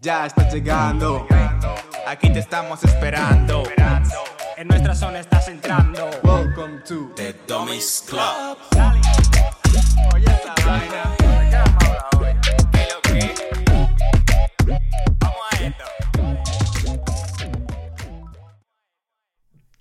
Ya 0.00 0.26
estás 0.26 0.52
llegando. 0.52 1.26
Aquí 2.06 2.30
te 2.32 2.38
estamos 2.38 2.82
esperando. 2.84 3.62
En 4.56 4.68
nuestra 4.68 4.94
zona 4.94 5.20
estás 5.20 5.48
entrando. 5.48 6.08
Welcome 6.22 6.80
to 6.86 7.12
The 7.16 7.34
Dummies 7.46 8.04
Club. 8.08 9.13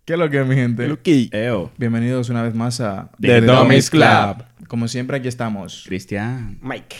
¿Qué 0.05 0.13
es 0.13 0.19
lo 0.19 0.29
que 0.29 0.41
es, 0.41 0.45
mi 0.45 0.55
gente? 0.55 0.85
Eo. 1.31 1.71
Bienvenidos 1.77 2.27
una 2.27 2.43
vez 2.43 2.53
más 2.53 2.81
a 2.81 3.09
The 3.21 3.39
Dummies 3.39 3.89
Club. 3.89 4.43
Como 4.67 4.89
siempre, 4.89 5.15
aquí 5.15 5.29
estamos. 5.29 5.85
Cristian. 5.87 6.59
Mike. 6.61 6.97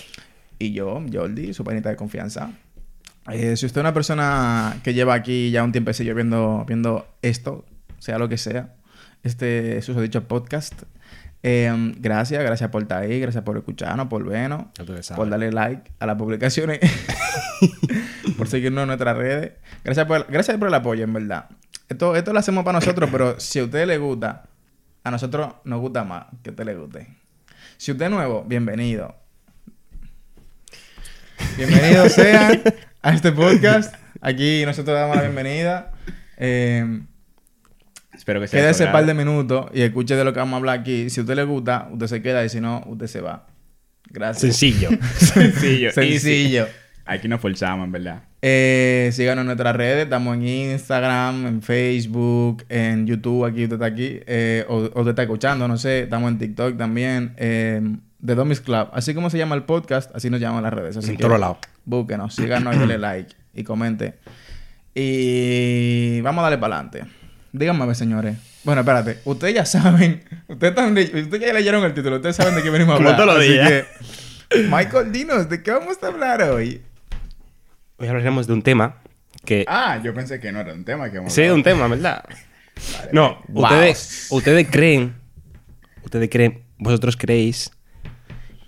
Y 0.58 0.72
yo, 0.72 1.04
Jordi, 1.12 1.54
su 1.54 1.66
panita 1.66 1.90
de 1.90 1.98
confianza. 1.98 2.52
Eh, 3.30 3.58
si 3.58 3.66
usted 3.66 3.80
es 3.80 3.84
una 3.84 3.94
persona 3.94 4.80
que 4.86 4.94
lleva 4.94 5.16
aquí 5.16 5.52
ya 5.52 5.66
un 5.66 5.74
tiempecillo 5.74 6.16
viendo, 6.16 6.64
viendo 6.66 7.06
esto, 7.22 7.66
sea 8.00 8.18
lo 8.18 8.30
que 8.30 8.38
sea, 8.38 8.74
este 9.24 9.82
dicho 9.82 10.26
podcast, 10.30 10.84
eh, 11.42 11.94
gracias, 11.98 12.42
gracias 12.42 12.70
por 12.70 12.84
estar 12.84 13.04
ahí, 13.04 13.20
gracias 13.20 13.44
por 13.44 13.58
escucharnos, 13.58 14.08
por 14.08 14.24
vernos, 14.24 14.68
por 15.14 15.30
darle 15.30 15.52
like 15.52 15.92
a 16.00 16.06
las 16.06 16.16
publicaciones, 16.16 16.80
por 18.38 18.48
seguirnos 18.48 18.84
en 18.84 18.88
nuestras 18.88 19.18
redes. 19.18 19.52
Gracias 19.84 20.06
por, 20.06 20.26
gracias 20.32 20.56
por 20.56 20.70
el 20.70 20.74
apoyo, 20.74 21.04
en 21.04 21.12
verdad. 21.12 21.50
Esto, 21.94 22.16
esto 22.16 22.34
lo 22.34 22.40
hacemos 22.40 22.64
para 22.64 22.80
nosotros, 22.80 23.08
pero 23.12 23.40
si 23.40 23.60
a 23.60 23.66
usted 23.66 23.86
le 23.86 24.00
gusta, 24.00 24.50
a 25.04 25.12
nosotros 25.12 25.54
nos 25.64 25.80
gusta 25.80 26.04
más 26.04 26.26
que 26.42 26.50
a 26.50 26.54
usted 26.54 26.66
le 26.66 26.76
guste. 26.76 27.08
Si 27.78 27.92
usted 27.92 28.06
es 28.06 28.12
nuevo, 28.12 28.44
bienvenido. 28.48 29.16
Bienvenidos 31.56 32.12
sean 32.14 32.64
a 33.00 33.14
este 33.14 33.32
podcast. 33.32 33.94
Aquí 34.22 34.64
nosotros 34.66 34.98
damos 34.98 35.18
la 35.18 35.22
bienvenida. 35.22 35.92
Eh, 36.38 37.02
Espero 38.12 38.42
que 38.42 38.48
sea. 38.48 38.60
quédese 38.60 38.84
de 38.84 38.90
un 38.90 38.94
par 38.94 39.06
de 39.06 39.14
minutos 39.14 39.68
y 39.72 39.84
escuche 39.84 40.16
de 40.16 40.24
lo 40.24 40.34
que 40.34 40.40
vamos 40.40 40.54
a 40.54 40.58
hablar 40.58 40.80
aquí. 40.80 41.12
Si 41.12 41.20
a 41.20 41.24
usted 41.24 41.36
le 41.36 41.44
gusta, 41.44 41.90
usted 41.92 42.08
se 42.08 42.24
queda 42.24 42.44
y 42.44 42.50
si 42.50 42.60
no, 42.60 42.82
usted 42.88 43.06
se 43.06 43.22
va. 43.22 43.46
Gracias. 44.10 44.42
Sencillo. 44.58 44.90
Sencillo. 45.20 45.92
Sencillo. 45.94 46.64
easy. 46.64 46.74
Aquí 47.06 47.28
nos 47.28 47.40
forzamos, 47.40 47.86
en 47.86 47.92
verdad. 47.92 48.24
Eh, 48.46 49.10
síganos 49.14 49.44
en 49.44 49.46
nuestras 49.46 49.74
redes. 49.74 50.04
Estamos 50.04 50.36
en 50.36 50.46
Instagram, 50.46 51.48
en 51.48 51.62
Facebook, 51.62 52.66
en 52.68 53.08
YouTube. 53.08 53.46
Aquí 53.46 53.64
usted 53.64 53.76
está 53.76 53.86
aquí. 53.86 54.20
Eh, 54.28 54.66
o, 54.68 54.80
o 54.80 55.00
usted 55.00 55.12
está 55.12 55.22
escuchando, 55.24 55.66
no 55.66 55.78
sé. 55.78 56.02
Estamos 56.02 56.30
en 56.30 56.40
TikTok 56.40 56.78
también. 56.78 57.34
Eh, 57.38 57.82
The 58.26 58.36
Dummies 58.36 58.60
Club. 58.60 58.90
Así 58.92 59.14
como 59.14 59.30
se 59.30 59.38
llama 59.38 59.56
el 59.56 59.64
podcast, 59.64 60.14
así 60.14 60.30
nos 60.30 60.42
llaman 60.42 60.62
las 60.62 60.74
redes. 60.74 60.98
Así 60.98 61.12
En 61.12 61.16
que 61.18 61.24
todos 61.24 61.40
lados. 61.40 61.58
Búsquenos, 61.86 62.36
síganos 62.36 62.78
denle 62.78 62.98
like 62.98 63.34
y 63.54 63.64
comente. 63.64 64.16
Y 64.94 66.20
vamos 66.22 66.42
a 66.42 66.44
darle 66.44 66.58
para 66.58 66.76
adelante. 66.80 67.06
Díganme, 67.54 67.84
a 67.84 67.86
ver, 67.88 67.96
señores. 67.96 68.36
Bueno, 68.66 68.82
espérate. 68.82 69.20
Ustedes 69.24 69.54
ya 69.56 69.66
saben. 69.66 70.22
Ustedes, 70.50 70.76
también, 70.76 71.10
ustedes 71.16 71.40
ya 71.48 71.54
leyeron 71.54 71.82
el 71.86 71.94
título. 71.94 72.18
Ustedes 72.18 72.36
saben 72.36 72.56
de 72.56 72.62
qué 72.64 72.70
venimos 72.70 72.96
a 72.96 72.98
Como 72.98 73.10
hablar. 73.10 73.26
todos 73.26 73.38
los 73.40 73.48
días. 73.48 73.86
que, 74.50 74.64
Michael, 74.70 75.12
dinos, 75.14 75.50
¿de 75.50 75.64
qué 75.64 75.72
vamos 75.72 75.98
a 76.04 76.08
hablar 76.08 76.42
hoy? 76.44 76.82
Hoy 78.04 78.10
hablaremos 78.10 78.48
de 78.48 78.54
un 78.54 78.62
tema 78.62 78.98
que... 79.46 79.64
Ah, 79.66 79.98
yo 80.04 80.14
pensé 80.14 80.42
que 80.42 80.52
no 80.52 80.60
era 80.60 80.74
un 80.74 80.84
tema 80.84 81.10
que 81.10 81.20
vamos 81.20 81.32
a 81.32 81.36
sí, 81.36 81.44
de 81.44 81.54
un 81.54 81.64
tema, 81.64 81.88
¿verdad? 81.88 82.26
no, 83.14 83.42
Wow. 83.48 83.64
ustedes, 83.64 84.28
ustedes 84.30 84.68
creen... 84.70 85.16
Ustedes 86.04 86.30
creen... 86.30 86.66
Vosotros 86.80 87.16
creéis 87.16 87.72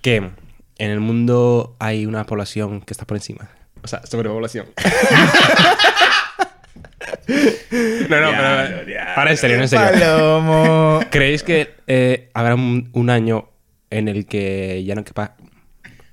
que 0.02 0.16
en 0.16 0.32
el 0.78 1.02
mundo 1.02 1.76
hay 1.80 2.06
una 2.06 2.26
población 2.26 2.80
que 2.80 2.94
está 2.94 3.04
por 3.04 3.18
encima. 3.18 3.50
O 3.84 3.90
sea, 3.90 4.06
sobrepoblación. 4.06 4.68
no, 7.28 8.22
no, 8.22 8.32
Diablo, 8.32 8.78
pero... 8.86 9.02
Ahora 9.18 9.32
en 9.32 9.38
serio, 9.38 9.58
en 9.58 9.68
serio. 9.68 10.00
Palomo. 10.00 11.02
¿Creéis 11.12 11.44
que 11.44 11.76
eh, 11.88 12.30
habrá 12.34 12.56
un, 12.56 12.90
un 12.94 13.10
año 13.10 13.50
en 13.90 14.08
el 14.08 14.28
que 14.28 14.82
ya 14.86 14.96
no 14.96 15.04
quepa 15.04 15.36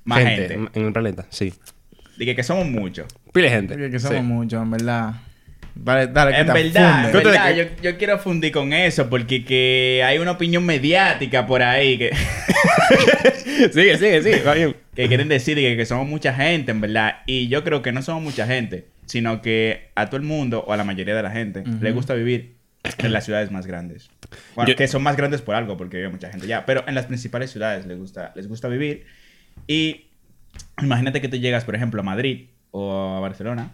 Más 0.03 0.19
gente, 0.19 0.49
gente. 0.49 0.71
en 0.77 0.87
el 0.87 0.93
planeta? 0.93 1.27
Sí. 1.31 1.54
Dije 2.19 2.34
que 2.37 2.43
somos 2.43 2.67
muchos. 2.67 3.06
Pile 3.33 3.49
gente. 3.50 3.77
Que, 3.77 3.91
que 3.91 3.99
somos 3.99 4.19
Sí. 4.19 4.23
muchos, 4.23 4.62
en 4.62 4.71
verdad. 4.71 5.15
Vale, 5.75 6.06
dale, 6.09 6.39
En 6.39 6.47
verdad, 6.49 7.06
en 7.06 7.12
verdad, 7.12 7.55
yo, 7.55 7.65
yo 7.83 7.97
quiero 7.97 8.19
fundir 8.19 8.53
con 8.53 8.75
eso 8.75 9.09
porque 9.09 9.43
que 9.43 10.03
hay 10.05 10.19
una 10.19 10.33
opinión 10.33 10.67
mediática 10.67 11.47
por 11.47 11.62
ahí 11.62 11.97
que, 11.97 12.11
sigue, 13.72 13.97
sigue, 13.97 14.22
sigue. 14.22 14.43
Va 14.47 14.55
bien. 14.55 14.77
que 14.95 15.09
quieren 15.09 15.28
decir 15.28 15.56
que, 15.56 15.77
que 15.77 15.87
somos 15.87 16.06
mucha 16.06 16.34
gente, 16.34 16.71
en 16.72 16.81
verdad. 16.81 17.19
Y 17.27 17.49
yo 17.49 17.65
creo 17.65 17.83
que 17.83 17.93
no 17.93 18.03
somos 18.03 18.22
mucha 18.22 18.47
gente, 18.47 18.87
sino 19.06 19.41
que 19.43 19.89
a 19.95 20.06
todo 20.06 20.17
el 20.19 20.25
mundo 20.25 20.65
o 20.67 20.72
a 20.72 20.77
la 20.77 20.84
mayoría 20.84 21.15
de 21.15 21.22
la 21.22 21.31
gente 21.31 21.65
le 21.81 21.93
gusta 21.93 22.15
vivir 22.15 22.55
en 22.99 23.12
las 23.12 23.25
ciudades 23.25 23.51
más 23.51 23.67
grandes. 23.67 24.11
Bueno, 24.55 24.69
Yo- 24.71 24.77
que 24.77 24.87
son 24.89 25.03
más 25.03 25.17
grandes 25.17 25.41
por 25.43 25.55
algo, 25.55 25.77
porque 25.77 25.97
vive 25.99 26.09
mucha 26.11 26.31
gente 26.31 26.47
ya. 26.47 26.67
Pero 26.67 26.84
en 26.87 26.95
las 26.95 27.06
principales 27.06 27.51
ciudades 27.51 27.87
les 27.87 27.97
gusta, 27.99 28.33
les 28.37 28.47
gusta 28.49 28.69
vivir. 28.69 29.06
Y 29.67 30.06
imagínate 30.82 31.20
que 31.20 31.28
tú 31.28 31.37
llegas, 31.37 31.65
por 31.65 31.75
ejemplo, 31.75 32.00
a 32.00 32.04
Madrid 32.04 32.47
o 32.70 33.16
a 33.16 33.20
Barcelona 33.20 33.72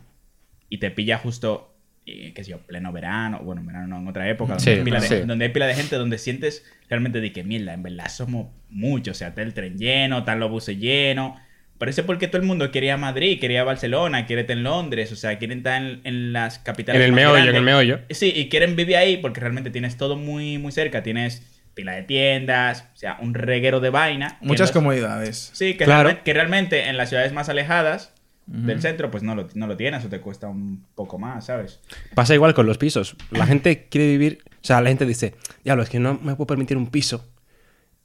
y 0.69 0.78
te 0.78 0.91
pilla 0.91 1.19
justo, 1.19 1.74
eh, 2.06 2.32
qué 2.34 2.44
sé 2.44 2.50
yo, 2.52 2.58
pleno 2.58 2.92
verano, 2.92 3.41
bueno, 3.42 3.62
verano 3.64 3.86
no, 3.86 3.98
en 3.98 4.08
otra 4.08 4.28
época, 4.28 4.56
donde, 4.56 4.70
hay 4.70 4.82
pila 4.82 5.00
de, 5.00 5.08
sí. 5.08 5.14
donde 5.26 5.47
hay 5.47 5.52
pila 5.52 5.66
de 5.66 5.74
gente, 5.74 5.97
donde 5.97 6.18
sientes 6.18 6.64
realmente 6.88 7.20
de 7.20 7.32
que 7.32 7.44
mierda, 7.44 7.74
en 7.74 7.82
verdad 7.82 8.08
somos 8.08 8.48
muchos, 8.68 9.16
o 9.16 9.18
sea, 9.18 9.28
está 9.28 9.42
el 9.42 9.54
tren 9.54 9.78
lleno, 9.78 10.18
están 10.18 10.41
los 10.41 10.50
buses 10.50 10.78
llenos. 10.78 11.38
Parece 11.78 12.02
porque 12.02 12.26
todo 12.26 12.41
el 12.41 12.47
mundo 12.47 12.72
quería 12.72 12.97
Madrid, 12.97 13.38
quería 13.38 13.62
Barcelona, 13.62 14.26
quiere 14.26 14.42
estar 14.42 14.56
en 14.56 14.64
Londres, 14.64 15.12
o 15.12 15.16
sea, 15.16 15.38
quieren 15.38 15.58
estar 15.58 15.80
en, 15.80 16.00
en 16.02 16.32
las 16.32 16.58
capitales. 16.58 17.00
En 17.00 17.06
el 17.06 17.12
más 17.12 17.20
meollo, 17.20 17.50
en 17.50 17.54
el 17.54 17.62
meollo. 17.62 18.00
Sí, 18.10 18.32
y 18.34 18.48
quieren 18.48 18.74
vivir 18.74 18.97
ahí 18.97 19.18
porque 19.18 19.38
realmente 19.38 19.70
tienes 19.70 19.97
todo 19.97 20.16
muy, 20.16 20.58
muy 20.58 20.72
cerca. 20.72 21.04
Tienes 21.04 21.57
pila 21.78 21.93
de 21.93 22.03
tiendas, 22.03 22.84
o 22.93 22.97
sea, 22.97 23.19
un 23.22 23.34
reguero 23.34 23.78
de 23.78 23.91
vaina. 23.91 24.37
Muchas 24.41 24.72
comodidades. 24.72 25.50
Sí, 25.55 25.75
que, 25.77 25.84
Claro. 25.84 26.03
realmente, 26.09 26.22
que 26.25 26.34
realmente 26.34 26.89
en 26.89 26.97
las 26.97 27.09
ciudades 27.09 27.33
más 27.33 27.49
alejadas 27.49 28.12
del 28.47 28.81
centro, 28.83 29.11
pues 29.11 29.22
no 29.22 29.34
lo, 29.37 29.47
no 29.55 29.66
lo 29.69 29.77
tienes 29.77 30.05
o 30.05 30.09
te 30.09 30.21
cuesta 30.21 30.49
un 30.49 30.84
poco 30.97 31.19
más, 31.19 31.47
¿sabes? 31.47 31.81
Pasa 32.15 32.34
igual 32.34 32.53
con 32.55 32.66
los 32.66 32.78
pisos. 32.78 33.15
La 33.31 33.47
gente 33.47 33.87
quiere 33.91 34.09
vivir. 34.09 34.39
O 34.55 34.65
sea, 34.65 34.81
la 34.81 34.89
gente 34.89 35.06
dice, 35.06 35.34
diablo, 35.65 35.83
es 35.84 35.89
que 35.91 36.00
no 36.00 36.15
me 36.21 36.34
puedo 36.34 36.47
permitir 36.49 36.77
un 36.77 36.91
piso. 36.91 37.25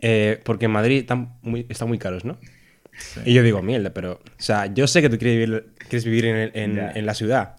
eh, 0.05 0.39
porque 0.43 0.65
en 0.65 0.71
Madrid 0.71 0.99
están 0.99 1.37
muy, 1.41 1.65
están 1.69 1.87
muy 1.87 1.97
caros, 1.97 2.25
¿no? 2.25 2.37
Y 3.25 3.33
yo 3.33 3.41
digo, 3.41 3.61
mierda, 3.63 3.91
pero. 3.93 4.13
O 4.15 4.21
sea, 4.43 4.65
yo 4.67 4.85
sé 4.85 5.01
que 5.01 5.09
tú 5.09 5.17
quieres 5.17 5.37
vivir, 5.47 5.73
quieres 5.89 6.03
vivir 6.05 6.25
en, 6.25 6.35
el- 6.35 6.51
en- 6.55 6.91
en 6.97 7.05
la 7.05 7.13
ciudad. 7.13 7.55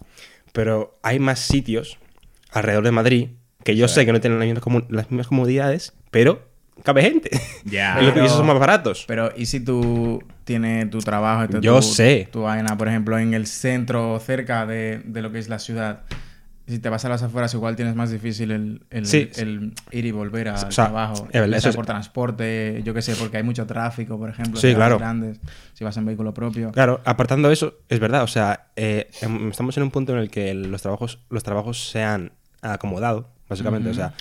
Pero 0.53 0.97
hay 1.03 1.17
más 1.19 1.39
sitios 1.39 1.97
alrededor 2.51 2.83
de 2.85 2.91
Madrid 2.91 3.29
que 3.63 3.75
yo 3.75 3.87
sé 3.87 4.05
que 4.05 4.13
no 4.13 4.21
tienen 4.21 4.37
las 4.37 4.47
mismas, 4.47 4.83
las 4.89 5.09
mismas 5.09 5.27
comodidades, 5.27 5.93
pero 6.15 6.41
cabe 6.81 7.01
gente. 7.01 7.29
Ya. 7.65 7.97
y 8.01 8.05
los 8.05 8.13
Pero- 8.13 8.23
pisos 8.23 8.37
son 8.37 8.47
más 8.47 8.57
baratos. 8.57 9.03
Pero, 9.05 9.31
¿y 9.35 9.47
si 9.47 9.59
tú 9.59 10.23
tienes 10.45 10.89
tu 10.89 10.99
trabajo? 10.99 11.45
tu- 11.49 11.59
Yo 11.59 11.75
tu- 11.75 11.81
sé. 11.81 12.29
Tu 12.31 12.43
vaina, 12.43 12.77
por 12.77 12.87
ejemplo, 12.87 13.19
en 13.19 13.33
el 13.33 13.47
centro, 13.47 14.17
cerca 14.21 14.65
de, 14.65 15.01
de 15.03 15.21
lo 15.21 15.33
que 15.33 15.39
es 15.39 15.49
la 15.49 15.59
ciudad. 15.59 16.03
Si 16.67 16.79
te 16.79 16.87
vas 16.87 17.03
a 17.03 17.09
las 17.09 17.21
afueras, 17.21 17.53
igual 17.53 17.75
tienes 17.75 17.95
más 17.95 18.11
difícil 18.11 18.51
el, 18.51 18.81
el, 18.91 19.05
Sí. 19.05 19.29
el 19.35 19.73
ir 19.91 20.05
y 20.05 20.11
volver 20.11 20.47
al 20.47 20.55
O 20.55 20.71
sea, 20.71 20.85
trabajo. 20.85 21.27
es 21.33 21.41
verdad, 21.41 21.57
eso 21.59 21.67
es- 21.69 21.75
por 21.75 21.85
transporte, 21.85 22.81
yo 22.85 22.93
qué 22.93 23.01
sé, 23.01 23.13
porque 23.17 23.35
hay 23.37 23.43
mucho 23.43 23.65
tráfico, 23.67 24.17
por 24.17 24.29
ejemplo. 24.29 24.57
Sí, 24.59 24.73
claro. 24.73 24.97
grandes, 24.97 25.37
si 25.73 25.83
vas 25.83 25.97
en 25.97 26.05
vehículo 26.05 26.33
propio. 26.33 26.71
Claro, 26.71 27.01
apartando 27.03 27.51
eso, 27.51 27.73
es 27.89 27.99
verdad. 27.99 28.23
O 28.23 28.27
sea, 28.27 28.67
eh, 28.77 29.09
em- 29.21 29.49
estamos 29.49 29.75
en 29.75 29.83
un 29.83 29.91
punto 29.91 30.13
en 30.13 30.19
el 30.19 30.29
que 30.31 30.53
los 30.53 30.81
trabajos, 30.81 31.19
los 31.29 31.43
trabajos 31.43 31.89
se 31.89 32.01
han 32.03 32.31
acomodado, 32.61 33.29
básicamente. 33.49 33.89
O 33.89 33.93
sea, 33.93 34.13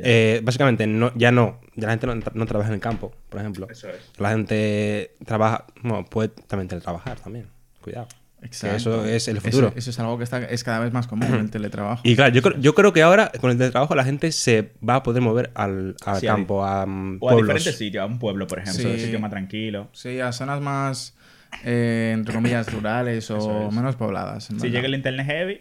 eh, 0.00 0.40
básicamente 0.42 0.86
no, 0.86 1.12
ya 1.16 1.30
no, 1.32 1.60
ya 1.76 1.86
la 1.86 1.92
gente 1.92 2.06
no, 2.06 2.14
tra- 2.14 2.32
no 2.34 2.46
trabaja 2.46 2.68
en 2.70 2.74
el 2.74 2.80
campo, 2.80 3.12
por 3.28 3.40
ejemplo. 3.40 3.66
Eso 3.70 3.88
es. 3.88 3.96
La 4.18 4.30
gente 4.30 5.14
trabaja, 5.24 5.64
bueno, 5.82 6.04
puede 6.04 6.28
también 6.28 6.68
teletrabajar 6.68 7.18
también. 7.20 7.46
Cuidado. 7.80 8.08
Que 8.40 8.76
eso 8.76 9.04
es 9.04 9.26
el 9.26 9.40
futuro. 9.40 9.68
Eso, 9.68 9.78
eso 9.78 9.90
es 9.90 9.98
algo 9.98 10.16
que 10.16 10.22
está, 10.22 10.38
es 10.44 10.62
cada 10.62 10.78
vez 10.78 10.92
más 10.92 11.08
común, 11.08 11.34
el 11.34 11.50
teletrabajo. 11.50 12.02
Y 12.04 12.14
claro, 12.14 12.32
yo, 12.32 12.40
creo- 12.42 12.60
yo 12.60 12.72
creo 12.74 12.92
que 12.92 13.02
ahora 13.02 13.32
con 13.40 13.50
el 13.50 13.58
teletrabajo 13.58 13.94
la 13.96 14.04
gente 14.04 14.30
se 14.30 14.70
va 14.88 14.96
a 14.96 15.02
poder 15.02 15.22
mover 15.22 15.50
al, 15.54 15.96
al 16.04 16.20
Sí, 16.20 16.26
campo, 16.26 16.64
a, 16.64 16.86
mm, 16.86 17.18
O 17.20 17.30
a 17.30 17.34
diferentes 17.34 17.76
sitios, 17.76 18.02
a 18.02 18.06
un 18.06 18.18
pueblo, 18.20 18.46
por 18.46 18.60
ejemplo, 18.60 18.82
Sí. 18.82 18.88
un 18.88 18.98
sitio 19.00 19.18
más 19.18 19.30
tranquilo. 19.30 19.88
Sí, 19.92 20.20
a 20.20 20.30
zonas 20.30 20.60
más, 20.60 21.16
eh, 21.64 22.12
entre 22.14 22.32
comillas, 22.32 22.72
rurales 22.72 23.28
o 23.32 23.68
es. 23.68 23.74
menos 23.74 23.96
pobladas. 23.96 24.44
Si 24.44 24.54
verdad. 24.54 24.68
llega 24.68 24.86
el 24.86 24.94
internet 24.94 25.26
heavy, 25.26 25.60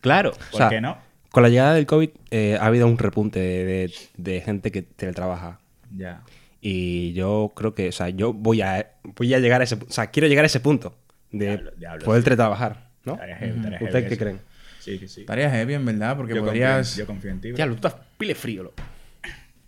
Claro. 0.00 0.32
¿por 0.32 0.40
o 0.52 0.56
sea, 0.56 0.68
qué 0.70 0.80
no? 0.80 0.96
Con 1.34 1.42
la 1.42 1.48
llegada 1.48 1.74
del 1.74 1.84
COVID 1.86 2.10
eh, 2.30 2.56
ha 2.60 2.66
habido 2.66 2.86
un 2.86 2.96
repunte 2.96 3.40
de, 3.40 3.64
de- 3.64 3.92
de 4.16 4.40
gente 4.40 4.70
que 4.70 4.82
teletrabaja. 4.82 5.58
Ya. 5.94 6.22
Y 6.60 7.12
yo 7.12 7.52
creo 7.54 7.74
que, 7.74 7.88
o 7.88 7.92
sea, 7.92 8.08
yo 8.08 8.32
voy 8.32 8.62
a, 8.62 8.92
voy 9.02 9.34
a 9.34 9.38
llegar 9.40 9.60
a 9.60 9.64
ese 9.64 9.78
pu- 9.78 9.86
O 9.88 9.92
sea, 9.92 10.06
quiero 10.12 10.28
llegar 10.28 10.44
a 10.44 10.46
ese 10.46 10.60
punto 10.60 10.96
de 11.32 11.46
Diablo, 11.48 11.70
diablo, 11.76 12.04
poder 12.06 12.22
sí. 12.22 12.24
teletrabajar, 12.24 12.88
¿no? 13.04 13.14
Estaría 13.14 13.36
heavy, 13.36 13.60
heavy 13.60 13.84
¿Ustedes 13.84 14.04
qué 14.08 14.14
eso. 14.14 14.22
creen? 14.22 14.40
Sí, 14.78 14.98
que 14.98 15.08
sí. 15.08 15.20
Estaría 15.22 15.50
heavy, 15.50 15.74
en 15.74 15.84
verdad, 15.84 16.16
porque 16.16 16.34
Yo 16.36 16.44
podrías... 16.44 16.86
confío, 16.88 17.02
yo 17.02 17.06
confío 17.06 17.30
en 17.32 17.40
ti. 17.40 17.52
Diablo, 17.52 17.74
tú 17.76 17.86
estás 17.88 18.00
pile 18.16 18.34
frío, 18.34 18.62
loco. 18.62 18.76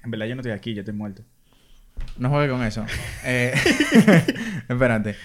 En 0.05 0.11
verdad, 0.11 0.27
yo 0.27 0.35
no 0.37 0.41
estoy 0.43 0.53
aquí, 0.53 0.73
yo 0.73 0.81
estoy 0.83 0.95
muerto. 0.95 1.23
No 2.19 2.31
juegue 2.31 2.49
con 2.51 2.63
eso. 2.63 2.85
Eh, 3.25 3.53
espérate. 4.69 5.17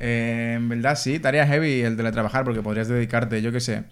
Eh, 0.00 0.54
en 0.56 0.68
verdad 0.68 0.96
sí, 0.96 1.18
tarea 1.18 1.46
heavy 1.46 1.82
el 1.82 1.96
teletrabajar 1.96 2.44
porque 2.44 2.62
podrías 2.62 2.88
dedicarte, 2.88 3.42
yo 3.42 3.52
qué 3.52 3.60
sé, 3.60 3.84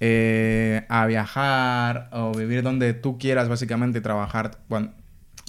eh, 0.00 0.84
a 0.88 1.06
viajar 1.06 2.08
o 2.12 2.32
vivir 2.32 2.62
donde 2.62 2.92
tú 2.94 3.18
quieras 3.18 3.48
básicamente 3.48 4.00
trabajar 4.00 4.58
cuando, 4.68 4.92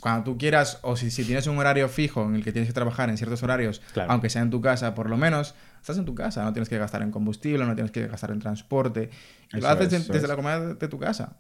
cuando 0.02 0.24
tú 0.24 0.38
quieras 0.38 0.80
o 0.84 0.96
si, 0.96 1.10
si 1.12 1.24
tienes 1.24 1.48
un 1.48 1.58
horario 1.58 1.88
fijo 1.90 2.24
en 2.26 2.36
el 2.36 2.44
que 2.44 2.52
tienes 2.52 2.68
que 2.70 2.74
trabajar 2.74 3.10
en 3.10 3.18
ciertos 3.18 3.42
horarios, 3.44 3.82
Claro. 3.94 4.12
aunque 4.12 4.30
sea 4.30 4.42
en 4.42 4.50
tu 4.50 4.62
casa, 4.62 4.94
por 4.96 5.10
lo 5.10 5.18
menos 5.18 5.56
estás 5.82 5.98
en 5.98 6.06
tu 6.06 6.14
casa, 6.16 6.44
no 6.44 6.54
tienes 6.54 6.70
que 6.70 6.78
gastar 6.78 7.02
en 7.02 7.12
combustible, 7.12 7.66
no 7.66 7.74
tienes 7.76 7.92
que 7.92 8.08
gastar 8.08 8.32
en 8.32 8.40
transporte, 8.40 9.10
y 9.54 9.60
lo 9.60 9.68
haces 9.68 9.92
es, 9.94 10.08
desde 10.08 10.24
es. 10.24 10.28
la 10.30 10.36
comodidad 10.36 10.76
de 10.78 10.88
tu 10.88 11.00
casa. 11.00 11.38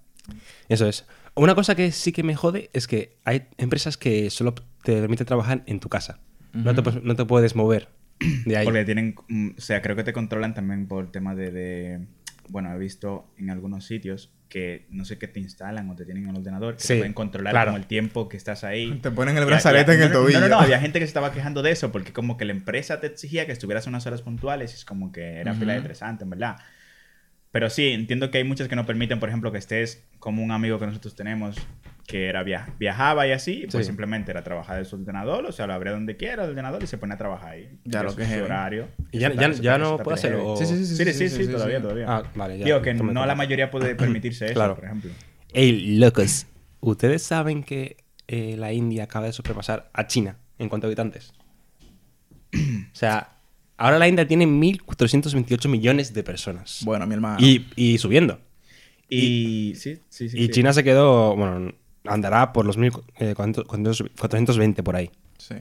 Eso 0.69 0.87
es. 0.87 1.05
Una 1.35 1.53
cosa 1.55 1.75
que 1.75 1.91
sí 1.91 2.11
que 2.13 2.23
me 2.23 2.35
jode 2.35 2.69
es 2.73 2.87
que 2.87 3.17
hay 3.25 3.47
empresas 3.57 3.97
que 3.97 4.29
solo 4.29 4.53
te 4.83 4.93
permiten 5.01 5.25
trabajar 5.27 5.63
en 5.65 5.79
tu 5.79 5.89
casa. 5.89 6.19
no, 6.53 6.73
te, 6.75 6.81
puedes- 6.83 7.03
no 7.03 7.15
te 7.15 7.25
puedes 7.25 7.55
mover 7.55 7.89
de 8.45 8.55
ahí. 8.57 8.65
Porque 8.65 8.85
tienen, 8.85 9.15
mm, 9.27 9.49
o 9.57 9.61
sea, 9.61 9.81
creo 9.81 9.95
que 9.95 10.03
te 10.03 10.13
controlan 10.13 10.53
también 10.53 10.87
por 10.87 11.11
tema 11.11 11.35
de, 11.35 11.51
de- 11.51 12.07
bueno, 12.49 12.73
he 12.73 12.77
visto 12.77 13.31
en 13.37 13.49
algunos 13.49 13.85
sitios 13.85 14.31
que 14.49 14.85
no 14.91 15.03
sé 15.03 15.17
qué 15.17 15.27
te 15.27 15.39
instalan 15.39 15.89
o 15.89 15.95
te 15.95 16.05
tienen 16.05 16.25
en 16.25 16.29
el 16.29 16.35
ordenador, 16.37 16.75
que 16.75 16.81
Sí, 16.81 16.89
te 16.89 16.97
pueden 16.97 17.13
controlar 17.13 17.53
claro. 17.53 17.71
como 17.71 17.77
el 17.77 17.87
tiempo 17.87 18.29
que 18.29 18.37
estás 18.37 18.63
ahí. 18.63 18.99
Te 19.01 19.09
ponen 19.09 19.35
el 19.35 19.45
brazalete 19.45 19.93
en 19.93 20.01
el 20.03 20.09
no, 20.09 20.13
no, 20.13 20.21
tobillo. 20.21 20.39
No, 20.41 20.47
no, 20.47 20.55
no, 20.57 20.61
había 20.61 20.79
gente 20.81 20.99
que 20.99 21.05
se 21.05 21.09
estaba 21.09 21.31
quejando 21.31 21.63
de 21.63 21.71
eso 21.71 21.91
porque 21.91 22.13
como 22.13 22.37
que 22.37 22.45
la 22.45 22.51
empresa 22.51 22.99
te 22.99 23.07
exigía 23.07 23.47
que 23.47 23.51
estuvieras 23.51 23.87
unas 23.87 24.05
horas 24.05 24.21
puntuales 24.21 24.71
y 24.73 24.75
es 24.75 24.85
como 24.85 25.11
que 25.11 25.39
era 25.39 25.55
fila 25.55 25.73
de 25.73 25.79
estresante, 25.79 26.23
en 26.23 26.29
verdad. 26.29 26.57
Pero 27.53 27.69
sí, 27.69 27.89
entiendo 27.89 28.31
que 28.31 28.39
hay 28.39 28.43
muchas 28.43 28.67
que 28.67 28.75
no 28.75 28.85
permiten, 28.85 29.19
por 29.19 29.29
ejemplo, 29.29 29.51
que 29.51 29.59
estés 29.59 30.03
como 30.17 30.43
un 30.43 30.49
amigo 30.51 30.79
que 30.79 30.87
nosotros 30.87 31.15
tenemos 31.15 31.55
que 32.07 32.25
era 32.27 32.41
via- 32.43 32.67
viajaba 32.79 33.27
y 33.27 33.31
así, 33.31 33.67
pues 33.71 33.85
Sí. 33.85 33.89
simplemente 33.91 34.31
era 34.31 34.43
trabajar 34.43 34.77
de 34.79 34.85
su 34.85 34.95
ordenador, 34.97 35.45
o 35.45 35.51
sea, 35.51 35.67
lo 35.67 35.73
abría 35.73 35.93
donde 35.93 36.17
quiera 36.17 36.43
el 36.45 36.49
ordenador 36.49 36.83
y 36.83 36.87
se 36.87 36.97
pone 36.97 37.13
a 37.13 37.17
trabajar 37.17 37.51
ahí. 37.51 37.69
Ya, 37.85 38.01
Y 38.01 38.03
lo 38.05 38.15
que 38.15 38.23
es 38.23 38.41
horario. 38.41 38.89
¿Y 39.11 39.19
ya- 39.19 39.31
ya- 39.33 39.51
ya 39.51 39.77
no 39.77 39.97
puede 39.99 40.15
hacerlo? 40.15 40.57
Sí, 40.57 40.65
sí, 40.65 40.77
sí, 40.83 40.95
Sí, 40.97 41.05
sí, 41.13 41.29
sí, 41.29 41.45
sí, 41.45 41.51
todavía, 41.51 41.77
sí. 41.77 41.81
todavía. 41.83 42.05
Ah, 42.09 42.23
vale, 42.35 42.57
ya. 42.57 42.65
Digo 42.65 42.81
que 42.81 42.93
no 42.95 43.25
la 43.25 43.35
mayoría 43.35 43.69
puede 43.71 43.93
permitirse 43.95 44.45
eso, 44.45 44.55
Claro. 44.55 44.75
por 44.75 44.85
ejemplo. 44.85 45.11
Ey, 45.53 45.97
locos. 45.97 46.47
¿Ustedes 46.81 47.21
saben 47.23 47.63
que 47.63 47.97
eh, 48.27 48.55
la 48.57 48.73
India 48.73 49.03
acaba 49.03 49.27
de 49.27 49.31
sobrepasar 49.33 49.89
a 49.93 50.07
China 50.07 50.37
en 50.57 50.67
cuanto 50.69 50.87
a 50.87 50.89
habitantes? 50.89 51.31
o 52.53 52.95
sea, 52.95 53.29
ahora 53.77 53.99
la 53.99 54.07
India 54.07 54.27
tiene 54.27 54.45
1.428 54.45 55.69
millones 55.69 56.13
de 56.13 56.23
personas. 56.23 56.81
Bueno, 56.83 57.07
mi 57.07 57.13
hermano. 57.15 57.37
y, 57.39 57.67
y 57.75 57.97
subiendo. 57.97 58.39
Y, 59.09 59.73
sí, 59.75 59.99
sí, 60.09 60.29
sí. 60.29 60.37
y 60.37 60.45
sí. 60.45 60.49
China 60.49 60.73
se 60.73 60.83
quedó, 60.83 61.35
bueno, 61.35 61.73
andará 62.05 62.53
por 62.53 62.65
los 62.65 62.77
1.420 62.77 64.83
por 64.83 64.95
ahí. 64.95 65.09
Sí. 65.37 65.55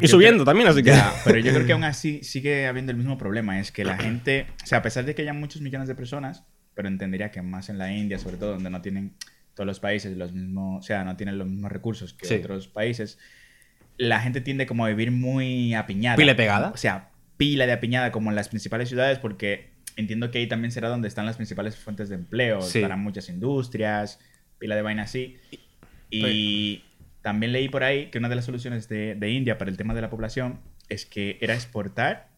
Y 0.00 0.06
subiendo 0.06 0.44
también, 0.44 0.68
así 0.68 0.82
que... 0.82 0.90
Ya, 0.90 1.12
pero 1.24 1.38
yo 1.38 1.52
creo 1.52 1.66
que 1.66 1.72
aún 1.72 1.84
así 1.84 2.22
sigue 2.22 2.66
habiendo 2.66 2.92
el 2.92 2.98
mismo 2.98 3.18
problema. 3.18 3.58
Es 3.58 3.72
que 3.72 3.84
la 3.84 3.98
gente, 3.98 4.46
o 4.62 4.66
sea, 4.66 4.78
a 4.78 4.82
pesar 4.82 5.04
de 5.04 5.14
que 5.14 5.22
haya 5.22 5.32
muchos 5.32 5.60
millones 5.60 5.88
de 5.88 5.96
personas, 5.96 6.44
pero 6.74 6.86
entendería 6.86 7.32
que 7.32 7.42
más 7.42 7.68
en 7.68 7.78
la 7.78 7.92
India, 7.92 8.18
sobre 8.18 8.36
todo, 8.36 8.50
donde 8.52 8.70
no 8.70 8.80
tienen 8.80 9.14
todos 9.54 9.66
los 9.66 9.80
países 9.80 10.16
los 10.16 10.32
mismos, 10.32 10.84
o 10.84 10.86
sea, 10.86 11.02
no 11.02 11.16
tienen 11.16 11.36
los 11.36 11.48
mismos 11.48 11.72
recursos 11.72 12.14
que 12.14 12.26
Sí. 12.26 12.34
otros 12.34 12.68
países, 12.68 13.18
la 13.98 14.20
gente 14.20 14.40
tiende 14.40 14.66
como 14.66 14.84
a 14.84 14.88
vivir 14.88 15.10
muy 15.10 15.74
apiñada. 15.74 16.16
¿Pila 16.16 16.36
pegada? 16.36 16.70
O 16.70 16.76
sea, 16.76 17.10
pila 17.36 17.66
de 17.66 17.72
apiñada 17.72 18.12
como 18.12 18.30
en 18.30 18.36
las 18.36 18.48
principales 18.48 18.88
ciudades, 18.88 19.18
porque 19.18 19.70
entiendo 19.96 20.30
que 20.30 20.38
ahí 20.38 20.46
también 20.46 20.72
será 20.72 20.88
donde 20.88 21.08
están 21.08 21.26
las 21.26 21.36
principales 21.36 21.76
fuentes 21.76 22.08
de 22.08 22.14
empleo. 22.14 22.62
Sí. 22.62 22.78
Estarán 22.78 23.00
muchas 23.00 23.28
industrias, 23.28 24.20
pila 24.58 24.76
de 24.76 24.82
vaina 24.82 25.02
así. 25.02 25.36
Y 26.10 26.84
también 27.22 27.52
leí 27.52 27.68
por 27.68 27.84
ahí 27.84 28.10
que 28.10 28.18
una 28.18 28.28
de 28.28 28.36
las 28.36 28.44
soluciones 28.44 28.88
de, 28.88 29.14
de 29.16 29.30
India 29.30 29.58
para 29.58 29.70
el 29.70 29.76
tema 29.76 29.92
de 29.94 30.00
la 30.00 30.08
población 30.08 30.60
es 30.88 31.04
que 31.04 31.36
era 31.40 31.54
exportar 31.54 32.30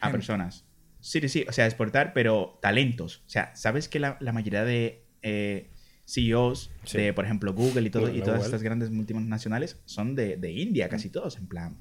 a 0.00 0.12
personas. 0.12 0.64
Sí, 1.00 1.20
sí, 1.20 1.28
sí, 1.28 1.46
o 1.48 1.52
sea, 1.52 1.66
exportar, 1.66 2.12
pero 2.12 2.58
talentos. 2.60 3.22
O 3.26 3.30
sea, 3.30 3.54
¿sabes 3.56 3.88
que 3.88 3.98
la, 3.98 4.16
la 4.20 4.32
mayoría 4.32 4.64
de 4.64 5.04
eh, 5.22 5.70
CEOs 6.06 6.70
Sí. 6.84 6.98
de, 6.98 7.12
por 7.12 7.24
ejemplo, 7.24 7.52
Google 7.52 7.86
y, 7.86 7.90
todo, 7.90 8.02
Google, 8.06 8.18
y 8.18 8.22
todas 8.22 8.44
estas 8.44 8.62
grandes 8.62 8.90
multinacionales 8.90 9.76
son 9.84 10.14
de, 10.14 10.36
de 10.36 10.52
India, 10.52 10.88
casi 10.88 11.10
todos, 11.10 11.36
en 11.36 11.46
plan. 11.46 11.76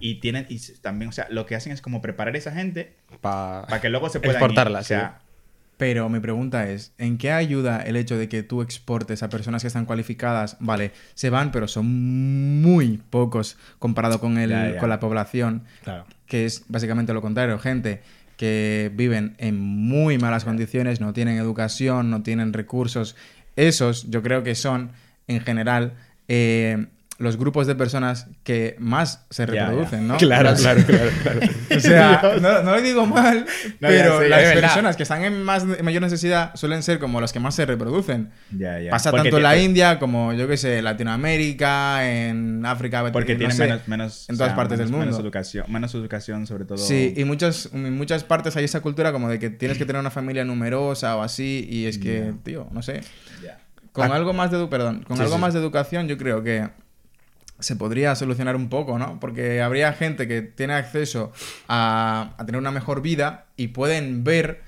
Y 0.00 0.16
tienen, 0.16 0.46
y 0.48 0.58
también, 0.80 1.10
o 1.10 1.12
sea, 1.12 1.28
lo 1.30 1.46
que 1.46 1.54
hacen 1.54 1.72
es 1.72 1.80
como 1.80 2.02
preparar 2.02 2.34
a 2.34 2.38
esa 2.38 2.50
gente 2.50 2.96
Para 3.20 3.66
para 3.68 3.80
que 3.80 3.88
luego 3.88 4.08
se 4.08 4.18
puedan 4.18 4.34
exportarla, 4.36 4.78
ir. 4.78 4.82
O 4.82 4.84
sea, 4.84 5.20
Pero 5.76 6.08
mi 6.08 6.18
pregunta 6.20 6.68
es, 6.70 6.92
¿en 6.98 7.18
qué 7.18 7.30
ayuda 7.30 7.82
el 7.82 7.96
hecho 7.96 8.16
de 8.18 8.28
que 8.28 8.42
tú 8.42 8.62
exportes 8.62 9.22
a 9.22 9.28
personas 9.28 9.62
que 9.62 9.68
están 9.68 9.84
cualificadas? 9.84 10.56
Vale, 10.58 10.90
se 11.14 11.28
van, 11.30 11.52
pero 11.52 11.68
son 11.68 11.86
muy 12.62 12.96
pocos 13.10 13.58
comparado 13.78 14.18
con, 14.18 14.38
el, 14.38 14.50
Ya, 14.50 14.72
ya. 14.72 14.78
con 14.78 14.88
la 14.88 14.98
población, 14.98 15.62
Claro. 15.84 16.06
que 16.26 16.46
es 16.46 16.64
básicamente 16.68 17.12
lo 17.12 17.20
contrario. 17.22 17.58
Gente 17.58 18.00
que 18.36 18.90
viven 18.94 19.34
en 19.38 19.58
muy 19.58 20.18
malas 20.18 20.44
condiciones, 20.44 21.00
no 21.00 21.12
tienen 21.12 21.38
educación, 21.38 22.10
no 22.10 22.22
tienen 22.22 22.52
recursos. 22.52 23.14
Esos 23.56 24.08
yo 24.10 24.22
creo 24.22 24.42
que 24.42 24.54
son, 24.54 24.90
en 25.26 25.40
general, 25.40 25.94
eh, 26.28 26.86
los 27.18 27.38
grupos 27.38 27.66
de 27.66 27.74
personas 27.74 28.26
que 28.44 28.76
más 28.78 29.24
se 29.30 29.46
Ya, 29.46 29.52
ya. 29.54 29.66
reproducen, 29.66 30.06
¿no? 30.06 30.16
Claro, 30.18 30.50
Las- 30.50 30.60
claro, 30.60 30.82
claro, 30.86 31.10
claro. 31.22 31.40
O 31.76 31.80
sea, 31.80 32.20
no, 32.42 32.62
no 32.62 32.76
lo 32.76 32.82
digo 32.82 33.06
mal, 33.06 33.46
No, 33.80 33.88
pero 33.88 34.18
ya 34.20 34.24
sé, 34.24 34.28
las 34.28 34.40
es 34.42 34.48
verdad. 34.48 34.60
personas 34.60 34.96
que 34.96 35.02
están 35.02 35.24
en 35.24 35.42
más 35.42 35.62
en 35.64 35.84
mayor 35.84 36.02
necesidad 36.02 36.54
suelen 36.56 36.82
ser 36.82 36.98
como 36.98 37.20
las 37.20 37.32
que 37.32 37.40
más 37.40 37.54
se 37.54 37.64
reproducen. 37.66 38.30
ya, 38.50 38.78
ya. 38.80 38.90
Pasa 38.90 39.10
Porque 39.10 39.24
tanto 39.30 39.36
en 39.38 39.42
la 39.44 39.50
tiene- 39.52 39.64
India 39.64 39.98
como, 39.98 40.32
yo 40.34 40.46
qué 40.46 40.56
sé, 40.58 40.82
Latinoamérica, 40.82 42.08
en 42.08 42.64
África, 42.66 43.10
Porque 43.12 43.32
no 43.34 43.38
tienen 43.38 43.56
sé, 43.56 43.64
menos, 43.64 43.88
menos. 43.88 44.28
en 44.28 44.34
o 44.34 44.38
todas 44.38 44.50
sea, 44.50 44.56
partes 44.56 44.78
menos- 44.78 44.90
del 44.90 44.98
mundo. 44.98 45.06
Menos 45.06 45.20
educación, 45.20 45.64
menos 45.68 45.94
educación, 45.94 46.46
sobre 46.46 46.64
todo. 46.64 46.78
Sí, 46.78 47.14
y 47.16 47.24
muchas, 47.24 47.70
en 47.72 47.96
muchas 47.96 48.24
partes 48.24 48.56
hay 48.56 48.64
esa 48.64 48.80
cultura 48.80 49.12
como 49.12 49.28
de 49.28 49.38
que 49.38 49.50
tienes 49.50 49.78
que 49.78 49.84
tener 49.86 50.00
una 50.00 50.10
familia 50.10 50.44
numerosa 50.44 51.16
o 51.16 51.22
así, 51.22 51.66
y 51.70 51.86
es 51.86 51.98
que, 51.98 52.32
Ya. 52.34 52.42
tío, 52.42 52.68
no 52.72 52.82
sé. 52.82 53.00
Ya. 53.42 53.58
Con 53.92 54.12
Ah. 54.12 54.16
algo 54.16 54.32
más 54.32 54.50
de 54.50 54.66
perdón, 54.66 55.02
con 55.06 55.16
Sí, 55.16 55.22
algo 55.22 55.36
sí. 55.36 55.40
más 55.40 55.54
de 55.54 55.60
educación 55.60 56.06
yo 56.08 56.18
creo 56.18 56.42
que 56.42 56.68
se 57.58 57.76
podría 57.76 58.14
solucionar 58.14 58.56
un 58.56 58.68
poco, 58.68 58.98
¿no? 58.98 59.18
Porque 59.20 59.62
habría 59.62 59.92
gente 59.92 60.28
que 60.28 60.42
tiene 60.42 60.74
acceso 60.74 61.32
a, 61.68 62.34
a 62.36 62.46
tener 62.46 62.60
una 62.60 62.70
mejor 62.70 63.02
vida 63.02 63.46
y 63.56 63.68
pueden 63.68 64.24
ver 64.24 64.62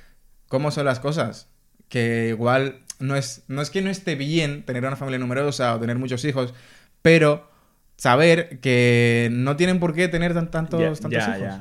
cómo 0.48 0.70
son 0.70 0.86
las 0.86 1.00
cosas. 1.00 1.48
Que 1.88 2.28
igual 2.28 2.80
no 2.98 3.16
es, 3.16 3.44
no 3.48 3.62
es 3.62 3.70
que 3.70 3.82
no 3.82 3.90
esté 3.90 4.14
bien 4.14 4.64
tener 4.64 4.84
una 4.84 4.96
familia 4.96 5.18
numerosa 5.18 5.74
o 5.74 5.80
tener 5.80 5.98
muchos 5.98 6.24
hijos, 6.24 6.54
pero 7.02 7.48
saber 7.96 8.60
que 8.60 9.28
no 9.32 9.56
tienen 9.56 9.80
por 9.80 9.94
qué 9.94 10.08
tener 10.08 10.34
tan, 10.34 10.50
tantos, 10.50 11.00
tantos 11.00 11.22
hijos. 11.28 11.54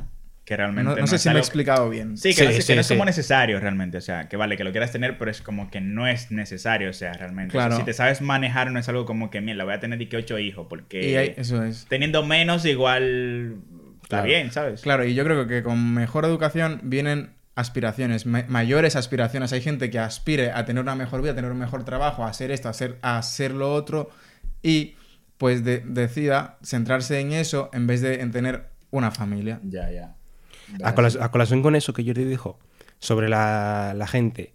Que 0.47 0.55
realmente. 0.55 0.89
No, 0.91 0.95
no 0.95 1.07
sé 1.07 1.17
es 1.17 1.21
si 1.23 1.27
me 1.29 1.35
he 1.35 1.39
explicado 1.39 1.89
bien. 1.89 2.15
Sí, 2.17 2.29
que, 2.29 2.35
Sí, 2.35 2.43
no, 2.45 2.49
es- 2.51 2.55
que 2.55 2.61
sí, 2.61 2.73
no 2.75 2.79
es 2.79 2.87
sí. 2.87 2.93
como 2.93 3.03
necesario 3.03 3.59
realmente. 3.59 3.97
O 3.97 4.01
sea, 4.01 4.29
que 4.29 4.37
vale, 4.37 4.55
que 4.55 4.63
lo 4.63 4.71
quieras 4.71 4.93
tener, 4.93 5.17
pero 5.17 5.29
es 5.29 5.41
como 5.41 5.69
que 5.69 5.81
no 5.81 6.07
es 6.07 6.31
necesario. 6.31 6.89
O 6.89 6.93
sea, 6.93 7.11
realmente. 7.11 7.49
O 7.57 7.59
sea, 7.59 7.67
Claro. 7.67 7.81
si 7.81 7.85
te 7.85 7.91
sabes 7.91 8.21
manejar, 8.21 8.71
no 8.71 8.79
es 8.79 8.87
algo 8.87 9.05
como 9.05 9.29
que, 9.29 9.41
mira, 9.41 9.65
voy 9.65 9.73
a 9.73 9.81
tener 9.81 9.99
de 9.99 10.07
que 10.07 10.15
ocho 10.15 10.39
hijos, 10.39 10.65
porque 10.69 11.09
Y 11.11 11.15
hay- 11.17 11.33
eso 11.35 11.61
es. 11.65 11.85
teniendo 11.89 12.23
menos, 12.25 12.63
igual. 12.65 13.55
Está 14.03 14.07
Claro. 14.19 14.23
bien, 14.23 14.51
¿sabes? 14.53 14.81
Claro, 14.83 15.03
y 15.03 15.15
yo 15.15 15.25
creo 15.25 15.47
que 15.47 15.63
con 15.63 15.93
mejor 15.93 16.23
educación 16.23 16.79
vienen 16.83 17.31
aspiraciones, 17.55 18.25
ma- 18.25 18.45
mayores 18.47 18.95
aspiraciones. 18.95 19.51
Hay 19.51 19.59
gente 19.61 19.89
que 19.89 19.99
aspire 19.99 20.51
a 20.51 20.63
tener 20.63 20.81
una 20.81 20.95
mejor 20.95 21.21
vida, 21.23 21.33
a 21.33 21.35
tener 21.35 21.51
un 21.51 21.57
mejor 21.59 21.83
trabajo, 21.83 22.23
a 22.23 22.29
hacer 22.29 22.51
esto, 22.51 22.69
a 22.69 22.71
hacer, 22.71 22.97
a 23.01 23.17
hacer 23.17 23.51
lo 23.51 23.73
otro, 23.73 24.09
y 24.63 24.95
pues 25.37 25.65
de- 25.65 25.81
decida 25.85 26.57
centrarse 26.63 27.19
en 27.19 27.33
eso 27.33 27.69
en 27.73 27.85
vez 27.85 27.99
de 28.01 28.21
en 28.21 28.31
tener 28.31 28.67
una 28.91 29.11
familia. 29.11 29.59
Ya, 29.63 29.91
ya. 29.91 30.13
A, 30.83 31.31
colación 31.31 31.61
con 31.61 31.75
eso 31.75 31.93
que 31.93 32.03
Jordi 32.05 32.23
dijo 32.25 32.59
sobre 32.99 33.29
la, 33.29 33.93
la 33.95 34.07
gente, 34.07 34.53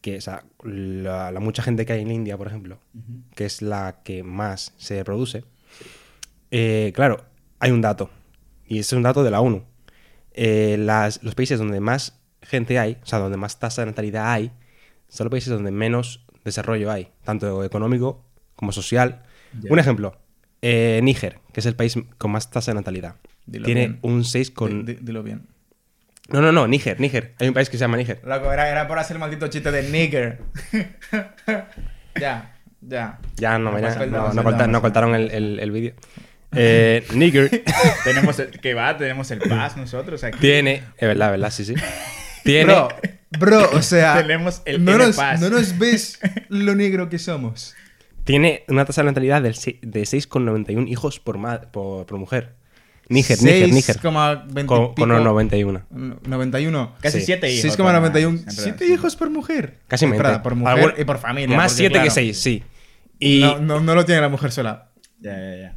que 0.00 0.16
o 0.16 0.20
sea, 0.20 0.44
la, 0.62 1.30
la 1.32 1.40
mucha 1.40 1.62
gente 1.62 1.84
que 1.86 1.92
hay 1.92 2.02
en 2.02 2.10
India, 2.10 2.36
por 2.36 2.46
ejemplo, 2.46 2.78
que 3.34 3.44
es 3.44 3.62
la 3.62 4.00
que 4.04 4.22
más 4.22 4.74
se 4.78 5.04
produce, 5.04 5.44
eh, 6.50 6.92
claro, 6.94 7.24
hay 7.60 7.70
un 7.70 7.80
dato, 7.80 8.10
y 8.66 8.78
ese 8.78 8.94
es 8.94 8.96
un 8.96 9.02
dato 9.02 9.22
de 9.24 9.30
la 9.30 9.40
ONU. 9.40 9.64
Eh, 10.32 10.76
las- 10.78 11.22
los 11.22 11.34
países 11.34 11.58
donde 11.58 11.80
más 11.80 12.20
gente 12.42 12.78
hay, 12.78 12.98
o 13.02 13.06
sea, 13.06 13.18
donde 13.18 13.36
más 13.36 13.58
tasa 13.58 13.82
de 13.82 13.86
natalidad 13.86 14.30
hay, 14.32 14.52
son 15.08 15.24
los 15.26 15.30
países 15.30 15.52
donde 15.52 15.70
menos 15.70 16.24
desarrollo 16.44 16.90
hay, 16.90 17.10
tanto 17.24 17.64
económico 17.64 18.24
como 18.56 18.72
social. 18.72 19.22
Un 19.70 19.78
ejemplo, 19.78 20.16
eh, 20.62 21.00
Níger, 21.02 21.38
que 21.52 21.60
es 21.60 21.66
el 21.66 21.74
país 21.76 21.94
con 22.18 22.30
más 22.30 22.50
tasa 22.50 22.70
de 22.72 22.76
natalidad. 22.76 23.14
Dilo 23.46 23.64
Tiene 23.66 23.80
bien. 23.88 23.98
un 24.02 24.24
6 24.24 24.50
con... 24.50 24.84
Di- 24.84 24.98
dilo 25.00 25.22
bien. 25.22 25.46
No, 26.28 26.42
no, 26.42 26.52
no, 26.52 26.66
Níger, 26.68 27.00
Níger. 27.00 27.34
Hay 27.40 27.48
un 27.48 27.54
país 27.54 27.70
que 27.70 27.78
se 27.78 27.82
llama 27.82 27.96
Níger. 27.96 28.20
Loco, 28.24 28.52
era, 28.52 28.68
era 28.68 28.86
por 28.86 28.98
hacer 28.98 29.16
el 29.16 29.20
maldito 29.20 29.48
chiste 29.48 29.70
de 29.70 29.82
nigger. 29.84 30.38
ya, 32.20 32.54
ya. 32.80 33.18
Ya 33.36 33.58
no, 33.58 33.72
me- 33.72 33.80
pasa 33.80 34.06
no, 34.06 34.32
no, 34.32 34.42
corta- 34.42 34.66
no 34.66 34.80
cortaron 34.80 35.14
el, 35.14 35.30
el- 35.30 35.60
el 35.60 35.70
vídeo. 35.70 35.94
Eh, 36.52 37.06
Níger 37.14 37.62
tenemos 38.04 38.38
el, 38.38 38.50
que 38.60 38.74
va, 38.74 38.96
tenemos 38.96 39.30
el 39.30 39.38
paz 39.40 39.76
nosotros 39.76 40.22
aquí. 40.24 40.38
tiene... 40.38 40.82
Es 40.96 41.08
verdad, 41.08 41.30
verdad, 41.30 41.50
sí, 41.50 41.64
sí. 41.64 41.74
Tiene... 42.44 42.64
Bro, 42.72 42.88
bro, 43.38 43.70
o 43.72 43.82
sea, 43.82 44.16
Tenemos 44.20 44.62
el 44.64 44.84
no, 44.84 44.96
nos, 44.98 45.16
Paz. 45.16 45.40
no 45.40 45.50
nos 45.50 45.78
ves 45.78 46.18
lo 46.48 46.74
negro 46.74 47.08
que 47.08 47.18
somos. 47.18 47.74
Tiene 48.28 48.64
una 48.68 48.84
tasa 48.84 49.00
de 49.00 49.06
natalidad 49.06 49.40
de 49.40 49.50
6,91 49.52 50.86
hijos 50.88 51.18
por, 51.18 51.38
ma- 51.38 51.62
por, 51.62 52.04
por 52.06 52.18
mujer. 52.18 52.56
Níger, 53.08 53.42
Níger, 53.42 53.72
Níger. 53.72 53.96
6,20 53.96 54.66
Con, 54.66 54.94
pico- 54.94 54.94
con 54.94 55.08
91. 55.24 55.86
91. 55.90 56.94
Casi 57.00 57.20
Sí. 57.20 57.24
7 57.26 57.50
hijos. 57.50 57.78
6,91. 57.78 58.44
por- 58.44 58.52
7 58.52 58.86
sí. 58.86 58.92
hijos 58.92 59.16
por 59.16 59.30
mujer. 59.30 59.78
Casi 59.88 60.06
mente. 60.06 60.38
por 60.40 60.54
mujer 60.54 60.74
Algún- 60.78 60.92
y 61.00 61.04
por 61.04 61.16
familia. 61.18 61.56
Más 61.56 61.72
porque, 61.72 61.84
7 61.84 61.92
que 61.94 61.98
claro, 62.00 62.10
6, 62.10 62.38
sí. 62.38 62.62
Y... 63.18 63.40
No, 63.40 63.58
no, 63.60 63.80
no 63.80 63.94
lo 63.94 64.04
tiene 64.04 64.20
la 64.20 64.28
mujer 64.28 64.52
sola. 64.52 64.90
Ya, 65.20 65.32
ya, 65.32 65.56
ya. 65.56 65.76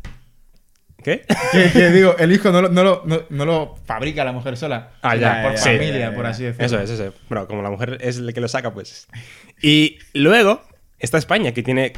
¿Qué? 1.02 1.26
Que, 1.54 1.72
que 1.72 1.90
digo, 1.92 2.18
el 2.20 2.34
hijo 2.34 2.52
no 2.52 2.62
lo, 2.64 2.68
no, 2.70 2.84
lo, 2.84 3.04
no, 3.06 3.22
no 3.30 3.46
lo 3.46 3.76
fabrica 3.86 4.26
la 4.26 4.34
mujer 4.34 4.58
sola. 4.58 4.92
Ah, 5.02 5.12
sino 5.14 5.22
ya, 5.22 5.42
Por 5.42 5.52
ya, 5.54 5.58
ya, 5.58 5.64
familia, 5.64 5.94
ya, 5.94 6.10
ya, 6.10 6.16
por 6.16 6.26
ya. 6.26 6.30
así 6.32 6.44
decirlo. 6.44 6.66
Eso 6.66 6.80
es, 6.82 6.90
eso 6.90 7.06
es. 7.06 7.14
Bueno, 7.30 7.48
como 7.48 7.62
la 7.62 7.70
mujer 7.72 7.98
es 8.02 8.18
el 8.18 8.34
que 8.34 8.42
lo 8.42 8.50
saca, 8.50 8.74
pues. 8.74 9.08
Y 9.62 10.00
luego 10.14 10.62
está 11.00 11.18
España, 11.18 11.54
que 11.54 11.64
tiene 11.64 11.94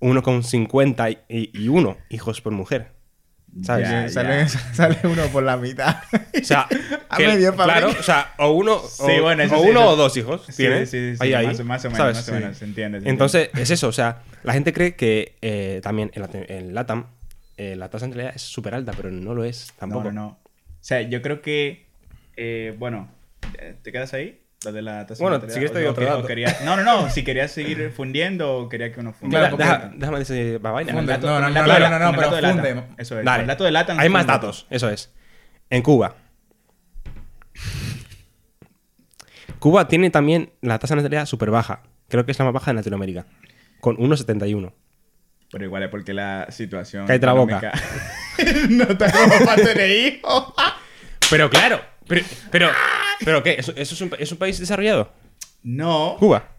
1,50 0.00 1.18
y, 1.28 1.50
y 1.64 1.68
uno 1.68 1.96
hijos 2.10 2.40
por 2.40 2.52
mujer. 2.52 2.92
¿Sabes? 3.62 3.88
Ya, 3.88 4.08
sale, 4.10 4.46
sale 4.74 4.98
uno 5.04 5.24
por 5.32 5.42
la 5.42 5.56
mitad. 5.56 6.02
O 6.40 6.44
sea, 6.44 6.68
A 7.08 7.16
que- 7.16 7.26
medio 7.26 7.54
claro, 7.56 7.88
o 7.88 8.02
sea, 8.02 8.34
o 8.38 8.50
uno, 8.52 8.74
o, 8.76 8.86
Sí, 8.88 9.18
bueno, 9.20 9.42
eso 9.42 9.56
o, 9.58 9.62
sí, 9.62 9.70
uno 9.70 9.80
eso- 9.80 9.88
o 9.90 9.96
dos 9.96 10.16
hijos. 10.18 10.44
Sí, 10.48 10.52
tiene. 10.58 10.84
sí, 10.86 11.16
sí, 11.16 11.22
ahí, 11.22 11.32
ahí, 11.32 11.46
más, 11.46 11.64
más 11.64 11.84
o 11.86 11.90
menos, 11.90 11.98
¿sabes? 11.98 12.16
más 12.16 12.28
o 12.28 12.32
menos, 12.32 12.56
se 12.58 12.64
entiende. 12.66 13.00
se 13.00 13.08
Entonces, 13.08 13.50
es 13.56 13.70
eso, 13.70 13.88
o 13.88 13.92
sea, 13.92 14.22
la 14.42 14.52
gente 14.52 14.72
cree 14.74 14.94
que 14.96 15.36
eh, 15.40 15.80
también 15.82 16.10
en, 16.14 16.22
Lati- 16.22 16.44
en 16.48 16.74
LATAM 16.74 17.06
eh, 17.56 17.74
la 17.74 17.88
tasa 17.88 18.04
de 18.04 18.10
natalidad 18.10 18.36
es 18.36 18.42
súper 18.42 18.74
alta, 18.74 18.92
pero 18.96 19.10
no 19.10 19.34
lo 19.34 19.44
es 19.44 19.72
tampoco. 19.78 20.04
No, 20.04 20.12
no, 20.12 20.20
no. 20.20 20.28
O 20.28 20.38
sea, 20.84 21.00
yo 21.02 21.22
creo 21.22 21.40
que. 21.40 21.86
eh, 22.36 22.76
bueno, 22.78 23.10
¿te 23.82 23.90
quedas 23.92 24.12
ahí? 24.14 24.40
Lo 24.64 24.72
de 24.72 24.82
la 24.82 25.06
tasa 25.06 25.22
de 25.22 25.30
Bueno, 25.30 25.40
si 25.46 25.52
quieres 25.52 25.72
te 25.72 25.78
O- 25.78 25.80
doy 25.80 25.86
o 25.86 25.90
otro 25.92 26.04
que- 26.04 26.10
o 26.10 26.14
dato. 26.16 26.26
querías- 26.26 26.60
no, 26.64 26.76
no, 26.76 26.82
no. 26.82 27.08
Si 27.10 27.22
querías 27.22 27.52
seguir 27.52 27.90
fundiendo 27.96 28.56
o 28.56 28.68
quería 28.68 28.92
que 28.92 28.98
uno 29.00 29.12
fundiera. 29.12 29.50
Claro, 29.50 29.92
déjame 29.94 30.18
decir 30.18 30.60
la 30.62 30.70
vaina. 30.72 30.92
No, 30.92 31.02
no, 31.02 31.06
no, 31.06 31.50
no, 31.50 31.66
la- 31.66 31.98
no, 31.98 32.12
pero 32.16 32.30
funde. 32.32 32.82
Eso 32.96 33.18
es. 33.18 33.24
Dale. 33.24 33.42
el 33.42 33.46
dato 33.48 33.62
de 33.64 33.70
LATAM. 33.70 33.98
Hay 34.00 34.08
más 34.08 34.26
datos, 34.26 34.66
eso 34.70 34.90
es. 34.90 35.12
En 35.70 35.82
Cuba. 35.82 36.16
Cuba 39.58 39.88
tiene 39.88 40.10
también 40.10 40.52
la 40.60 40.78
tasa 40.78 40.94
de 40.94 41.02
natalidad 41.02 41.26
súper 41.26 41.50
baja. 41.50 41.82
Creo 42.08 42.24
que 42.24 42.32
es 42.32 42.38
la 42.38 42.44
más 42.44 42.54
baja 42.54 42.70
de 42.70 42.76
Latinoamérica. 42.76 43.26
Con 43.80 43.96
1,71. 43.96 44.72
Pero 45.50 45.64
igual 45.64 45.82
es 45.84 45.88
porque 45.88 46.12
la 46.14 46.46
situación. 46.50 47.06
Cállate 47.06 47.26
la 47.26 47.32
boca. 47.32 47.72
no 48.70 48.86
como 48.86 49.44
para 49.44 49.62
tener 49.62 49.90
hijos. 49.90 50.52
Pero 51.30 51.50
claro, 51.50 51.80
pero, 52.08 52.26
pero, 52.50 52.70
¿pero 53.24 53.42
qué? 53.42 53.56
¿Eso, 53.58 53.72
eso 53.76 53.94
es, 53.94 54.00
un, 54.00 54.10
es 54.18 54.32
un 54.32 54.38
país 54.38 54.58
desarrollado? 54.58 55.12
No. 55.62 56.16
Cuba. 56.18 56.56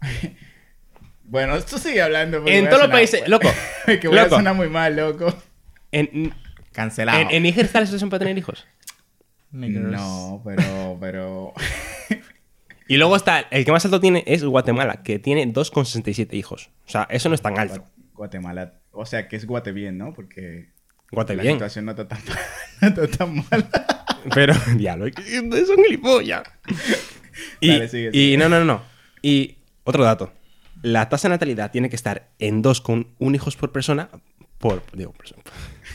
Bueno, 1.30 1.54
esto 1.54 1.78
sigue 1.78 2.02
hablando. 2.02 2.42
En 2.44 2.68
todos 2.68 2.82
los 2.82 2.90
países, 2.90 3.28
loco. 3.28 3.48
que 3.86 4.08
voy 4.08 4.18
a 4.18 4.24
loco. 4.24 4.34
sonar 4.34 4.52
muy 4.52 4.68
mal, 4.68 4.96
loco. 4.96 5.32
En, 5.92 6.34
Cancelado. 6.72 7.20
en, 7.20 7.30
en 7.30 7.44
Níger 7.44 7.66
está 7.66 7.78
la 7.78 7.86
situación 7.86 8.10
para 8.10 8.18
tener 8.18 8.36
hijos. 8.36 8.66
No, 9.52 10.42
pero. 10.44 10.98
pero... 11.00 11.54
Y 12.88 12.96
luego 12.96 13.14
está, 13.14 13.46
el 13.52 13.64
que 13.64 13.70
más 13.70 13.84
alto 13.84 14.00
tiene 14.00 14.24
es 14.26 14.42
Guatemala, 14.42 15.04
que 15.04 15.20
tiene 15.20 15.46
2,67 15.46 16.34
hijos. 16.34 16.70
O 16.86 16.90
sea, 16.90 17.06
eso 17.08 17.28
no 17.28 17.36
es 17.36 17.40
tan 17.40 17.56
alto. 17.56 17.84
Guatemala. 18.14 18.80
O 18.90 19.06
sea, 19.06 19.28
que 19.28 19.36
es 19.36 19.46
Guate 19.46 19.70
bien, 19.70 19.96
¿no? 19.98 20.12
Porque. 20.12 20.70
Guate 21.12 21.36
la 21.36 21.44
situación 21.44 21.84
no 21.84 21.92
está 21.92 22.08
tan, 22.08 22.18
no 22.80 22.88
está 22.88 23.06
tan 23.06 23.36
mala. 23.36 23.99
Pero, 24.34 24.54
diablo, 24.76 25.06
es 25.06 25.68
un 25.68 25.84
gilipollas. 25.84 26.42
Y, 27.60 27.68
Dale, 27.68 27.88
sigue, 27.88 28.10
y 28.12 28.24
sigue. 28.32 28.36
no, 28.36 28.48
no, 28.48 28.64
no. 28.64 28.82
Y 29.22 29.56
otro 29.84 30.04
dato. 30.04 30.32
La 30.82 31.08
tasa 31.08 31.28
de 31.28 31.34
natalidad 31.34 31.70
tiene 31.70 31.90
que 31.90 31.96
estar 31.96 32.28
en 32.38 32.62
2,1 32.62 33.34
hijos 33.34 33.56
por 33.56 33.70
persona. 33.72 34.08
Por, 34.58 34.82
digo, 34.92 35.12
persona. 35.12 35.42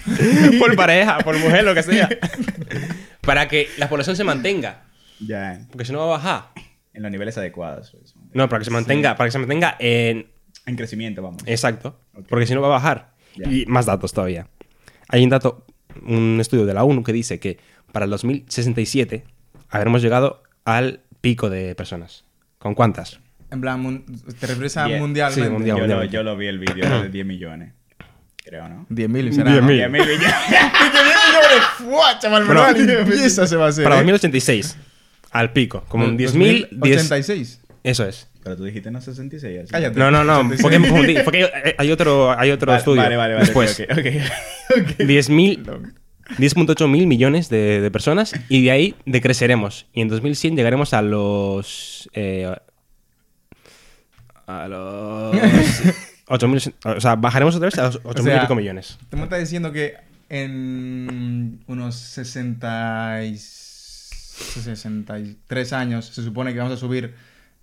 por 0.60 0.76
pareja, 0.76 1.20
por 1.20 1.38
mujer, 1.38 1.64
lo 1.64 1.74
que 1.74 1.84
sea. 1.84 2.10
para 3.22 3.48
que 3.48 3.70
la 3.78 3.90
población 3.90 4.16
se 4.16 4.24
mantenga. 4.24 4.84
Ya, 5.20 5.66
Porque 5.72 5.86
si 5.86 5.94
no 5.94 6.00
va 6.00 6.06
a 6.06 6.18
bajar. 6.18 6.50
en 6.94 7.04
los 7.04 7.12
niveles 7.12 7.38
adecuados. 7.38 7.92
pues. 7.92 8.16
No, 8.34 8.50
para 8.50 8.60
que 8.60 8.66
se 8.66 8.72
mantenga, 8.72 9.16
para 9.16 9.28
que 9.28 9.32
se 9.32 9.40
mantenga 9.40 9.76
en. 9.80 10.28
En 10.66 10.76
crecimiento, 10.76 11.22
vamos. 11.22 11.44
Exacto. 11.46 12.00
Porque 12.28 12.48
si 12.48 12.54
no 12.54 12.62
va 12.62 12.68
a 12.68 12.72
bajar. 12.72 13.14
Ya. 13.36 13.50
Y 13.52 13.66
más 13.68 13.86
datos 13.86 14.14
todavía. 14.14 14.48
Hay 15.08 15.24
un 15.24 15.30
dato, 15.30 15.66
un 16.06 16.40
estudio 16.42 16.66
de 16.66 16.74
la 16.74 16.84
ONU 16.84 17.04
que 17.04 17.14
dice 17.14 17.40
que 17.40 17.60
para 17.96 18.04
el 18.04 18.12
2067 18.12 19.24
habremos 19.70 20.02
llegado 20.02 20.44
al 20.66 21.00
pico 21.22 21.50
de 21.50 21.76
personas. 21.76 22.26
¿Con 22.60 22.76
cuántas? 22.76 23.22
En 23.52 23.62
plan, 23.62 24.04
¿te 24.38 24.48
refieres 24.48 24.76
a 24.76 24.84
Diez. 24.84 25.00
mundialmente? 25.00 25.46
Sí, 25.46 25.50
mundial. 25.50 25.78
yo, 25.78 25.82
lo, 25.82 25.88
mundialmente. 25.88 26.14
yo 26.14 26.24
lo 26.24 26.36
vi 26.36 26.48
el 26.48 26.60
vídeo 26.60 27.04
de 27.04 27.08
10 27.10 27.26
millones. 27.26 27.72
Creo, 28.44 28.68
¿no? 28.68 28.86
10.000 28.90 29.32
será. 29.32 29.52
10.000. 29.52 29.62
¿no? 29.62 29.68
10 29.70 29.92
mil 29.92 30.02
millones. 30.02 30.28
¡Fua, 31.78 32.20
chaval! 32.20 32.44
Bueno, 32.44 32.66
y 33.16 33.24
esa 33.24 33.48
se 33.48 33.56
va 33.56 33.68
a 33.68 33.70
hacer. 33.70 33.86
Para 33.86 33.96
¿eh? 33.96 34.00
2086. 34.00 34.76
Al 35.32 35.54
pico. 35.54 35.86
Como 35.88 36.04
un 36.04 36.18
10.000. 36.18 36.68
10 36.72 37.02
86. 37.02 37.62
Eso 37.82 38.06
es. 38.06 38.28
Pero 38.44 38.58
tú 38.58 38.66
dijiste 38.66 38.92
no 38.92 39.00
66. 39.00 39.62
así. 39.64 39.72
Cállate. 39.72 39.98
No, 39.98 40.12
no, 40.12 40.26
no. 40.26 40.40
86. 40.40 40.62
Porque 40.62 40.80
me 40.80 40.90
confundí. 40.90 41.16
Porque 41.24 41.46
hay- 41.46 41.76
hay 41.78 41.92
otro, 41.94 42.38
hay 42.38 42.52
otro 42.52 42.68
Vale, 42.72 42.80
estudio. 42.80 43.02
Vale, 43.04 43.16
vale, 43.16 43.34
vale. 43.36 43.46
Después. 43.46 43.80
ok, 43.80 43.92
ok, 43.92 44.80
ok. 44.82 45.00
10.000 45.00 45.94
10.8 46.38 46.88
mil 46.90 47.08
millones 47.08 47.50
de, 47.50 47.82
de 47.82 47.92
personas 47.92 48.34
y 48.50 48.64
de 48.64 48.72
ahí 48.72 48.96
decreceremos. 49.06 49.86
Y 49.94 50.02
en 50.02 50.08
2100 50.10 50.56
llegaremos 50.56 50.94
a 50.94 51.02
los... 51.02 52.10
eh, 52.14 52.54
a 54.48 54.68
los... 54.68 55.36
8.000... 56.28 56.74
O 56.98 57.02
sea, 57.02 57.16
bajaremos 57.16 57.56
otra 57.56 57.68
vez 57.68 57.78
a 57.78 57.84
los 57.84 58.02
8.000 58.04 58.20
O 58.20 58.24
sea, 58.24 58.38
y 58.38 58.40
pico 58.42 58.56
millones. 58.56 58.98
Tú 59.10 59.18
me 59.18 59.24
estás 59.24 59.40
diciendo 59.40 59.72
que 59.72 59.94
en 60.30 61.64
unos 61.68 61.96
60 61.96 63.24
y- 63.26 63.38
63 63.38 65.74
años 65.74 66.06
se 66.08 66.24
supone 66.24 66.52
que 66.54 66.60
vamos 66.60 66.74
a 66.74 66.78
subir 66.78 67.14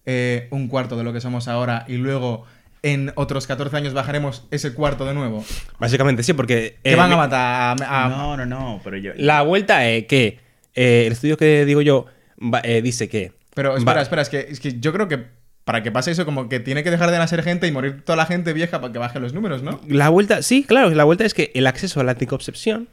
eh, 0.07 0.47
un 0.51 0.69
cuarto 0.69 0.97
de 0.97 1.05
lo 1.05 1.13
que 1.13 1.21
somos 1.21 1.49
ahora 1.49 1.85
y 1.89 1.97
luego 1.97 2.45
en 2.83 3.13
otros 3.15 3.47
14 3.47 3.77
años 3.77 3.95
bajaremos 3.95 4.47
ese 4.51 4.75
cuarto 4.75 5.05
de 5.05 5.15
nuevo. 5.15 5.45
Básicamente 5.79 6.23
sí, 6.23 6.33
porque... 6.33 6.79
Que 6.83 6.93
eh, 6.93 6.97
van 6.97 7.13
a 7.13 7.15
mi- 7.15 7.21
matar 7.21 7.77
a... 7.83 8.05
a- 8.05 8.09
No, 8.09 8.37
no, 8.37 8.47
no. 8.47 8.81
Pero 8.83 8.97
yo. 8.97 9.13
La 9.17 9.43
vuelta 9.43 9.89
es 9.89 10.07
que 10.07 10.39
eh, 10.75 11.05
el 11.07 11.13
estudio 11.13 11.37
que 11.37 11.65
digo 11.65 11.81
yo 11.83 12.07
va- 12.43 12.61
eh, 12.65 12.83
dice 12.83 13.09
que... 13.09 13.33
Pero 13.55 13.77
espera, 13.77 13.97
va- 13.97 14.03
espera, 14.03 14.23
es 14.23 14.29
que, 14.29 14.41
es 14.51 14.59
que 14.61 14.81
yo 14.81 14.93
creo 14.93 15.07
que 15.09 15.27
para 15.65 15.83
que 15.85 15.93
pase 15.93 16.11
eso 16.11 16.25
como 16.25 16.49
que 16.49 16.59
tiene 16.59 16.83
que 16.83 16.91
dejar 16.91 17.11
de 17.13 17.19
nacer 17.19 17.43
gente 17.45 17.69
y 17.69 17.73
morir 17.73 18.03
toda 18.05 18.17
la 18.17 18.27
gente 18.27 18.53
vieja 18.53 18.81
para 18.81 18.93
que 18.93 18.99
bajen 18.99 19.23
los 19.23 19.33
números, 19.33 19.63
¿no? 19.63 19.81
La 19.87 20.09
vuelta, 20.09 20.43
sí, 20.43 20.65
claro, 20.65 20.91
la 20.91 21.05
vuelta 21.05 21.25
es 21.25 21.35
que 21.35 21.53
el 21.55 21.69
acceso 21.69 22.01
a 22.01 22.05
la 22.05 22.13
anticoncepción 22.13 22.89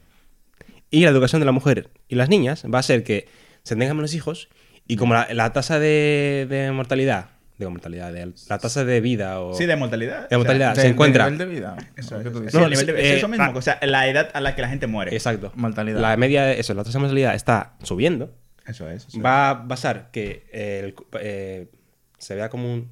y 0.92 1.02
la 1.04 1.10
educación 1.10 1.40
de 1.40 1.46
la 1.48 1.52
mujer 1.52 1.90
y 2.08 2.14
las 2.16 2.30
niñas 2.30 2.64
va 2.72 2.78
a 2.80 2.84
ser 2.84 3.04
que 3.04 3.28
se 3.64 3.76
tengan 3.76 3.96
menos 3.98 4.14
hijos 4.14 4.50
y 4.88 4.98
como 4.98 5.16
la, 5.16 5.28
la 5.34 5.52
tasa 5.54 5.80
de, 5.80 6.46
de 6.48 6.72
mortalidad, 6.72 7.30
digo 7.60 7.70
mortalidad, 7.72 8.12
de, 8.12 8.32
la 8.50 8.58
tasa 8.58 8.84
de 8.86 9.02
vida 9.02 9.40
o 9.42 9.54
Sí, 9.54 9.66
de 9.68 9.76
mortalidad. 9.76 10.28
de 10.30 10.38
mortalidad 10.38 10.74
se 10.76 10.82
de 10.82 10.88
encuentra. 10.88 11.26
nivel 11.30 11.38
de 11.38 11.46
vida. 11.46 11.78
Eso, 11.96 12.20
tú 12.22 12.46
sí, 12.50 12.58
No, 12.58 12.64
el 12.66 12.70
nivel 12.72 12.86
de- 12.88 12.94
eh, 12.94 13.12
es 13.12 13.18
eso 13.18 13.28
mismo. 13.28 13.46
ah. 13.46 13.52
O 13.54 13.62
sea, 13.62 13.78
la 13.84 14.08
edad 14.08 14.30
a 14.34 14.42
la 14.42 14.56
que 14.56 14.62
la 14.62 14.70
gente 14.70 14.88
muere. 14.88 15.14
Exacto. 15.14 15.52
Mortalidad. 15.56 16.00
La 16.00 16.16
media, 16.18 16.52
eso, 16.54 16.74
la 16.74 16.84
tasa 16.84 16.98
de 16.98 17.02
mortalidad 17.02 17.36
está 17.36 17.74
subiendo. 17.84 18.34
Eso 18.66 18.90
es. 18.90 19.06
eso 19.08 19.18
es. 19.18 19.24
Va 19.26 19.50
a 19.50 19.68
pasar 19.68 20.10
que 20.12 20.46
el 20.54 20.96
eh, 21.20 21.68
se 22.18 22.36
vea 22.36 22.50
como 22.50 22.74
un. 22.74 22.90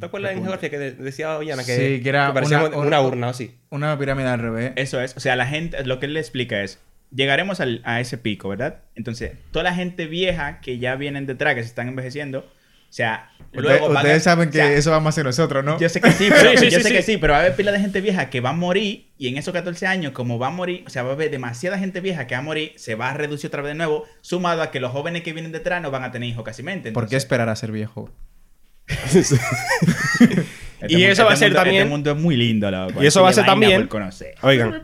¿Te 0.00 0.06
acuerdas 0.06 0.32
en 0.32 0.38
geografía 0.40 0.70
que 0.70 0.78
de- 0.78 0.92
decía 0.92 1.36
Ollana 1.36 1.64
que, 1.64 1.76
Sí, 1.76 2.02
que 2.02 2.08
era 2.08 2.32
parecía 2.32 2.58
una- 2.64 2.68
una, 2.78 2.86
una- 2.86 3.00
urna 3.02 3.26
o 3.26 3.30
así? 3.30 3.54
Una 3.68 3.98
pirámide 3.98 4.28
al 4.28 4.38
revés. 4.40 4.72
Eso 4.76 5.00
es. 5.02 5.14
O 5.16 5.20
sea, 5.20 5.36
la 5.36 5.46
gente, 5.46 5.84
lo 5.84 6.00
que 6.00 6.06
él 6.06 6.14
le 6.14 6.20
explica 6.20 6.62
es, 6.62 6.78
llegaremos 7.14 7.60
al- 7.60 7.82
a 7.84 8.00
ese 8.00 8.16
pico, 8.16 8.48
¿verdad? 8.48 8.78
Entonces, 8.94 9.32
toda 9.50 9.64
la 9.64 9.74
gente 9.74 10.06
vieja 10.06 10.60
que 10.60 10.78
ya 10.78 10.94
vienen 10.96 11.26
detrás, 11.26 11.54
que 11.56 11.60
se 11.62 11.68
están 11.68 11.88
envejeciendo, 11.88 12.50
o 12.92 12.94
sea, 12.94 13.30
Usted- 13.54 13.62
luego 13.62 13.86
a- 13.86 13.92
ustedes 13.96 14.22
saben 14.22 14.50
que 14.50 14.60
o 14.60 14.66
sea, 14.66 14.72
eso 14.74 14.90
vamos 14.90 15.06
a 15.06 15.08
hacer 15.08 15.24
nosotros, 15.24 15.64
¿no? 15.64 15.80
Yo 15.80 15.88
sé 15.88 16.02
que 16.02 16.10
sí, 16.12 16.28
pero, 16.28 16.50
Sí, 16.50 16.58
sí, 16.58 16.64
yo 16.70 16.76
sí, 16.78 16.82
sé 16.82 16.88
sí. 16.90 16.94
que 16.94 17.02
sí, 17.02 17.16
pero 17.16 17.32
va 17.32 17.38
a 17.38 17.40
haber 17.42 17.56
pila 17.56 17.72
de 17.72 17.80
gente 17.80 18.02
vieja 18.02 18.28
que 18.28 18.40
va 18.42 18.50
a 18.50 18.52
morir 18.52 19.06
y 19.16 19.28
en 19.28 19.38
esos 19.38 19.54
14 19.54 19.86
años, 19.86 20.12
como 20.12 20.38
va 20.38 20.48
a 20.48 20.50
morir, 20.50 20.84
o 20.86 20.90
sea, 20.90 21.02
va 21.02 21.10
a 21.10 21.12
haber 21.14 21.30
demasiada 21.30 21.78
gente 21.78 22.00
vieja 22.00 22.26
que 22.26 22.34
va 22.34 22.40
a 22.40 22.42
morir, 22.42 22.72
se 22.76 22.94
va 22.94 23.08
a 23.10 23.14
reducir 23.14 23.48
otra 23.48 23.62
vez 23.62 23.70
de 23.70 23.76
nuevo, 23.76 24.04
sumado 24.20 24.60
a 24.60 24.70
que 24.70 24.78
los 24.80 24.92
jóvenes 24.92 25.22
que 25.22 25.32
vienen 25.32 25.52
detrás 25.52 25.80
no 25.80 25.90
van 25.90 26.04
a 26.04 26.12
tener 26.12 26.28
hijos 26.28 26.44
casi 26.44 26.62
mente. 26.62 26.92
¿Por 26.92 27.08
qué 27.08 27.16
esperar 27.16 27.48
a 27.48 27.56
ser 27.56 27.72
viejo? 27.72 28.10
Y 30.88 31.04
eso 31.04 31.24
va 31.24 31.32
a 31.32 31.36
ser 31.36 31.48
mundo, 31.50 31.60
también- 31.62 31.82
Este 31.82 31.90
mundo 31.90 32.10
es 32.10 32.16
muy 32.18 32.36
lindo, 32.36 32.70
loco. 32.70 33.02
Y 33.02 33.06
eso 33.06 33.22
va 33.22 33.28
a 33.30 33.32
ser 33.32 33.44
también- 33.46 33.82
por 33.82 33.88
conocer. 33.88 34.34
Oigan, 34.42 34.82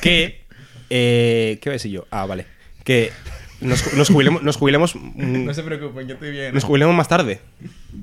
que. 0.00 0.44
Eh, 0.90 1.58
¿Qué 1.60 1.68
voy 1.70 1.74
a 1.74 1.78
decir 1.78 1.92
yo? 1.92 2.06
Ah, 2.10 2.26
vale. 2.26 2.46
Que 2.84 3.12
nos, 3.60 3.94
nos 3.94 4.08
jubilemos, 4.10 4.42
nos 4.42 4.56
jubilemos. 4.56 4.94
mm, 4.96 5.44
No 5.44 5.54
se 5.54 5.62
preocupen, 5.62 6.06
yo 6.06 6.14
estoy 6.14 6.30
bien. 6.30 6.54
nos 6.54 6.64
jubilemos 6.64 6.94
más 6.94 7.08
tarde. 7.08 7.40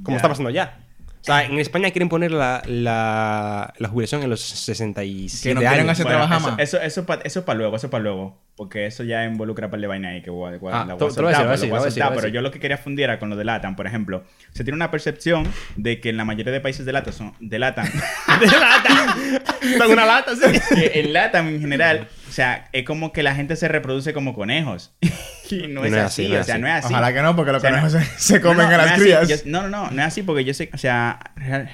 Como 0.03 0.15
Ya. 0.15 0.17
está 0.17 0.29
pasando 0.29 0.49
ya. 0.49 0.77
O 1.21 1.25
sea, 1.25 1.45
en 1.45 1.57
España 1.57 1.89
quieren 1.91 2.09
poner 2.09 2.31
la, 2.33 2.61
la, 2.65 3.73
la 3.77 3.87
jubilación 3.87 4.23
en 4.23 4.29
los 4.29 4.41
67 4.41 5.41
Que 5.49 5.53
no 5.55 5.61
quieren 5.61 5.79
años. 5.79 5.91
hacer- 5.93 6.03
Bueno, 6.05 6.19
trabaja 6.19 6.37
eso, 6.37 6.51
más. 6.51 6.59
eso, 6.59 6.81
eso, 6.81 7.05
pa- 7.05 7.19
eso 7.23 7.45
para 7.45 7.57
luego, 7.59 7.77
eso 7.77 7.89
para 7.89 8.03
luego. 8.03 8.41
Porque 8.57 8.85
eso 8.87 9.05
ya 9.05 9.23
involucra 9.23 9.69
para 9.69 9.79
de 9.79 9.87
vaina 9.87 10.09
ahí 10.09 10.21
que 10.21 10.29
voy 10.29 10.53
a, 10.53 10.57
voy 10.57 10.73
a- 10.73 10.81
Ah, 10.81 10.85
la 10.85 10.93
voy 10.95 11.07
a 11.07 11.11
soltar, 11.13 11.25
decir, 11.31 11.47
pues, 11.47 11.61
lo 11.61 11.67
voy 11.69 11.77
a 11.77 11.91
soltar, 11.91 12.13
Pero 12.13 12.27
yo 12.27 12.41
lo 12.41 12.51
que 12.51 12.59
quería 12.59 12.77
fundir 12.77 13.05
era 13.05 13.19
con 13.19 13.29
lo 13.29 13.37
de 13.37 13.45
LATAM, 13.45 13.77
por 13.77 13.87
ejemplo. 13.87 14.25
Se 14.51 14.65
tiene 14.65 14.75
una 14.75 14.91
percepción 14.91 15.47
de 15.77 16.01
que 16.01 16.09
en 16.09 16.17
la 16.17 16.25
mayoría 16.25 16.51
de 16.51 16.59
países 16.59 16.85
de 16.85 16.91
LATAM 16.91 17.13
son... 17.13 17.33
De 17.39 17.57
LATAM. 17.57 17.87
de 18.41 18.45
LATAM. 18.47 19.39
En 19.85 19.91
una 19.91 20.05
lata, 20.05 20.33
sí. 20.35 20.75
que 20.75 20.99
en 20.99 21.13
LATAM 21.13 21.47
en 21.47 21.61
general, 21.61 22.09
o 22.33 22.35
sea, 22.35 22.67
es 22.71 22.83
como 22.83 23.13
que 23.13 23.21
la 23.21 23.35
gente 23.35 23.55
se 23.55 23.67
reproduce 23.67 24.11
como 24.11 24.33
conejos. 24.33 24.91
y 25.51 25.67
no 25.67 25.85
es, 25.85 25.91
No 25.91 25.97
es 25.99 26.03
así, 26.03 26.35
o 26.35 26.43
sea, 26.43 26.57
no 26.57 26.65
es 26.65 26.73
así. 26.83 26.91
Ojalá 26.91 27.13
que 27.13 27.21
no, 27.21 27.35
porque 27.35 27.51
los 27.51 27.59
O 27.59 27.61
sea, 27.61 27.69
no- 27.69 27.77
conejos 27.83 28.01
se, 28.17 28.33
se 28.33 28.41
comen 28.41 28.57
No, 28.57 28.63
no, 28.69 28.73
a 28.73 28.77
las 28.87 28.99
crías. 28.99 29.29
Yo- 29.29 29.35
no, 29.45 29.61
no, 29.61 29.69
no, 29.69 29.91
no 29.91 30.01
es 30.01 30.07
así 30.07 30.23
porque 30.23 30.43
yo 30.43 30.51
sé, 30.55 30.71
o 30.73 30.77
sea, 30.79 31.19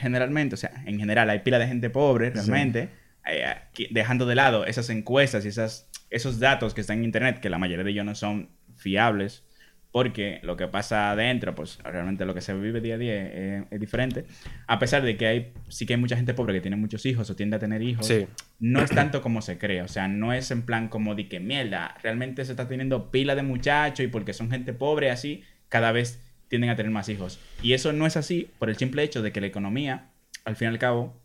generalmente, 0.02 0.56
o 0.56 0.58
sea, 0.58 0.72
en 0.86 1.00
general 1.00 1.30
hay 1.30 1.40
pila 1.40 1.60
de 1.60 1.68
gente 1.68 1.90
pobre, 1.90 2.32
realmente, 2.32 2.90
eh, 3.26 3.56
dejando 3.92 4.26
de 4.26 4.36
lado 4.36 4.66
esas 4.66 4.90
encuestas 4.90 5.46
y 5.46 5.48
esas, 5.48 5.88
esos 6.10 6.40
datos 6.42 6.74
que 6.74 6.82
están 6.82 6.98
en 6.98 7.06
internet, 7.06 7.40
que 7.40 7.50
la 7.50 7.58
mayoría 7.58 7.86
de 7.86 7.92
ellos 7.92 8.04
no 8.06 8.16
son 8.16 8.50
fiables, 8.76 9.46
porque 9.92 10.40
lo 10.44 10.56
que 10.56 10.68
pasa 10.68 11.10
adentro, 11.12 11.56
pues 11.56 11.80
realmente 11.84 12.26
lo 12.26 12.34
que 12.36 12.42
se 12.42 12.54
vive 12.54 12.80
día 12.80 12.96
a 12.96 12.98
día 13.00 13.16
es, 13.26 13.64
es 13.72 13.80
diferente. 13.80 14.26
A 14.68 14.78
pesar 14.78 15.02
de 15.02 15.18
que 15.18 15.26
hay, 15.28 15.54
sí 15.68 15.86
que 15.88 15.94
hay 15.96 16.00
mucha 16.00 16.16
gente 16.16 16.34
pobre 16.36 16.54
que 16.54 16.62
tiene 16.62 16.78
muchos 16.78 17.06
hijos 17.08 17.30
o 17.30 17.36
tiende 17.36 17.56
a 17.56 17.60
tener 17.60 17.82
hijos, 17.82 18.06
Sí. 18.06 18.28
no 18.60 18.82
es 18.82 18.92
tanto 18.92 19.22
como 19.22 19.42
se 19.42 19.58
cree. 19.58 19.82
O 19.82 19.88
sea, 19.88 20.08
no 20.08 20.32
es 20.32 20.52
en 20.52 20.62
plan 20.62 20.90
como 20.90 21.16
de 21.16 21.28
que 21.28 21.40
mierda, 21.40 21.96
realmente 22.04 22.46
se 22.46 22.52
está 22.52 22.68
teniendo 22.68 23.10
pila 23.10 23.34
de 23.36 23.42
muchachos 23.44 24.06
y 24.06 24.08
porque 24.10 24.34
son 24.34 24.52
gente 24.52 24.74
pobre 24.74 25.10
así, 25.10 25.44
cada 25.70 25.92
vez 25.92 26.22
tienden 26.50 26.70
a 26.70 26.76
tener 26.76 26.92
más 26.92 27.10
hijos. 27.10 27.40
Y 27.64 27.74
eso 27.74 27.92
no 27.94 28.06
es 28.06 28.16
así 28.18 28.50
por 28.60 28.70
el 28.70 28.76
simple 28.78 29.02
hecho 29.04 29.22
de 29.24 29.32
que 29.32 29.42
la 29.42 29.48
economía, 29.48 30.10
al 30.46 30.56
fin 30.56 30.68
y 30.68 30.70
al 30.70 30.80
cabo, 30.80 31.20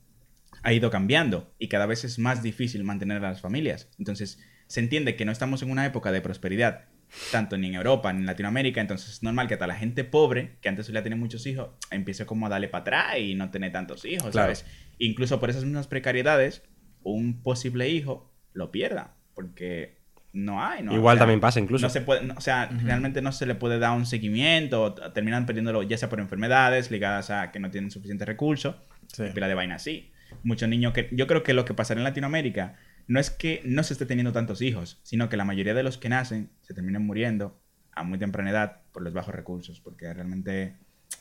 ha 0.62 0.72
ido 0.72 0.88
cambiando 0.90 1.52
y 1.58 1.68
cada 1.68 1.84
vez 1.84 2.04
es 2.04 2.18
más 2.18 2.42
difícil 2.42 2.82
mantener 2.84 3.18
a 3.18 3.28
las 3.28 3.40
familias. 3.42 3.90
Entonces, 3.98 4.38
se 4.66 4.80
entiende 4.80 5.16
que 5.16 5.26
no 5.26 5.32
estamos 5.32 5.62
en 5.62 5.70
una 5.70 5.84
época 5.84 6.12
de 6.12 6.22
prosperidad, 6.22 6.84
tanto 7.30 7.56
ni 7.56 7.68
en 7.68 7.74
Europa 7.74 8.12
ni 8.12 8.20
en 8.20 8.26
Latinoamérica, 8.26 8.80
entonces 8.80 9.08
es 9.10 9.22
normal 9.22 9.46
que 9.48 9.54
hasta 9.54 9.66
la 9.66 9.76
gente 9.76 10.04
pobre, 10.04 10.56
que 10.60 10.68
antes 10.68 10.86
solía 10.86 11.02
tener 11.02 11.18
muchos 11.18 11.46
hijos, 11.46 11.70
empiece 11.90 12.26
como 12.26 12.46
a 12.46 12.48
darle 12.48 12.68
para 12.68 12.82
atrás 12.82 13.18
y 13.18 13.34
no 13.34 13.50
tener 13.50 13.72
tantos 13.72 14.04
hijos, 14.04 14.30
Claro. 14.30 14.54
¿sabes? 14.54 14.66
Incluso 14.98 15.40
por 15.40 15.50
esas 15.50 15.64
mismas 15.64 15.86
precariedades, 15.86 16.62
un 17.02 17.42
posible 17.42 17.88
hijo 17.88 18.32
lo 18.52 18.70
pierda, 18.70 19.14
porque 19.34 19.98
no 20.32 20.64
hay, 20.64 20.82
¿no? 20.82 20.92
Igual 20.94 21.14
O 21.14 21.18
sea, 21.18 21.20
también 21.22 21.40
pasa 21.40 21.60
incluso. 21.60 21.86
No 21.86 21.90
se 21.90 22.00
puede, 22.00 22.22
no- 22.24 22.34
o 22.36 22.40
sea, 22.40 22.68
realmente 22.82 23.22
no 23.22 23.30
se 23.30 23.46
le 23.46 23.54
puede 23.54 23.78
dar 23.78 23.92
un 23.96 24.06
seguimiento, 24.06 24.94
terminan 25.12 25.46
perdiéndolo 25.46 25.82
ya 25.84 25.96
sea 25.96 26.08
por 26.08 26.18
enfermedades 26.18 26.90
ligadas 26.90 27.30
a 27.30 27.52
que 27.52 27.60
no 27.60 27.70
tienen 27.70 27.90
suficientes 27.90 28.26
recursos, 28.26 28.74
Sí. 29.12 29.24
pila 29.34 29.46
de 29.48 29.54
vaina 29.54 29.76
así. 29.76 30.10
Muchos 30.42 30.68
niños 30.68 30.92
que. 30.92 31.08
Yo 31.12 31.26
creo 31.28 31.44
que 31.44 31.54
lo 31.54 31.64
que 31.64 31.74
pasará 31.74 32.00
en 32.00 32.04
Latinoamérica 32.04 32.74
no 33.06 33.20
es 33.20 33.30
que 33.30 33.60
no 33.64 33.82
se 33.82 33.92
esté 33.94 34.06
teniendo 34.06 34.32
tantos 34.32 34.62
hijos, 34.62 35.00
sino 35.02 35.28
que 35.28 35.36
la 35.36 35.44
mayoría 35.44 35.74
de 35.74 35.82
los 35.82 35.98
que 35.98 36.08
nacen 36.08 36.50
se 36.62 36.74
terminan 36.74 37.04
muriendo 37.06 37.60
a 37.92 38.02
muy 38.02 38.18
temprana 38.18 38.50
edad 38.50 38.80
por 38.92 39.02
los 39.02 39.12
bajos 39.12 39.34
recursos, 39.34 39.80
porque 39.80 40.12
realmente, 40.12 40.76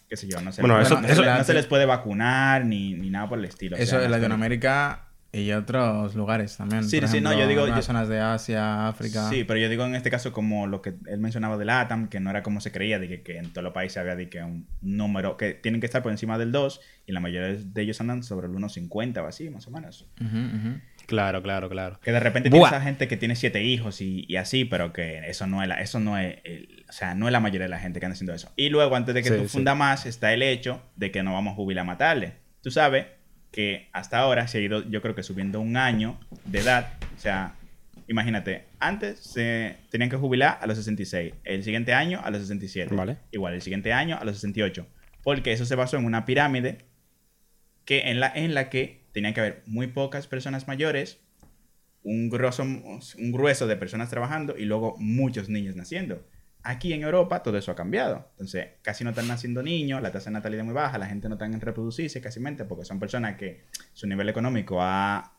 qué 0.10 0.18
sé 0.18 0.28
yo, 0.28 0.42
no 0.42 0.52
se, 0.52 0.62
Bueno, 0.62 0.75
no, 0.78 0.82
eso- 0.82 1.02
no 1.02 1.08
eso- 1.08 1.24
se- 1.24 1.30
no 1.30 1.44
se 1.44 1.54
les 1.54 1.66
puede 1.68 1.86
vacunar 1.86 2.66
ni, 2.66 2.94
ni 2.94 3.10
nada 3.10 3.28
por 3.30 3.38
el 3.40 3.46
estilo. 3.46 3.75
o 3.75 3.80
Eso 3.80 3.92
sea, 3.92 4.00
en 4.06 4.12
no 4.12 4.18
Latinoamérica 4.18 5.08
y 5.36 5.52
otros 5.52 6.13
lugares 6.16 6.56
también. 6.58 6.84
Sí, 6.84 7.00
Por 7.00 7.10
sí, 7.10 7.20
no, 7.20 7.34
yo 7.38 7.48
digo- 7.48 7.68
yo- 7.68 7.82
zonas 7.82 8.08
de 8.08 8.20
Asia, 8.20 8.88
África. 8.88 9.30
Sí, 9.30 9.44
pero 9.44 9.60
yo 9.60 9.68
digo 9.68 9.84
en 9.84 9.96
este 9.96 10.12
caso 10.12 10.32
como 10.32 10.68
lo 10.68 10.82
que 10.84 10.94
él 11.08 11.20
mencionaba 11.20 11.58
de 11.58 11.66
LATAM, 11.66 12.08
que 12.08 12.20
no 12.20 12.30
era 12.30 12.44
como 12.44 12.62
se 12.62 12.72
creía, 12.72 13.00
de 13.00 13.08
que, 13.08 13.24
que 13.24 13.38
en 13.38 13.50
todos 13.52 13.63
los 13.63 13.74
países 13.74 13.98
había 13.98 14.16
de 14.16 14.30
que 14.30 14.44
un 14.44 14.68
número, 14.82 15.36
que 15.38 15.54
tienen 15.56 15.82
que 15.82 15.88
estar 15.88 16.04
por 16.04 16.12
encima 16.12 16.38
del 16.38 16.52
2 16.52 16.82
y 17.08 17.12
la 17.13 17.20
mayoría 17.20 17.48
de 17.60 17.82
ellos 17.82 18.00
andan 18.00 18.22
sobre 18.24 18.46
el 18.48 18.54
1,50 18.54 19.24
o 19.24 19.28
así, 19.28 19.50
más 19.50 19.68
o 19.68 19.72
menos. 19.72 20.08
Ujú, 20.22 20.38
ujú. 20.38 20.80
Claro, 21.06 21.44
claro, 21.44 21.70
claro. 21.70 22.00
Que 22.02 22.12
de 22.12 22.20
repente 22.20 22.50
Buah. 22.50 22.70
tienes 22.70 22.82
a 22.82 22.84
gente 22.84 23.08
que 23.08 23.18
tiene 23.18 23.36
siete 23.36 23.64
hijos 23.64 24.00
y, 24.02 24.26
y 24.28 24.38
así, 24.38 24.66
pero 24.66 24.94
que 24.94 25.20
eso 25.30 25.48
no 25.48 25.62
es 25.62 25.68
la, 25.68 25.82
eso 25.82 26.00
no 26.00 26.18
es 26.18 26.38
el- 26.44 26.86
o 26.88 26.92
sea, 26.94 27.14
no 27.16 27.28
es 27.28 27.32
la 27.32 27.40
mayoría 27.40 27.66
de 27.66 27.70
la 27.70 27.80
gente 27.80 28.00
que 28.00 28.06
anda 28.06 28.14
haciendo 28.14 28.34
eso. 28.34 28.52
Y 28.56 28.70
luego, 28.70 28.96
antes 28.96 29.14
de 29.16 29.22
que 29.24 29.30
Sí, 29.30 29.36
tú 29.36 29.44
sí. 29.44 29.50
funda 29.50 29.76
más, 29.76 30.06
está 30.06 30.34
el 30.34 30.42
hecho 30.44 30.82
de 30.96 31.12
que 31.12 31.24
no 31.24 31.34
vamos 31.34 31.54
a 31.54 31.56
jubilar 31.56 31.82
a 31.84 31.86
matarle. 31.86 32.34
Tú 32.62 32.72
sabes 32.72 33.08
que 33.52 33.90
hasta 33.94 34.18
ahora 34.20 34.48
se 34.48 34.60
ha 34.60 34.62
ido, 34.62 34.90
yo 34.90 35.02
creo 35.02 35.14
que 35.16 35.24
subiendo 35.24 35.60
un 35.60 35.76
año 35.78 36.20
de 36.46 36.60
edad. 36.60 36.94
O 37.16 37.20
sea, 37.20 37.54
imagínate, 38.08 38.66
antes 38.80 39.20
se 39.20 39.76
tenían 39.90 40.10
que 40.10 40.16
jubilar 40.18 40.58
a 40.62 40.68
los 40.68 40.78
66, 40.78 41.34
el 41.44 41.64
siguiente 41.64 41.94
año 41.94 42.22
a 42.24 42.32
los 42.32 42.42
67. 42.42 42.94
Vale. 42.96 43.18
Igual, 43.32 43.54
el 43.56 43.62
siguiente 43.62 43.92
año 43.94 44.18
a 44.20 44.24
los 44.26 44.36
68. 44.38 44.88
Porque 45.24 45.52
eso 45.52 45.66
se 45.66 45.76
basó 45.76 45.98
en 45.98 46.06
una 46.06 46.26
pirámide 46.26 46.86
que 47.86 48.10
en 48.10 48.20
la, 48.20 48.32
en 48.34 48.54
la 48.54 48.70
que 48.70 49.03
tenían 49.13 49.34
que 49.34 49.39
haber 49.39 49.63
muy 49.65 49.88
pocas 49.88 50.28
personas 50.28 50.67
mayores, 50.67 51.19
un 52.04 52.30
grueso, 52.30 52.63
un 52.63 53.32
grueso 53.32 53.67
de 53.67 53.78
personas 53.78 54.10
trabajando 54.10 54.58
y 54.58 54.65
luego 54.65 54.95
muchos 54.97 55.47
niños 55.47 55.76
naciendo. 55.76 56.28
Aquí 56.63 56.93
en 56.93 57.04
Europa 57.04 57.43
todo 57.43 57.58
eso 57.58 57.71
ha 57.71 57.76
cambiado. 57.76 58.28
Entonces, 58.32 58.67
casi 58.82 59.04
no 59.04 59.12
están 59.12 59.28
naciendo 59.28 59.63
niños, 59.63 60.02
la 60.02 60.12
tasa 60.12 60.30
de 60.30 60.34
natalidad 60.34 60.62
es 60.62 60.65
muy 60.65 60.73
baja, 60.73 60.97
la 60.97 61.08
gente 61.08 61.30
no 61.30 61.36
está 61.36 61.45
en 61.45 61.60
reproducirse 61.62 62.21
casi 62.21 62.39
porque 62.67 62.86
son 62.86 62.99
personas 62.99 63.38
que 63.38 63.63
su 63.93 64.08
nivel 64.08 64.30
económico 64.30 64.82
ha, 64.82 65.34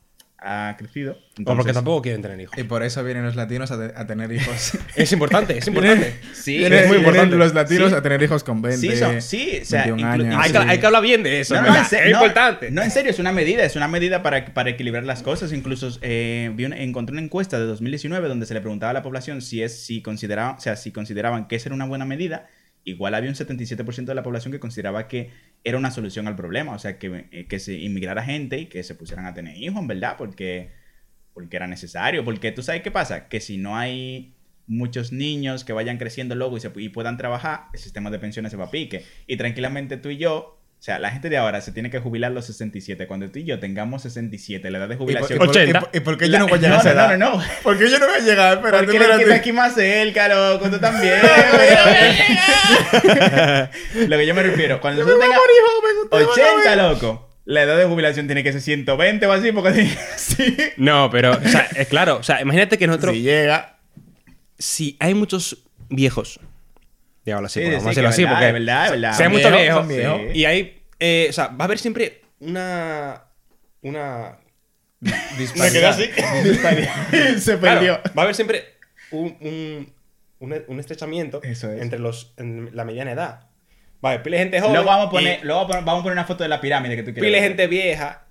ha 0.46 0.76
crecido. 0.76 1.18
O 1.44 1.56
porque 1.56 1.72
tampoco 1.72 2.02
quieren 2.02 2.20
tener 2.22 2.38
hijos. 2.40 2.56
Y 2.58 2.64
por 2.64 2.82
eso 2.82 3.02
vienen 3.02 3.24
los 3.24 3.34
latinos 3.34 3.70
a, 3.70 3.78
te- 3.78 3.98
a 3.98 4.06
tener 4.06 4.30
hijos. 4.30 4.72
Es 4.94 5.10
importante, 5.12 5.56
es 5.58 5.66
importante. 5.66 6.14
Sí, 6.34 6.58
Vienen- 6.58 6.80
es 6.84 6.88
muy 6.88 6.98
importante. 6.98 7.34
los 7.36 7.54
latinos 7.54 7.90
Sí. 7.90 7.96
a 7.96 8.02
tener 8.02 8.22
hijos 8.22 8.44
con 8.44 8.60
20, 8.62 8.78
Sí, 8.78 8.88
sí, 9.20 9.58
o 9.62 9.64
sea, 9.64 9.84
21 9.86 9.96
inclu- 9.96 10.20
años. 10.26 10.36
Hay, 10.44 10.52
que, 10.52 10.58
sí. 10.58 10.64
hay 10.68 10.78
que 10.78 10.86
hablar 10.86 11.02
bien 11.02 11.22
de 11.22 11.40
eso, 11.40 11.54
No, 11.54 11.60
es 11.74 11.92
no, 11.92 11.98
no, 12.00 12.10
importante. 12.10 12.70
No, 12.70 12.82
en 12.82 12.90
serio, 12.90 13.10
es 13.10 13.18
una 13.18 13.32
medida, 13.32 13.64
es 13.64 13.74
una 13.74 13.88
medida 13.88 14.22
para, 14.22 14.44
para 14.52 14.70
equilibrar 14.70 15.04
las 15.04 15.22
cosas. 15.22 15.52
Incluso 15.52 15.88
eh, 16.02 16.52
vi 16.54 16.66
una- 16.66 16.76
encontré 16.76 17.12
una 17.14 17.22
encuesta 17.22 17.58
de 17.58 17.64
2019 17.64 18.28
donde 18.28 18.46
se 18.46 18.54
le 18.54 18.60
preguntaba 18.60 18.90
a 18.90 18.94
la 18.94 19.02
población 19.02 19.40
si 19.40 19.62
es 19.62 19.80
si 19.84 20.02
consideraban, 20.02 20.56
o 20.56 20.60
sea, 20.60 20.76
si 20.76 20.92
consideraban 20.92 21.48
que 21.48 21.56
esa 21.56 21.68
era 21.70 21.74
una 21.74 21.86
buena 21.86 22.04
medida. 22.04 22.46
Igual 22.84 23.14
había 23.14 23.30
un 23.30 23.36
77% 23.36 24.04
de 24.04 24.14
la 24.14 24.22
población 24.22 24.52
que 24.52 24.60
consideraba 24.60 25.08
que 25.08 25.30
era 25.64 25.78
una 25.78 25.90
solución 25.90 26.28
al 26.28 26.36
problema, 26.36 26.74
o 26.74 26.78
sea, 26.78 26.98
que, 26.98 27.26
eh, 27.32 27.46
que 27.46 27.58
se 27.58 27.78
inmigrara 27.78 28.22
gente 28.22 28.58
y 28.58 28.66
que 28.66 28.82
se 28.82 28.94
pusieran 28.94 29.24
a 29.26 29.32
tener 29.32 29.56
hijos, 29.56 29.86
verdad, 29.86 30.16
porque, 30.18 30.70
porque 31.32 31.56
era 31.56 31.66
necesario. 31.66 32.24
Porque 32.24 32.52
tú 32.52 32.62
sabes 32.62 32.82
qué 32.82 32.90
pasa, 32.90 33.28
que 33.28 33.40
si 33.40 33.56
no 33.56 33.76
hay 33.76 34.34
muchos 34.66 35.12
niños 35.12 35.64
que 35.64 35.72
vayan 35.72 35.98
creciendo 35.98 36.34
luego 36.34 36.56
y, 36.56 36.60
se, 36.60 36.72
y 36.76 36.88
puedan 36.90 37.16
trabajar, 37.16 37.68
el 37.72 37.80
sistema 37.80 38.10
de 38.10 38.18
pensiones 38.18 38.50
se 38.50 38.58
va 38.58 38.66
a 38.66 38.70
pique. 38.70 39.04
Y 39.26 39.36
tranquilamente 39.36 39.96
tú 39.96 40.10
y 40.10 40.18
yo, 40.18 40.60
sea, 40.84 40.98
la 40.98 41.10
gente 41.10 41.30
de 41.30 41.38
ahora 41.38 41.62
se 41.62 41.72
tiene 41.72 41.90
que 41.90 41.98
jubilar 41.98 42.30
a 42.30 42.34
los 42.34 42.44
67. 42.44 43.06
Cuando 43.06 43.30
tú 43.30 43.38
y 43.38 43.44
yo 43.44 43.58
tengamos 43.58 44.02
67, 44.02 44.70
la 44.70 44.78
edad 44.78 44.88
de 44.88 44.94
¿Y 44.94 44.98
por, 44.98 45.06
jubilación... 45.06 45.36
y 45.36 45.38
por- 45.38 45.48
80. 45.48 45.70
y 45.70 45.80
por- 45.80 45.90
y 45.96 46.00
por 46.00 46.18
qué 46.18 46.26
yo 46.26 46.32
La- 46.32 46.38
no 46.40 46.48
voy 46.48 46.58
a 46.58 46.60
llegar 46.60 46.70
no, 46.72 46.76
a 46.76 46.80
esa 46.80 46.94
no, 46.94 47.00
edad? 47.00 47.18
no, 47.18 47.36
no. 47.38 47.42
¿Por 47.62 47.78
qué 47.78 47.88
yo 47.90 47.98
no 47.98 48.06
voy 48.06 48.16
a 48.16 48.18
llegar? 48.18 48.56
Espérate, 48.58 48.84
Porque 48.84 48.96
espérate. 48.98 49.32
aquí 49.34 49.52
más 49.52 49.74
cerca, 49.74 50.28
loco, 50.28 50.68
tú 50.70 50.78
también. 50.78 51.14
Lo 54.08 54.16
que 54.18 54.26
yo 54.26 54.34
me 54.34 54.42
refiero, 54.42 54.80
cuando 54.80 55.02
Yo 55.02 55.06
tú 55.14 55.20
tengas 55.20 55.38
morir 55.38 55.56
joven, 55.66 55.92
ustedes 56.04 56.26
van 56.26 56.38
a 56.38 56.52
80, 56.58 56.70
ver. 56.70 56.78
loco, 56.92 57.30
la 57.44 57.62
edad 57.62 57.76
de 57.78 57.84
jubilación 57.86 58.26
tiene 58.26 58.42
que 58.42 58.52
ser 58.52 58.60
120 58.60 59.26
o 59.26 59.32
así, 59.32 59.52
porque 59.52 59.88
sí. 60.16 60.56
No, 60.76 61.10
pero, 61.10 61.32
o 61.32 61.48
sea, 61.48 61.68
es 61.76 61.88
claro, 61.88 62.16
o 62.16 62.22
sea, 62.22 62.40
imagínate 62.40 62.78
que 62.78 62.86
nosotros, 62.86 63.14
Si 63.14 63.22
llega... 63.22 63.76
si 64.58 64.96
hay 65.00 65.14
muchos 65.14 65.58
viejos, 65.88 66.40
así, 67.46 67.60
Sí, 67.60 67.66
sí, 67.66 67.70
vamos 67.72 67.86
a 67.86 67.88
decirlo 67.90 68.08
así, 68.10 68.22
verdad, 68.22 68.34
porque 68.36 68.46
es 68.46 68.52
verdad, 68.52 68.84
es 68.84 68.90
verdad. 68.90 69.16
viejos, 69.58 69.78
son 69.78 69.88
viejos. 69.88 70.20
Sí. 70.32 70.38
y 70.38 70.44
hay, 70.44 70.82
eh, 71.00 71.26
o 71.30 71.32
sea, 71.32 71.46
va 71.48 71.56
a 71.60 71.64
haber 71.64 71.78
siempre 71.78 72.22
una, 72.40 73.24
una, 73.82 74.38
Disparidad. 75.38 75.72
quedé 75.72 75.86
así. 75.86 77.40
Se 77.40 77.58
Claro, 77.58 77.78
perdió. 77.80 77.94
va 78.16 78.22
a 78.22 78.22
haber 78.22 78.34
siempre 78.34 78.64
un, 79.10 79.36
un, 79.40 79.92
un, 80.40 80.62
un 80.68 80.80
estrechamiento 80.80 81.42
Eso 81.42 81.70
es. 81.72 81.80
entre 81.82 81.98
los, 81.98 82.34
en 82.36 82.70
la 82.74 82.84
mediana 82.84 83.12
edad. 83.12 83.40
Vale, 84.00 84.18
pile 84.20 84.38
gente 84.38 84.60
joven. 84.60 84.74
Luego 84.74 84.86
vamos 84.88 85.06
a 85.06 85.10
poner, 85.10 85.40
y 85.42 85.46
luego 85.46 85.60
vamos 85.60 85.76
a 85.76 85.78
poner- 85.78 85.84
vamos 85.86 86.00
a 86.00 86.02
poner 86.02 86.18
una 86.18 86.26
foto 86.26 86.42
de 86.42 86.48
la 86.48 86.60
pirámide 86.60 86.96
que 86.96 87.02
tú 87.02 87.12
quieres. 87.14 87.22
pile 87.28 87.40
ver. 87.40 87.48
gente 87.48 87.66
vieja. 87.68 88.23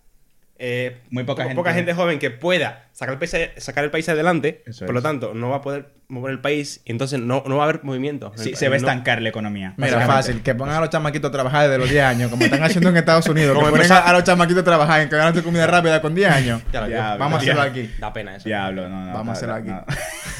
Eh, 0.66 1.02
Muy 1.10 1.26
poca 1.26 1.44
po- 1.44 1.50
gente. 1.50 1.56
Poca 1.60 1.74
gente 1.74 1.94
joven 1.94 2.20
que 2.20 2.32
pueda 2.32 2.86
sacar 2.94 3.14
el 3.14 3.20
país, 3.20 3.36
sacar 3.58 3.84
el 3.84 3.92
país 3.92 4.08
adelante. 4.08 4.64
Eso 4.66 4.86
por 4.86 4.96
lo 4.96 5.02
tanto, 5.02 5.34
no 5.34 5.50
va 5.50 5.58
a 5.58 5.62
poder 5.62 5.90
mover 6.08 6.32
el 6.32 6.40
país 6.40 6.80
y 6.86 6.92
entonces 6.92 7.20
no, 7.20 7.44
no 7.46 7.58
va 7.58 7.64
a 7.66 7.70
haber 7.70 7.84
movimiento. 7.84 8.32
Sí, 8.36 8.56
se 8.56 8.70
va 8.70 8.76
a 8.76 8.78
estancar 8.78 9.22
la 9.22 9.28
economía. 9.30 9.74
Mira, 9.78 10.06
fácil, 10.06 10.42
que 10.42 10.56
pongan 10.56 10.76
a 10.78 10.80
los 10.80 10.90
chamaquitos 10.90 11.28
a 11.30 11.32
trabajar 11.34 11.64
desde 11.64 11.78
los 11.80 11.90
10 11.90 12.04
años, 12.04 12.30
como 12.32 12.46
están 12.46 12.64
haciendo 12.64 12.90
en 12.90 12.98
Estados 12.98 13.28
Unidos, 13.28 13.50
que 13.50 13.56
Como 13.56 13.72
ponen 13.72 13.82
empezar- 13.82 14.04
a, 14.06 14.10
a 14.10 14.14
los 14.14 14.24
chamaquitos 14.24 14.62
a 14.62 14.66
trabajar 14.66 15.02
en 15.02 15.10
que 15.10 15.16
ganan 15.18 15.34
tu 15.34 15.44
comida 15.44 15.68
rápida 15.68 16.02
con 16.02 16.16
10 16.16 16.32
años. 16.32 16.62
Ya 16.72 16.88
Ya. 16.88 17.16
Vamos 17.18 17.40
a 17.40 17.42
hacerlo 17.42 17.62
aquí. 17.64 17.90
Da 18.00 18.14
pena 18.14 18.36
eso. 18.38 18.46
Diablo, 18.48 18.88
no, 18.88 19.06
no. 19.06 19.14
Vamos 19.14 19.30
a 19.30 19.32
hacerlo 19.34 19.60
no, 19.60 19.76
aquí. 19.82 19.94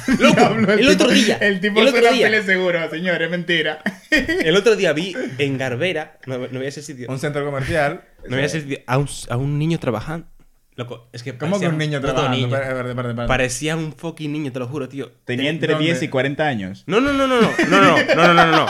Loco, 0.20 0.36
Diablo, 0.36 0.74
el, 0.74 0.80
tipo- 0.80 0.92
otro 0.92 1.10
día. 1.10 1.38
El 1.38 1.60
tipo 1.60 1.80
el 1.82 1.88
otro 1.88 2.00
suena 2.02 2.16
día, 2.16 2.28
pele 2.28 2.44
seguro, 2.44 2.90
señor, 2.90 3.22
es 3.22 3.30
mentira. 3.30 3.82
el 4.12 4.56
otro 4.56 4.76
día 4.76 4.94
vi 4.94 5.16
en 5.38 5.58
Garbera, 5.58 6.18
no, 6.26 6.38
no 6.38 6.48
voy 6.48 6.66
a 6.66 6.70
ese 6.70 6.82
sitio, 6.82 7.08
Un 7.10 7.20
centro 7.20 7.44
comercial. 7.46 8.04
no 8.28 8.36
voy 8.36 8.44
a 8.44 8.46
ese 8.46 8.62
sitio, 8.62 8.80
a 8.88 8.98
un, 8.98 9.08
a 9.30 9.38
un 9.38 9.58
niño 9.60 9.80
trabajando. 9.80 10.28
Loco, 10.76 11.08
es 11.14 11.22
que 11.22 11.38
¿Cómo 11.38 11.60
que 11.60 11.68
parecía 11.68 11.70
un 11.70 11.78
niño 11.78 12.02
trabajando? 12.02 12.36
niño. 12.36 12.48
Espérate, 12.48 12.70
espérate, 12.90 13.10
espérate. 13.10 13.28
Parecía 13.28 13.76
un 13.76 13.94
fucking 13.94 14.32
niño, 14.32 14.52
te 14.52 14.58
lo 14.60 14.68
juro, 14.68 14.90
tío. 14.90 15.12
Tenía 15.24 15.52
entre 15.52 15.74
¿Dónde? 15.74 15.86
10 15.86 16.02
y 16.04 16.08
40 16.08 16.48
años. 16.48 16.84
No, 16.88 17.00
no, 17.00 17.14
no, 17.14 17.28
no, 17.28 17.40
no, 17.42 17.52
no, 17.70 17.82
no, 17.82 17.98
no, 17.98 18.16
no, 18.16 18.34
no, 18.34 18.46
no, 18.48 18.52
no. 18.52 18.66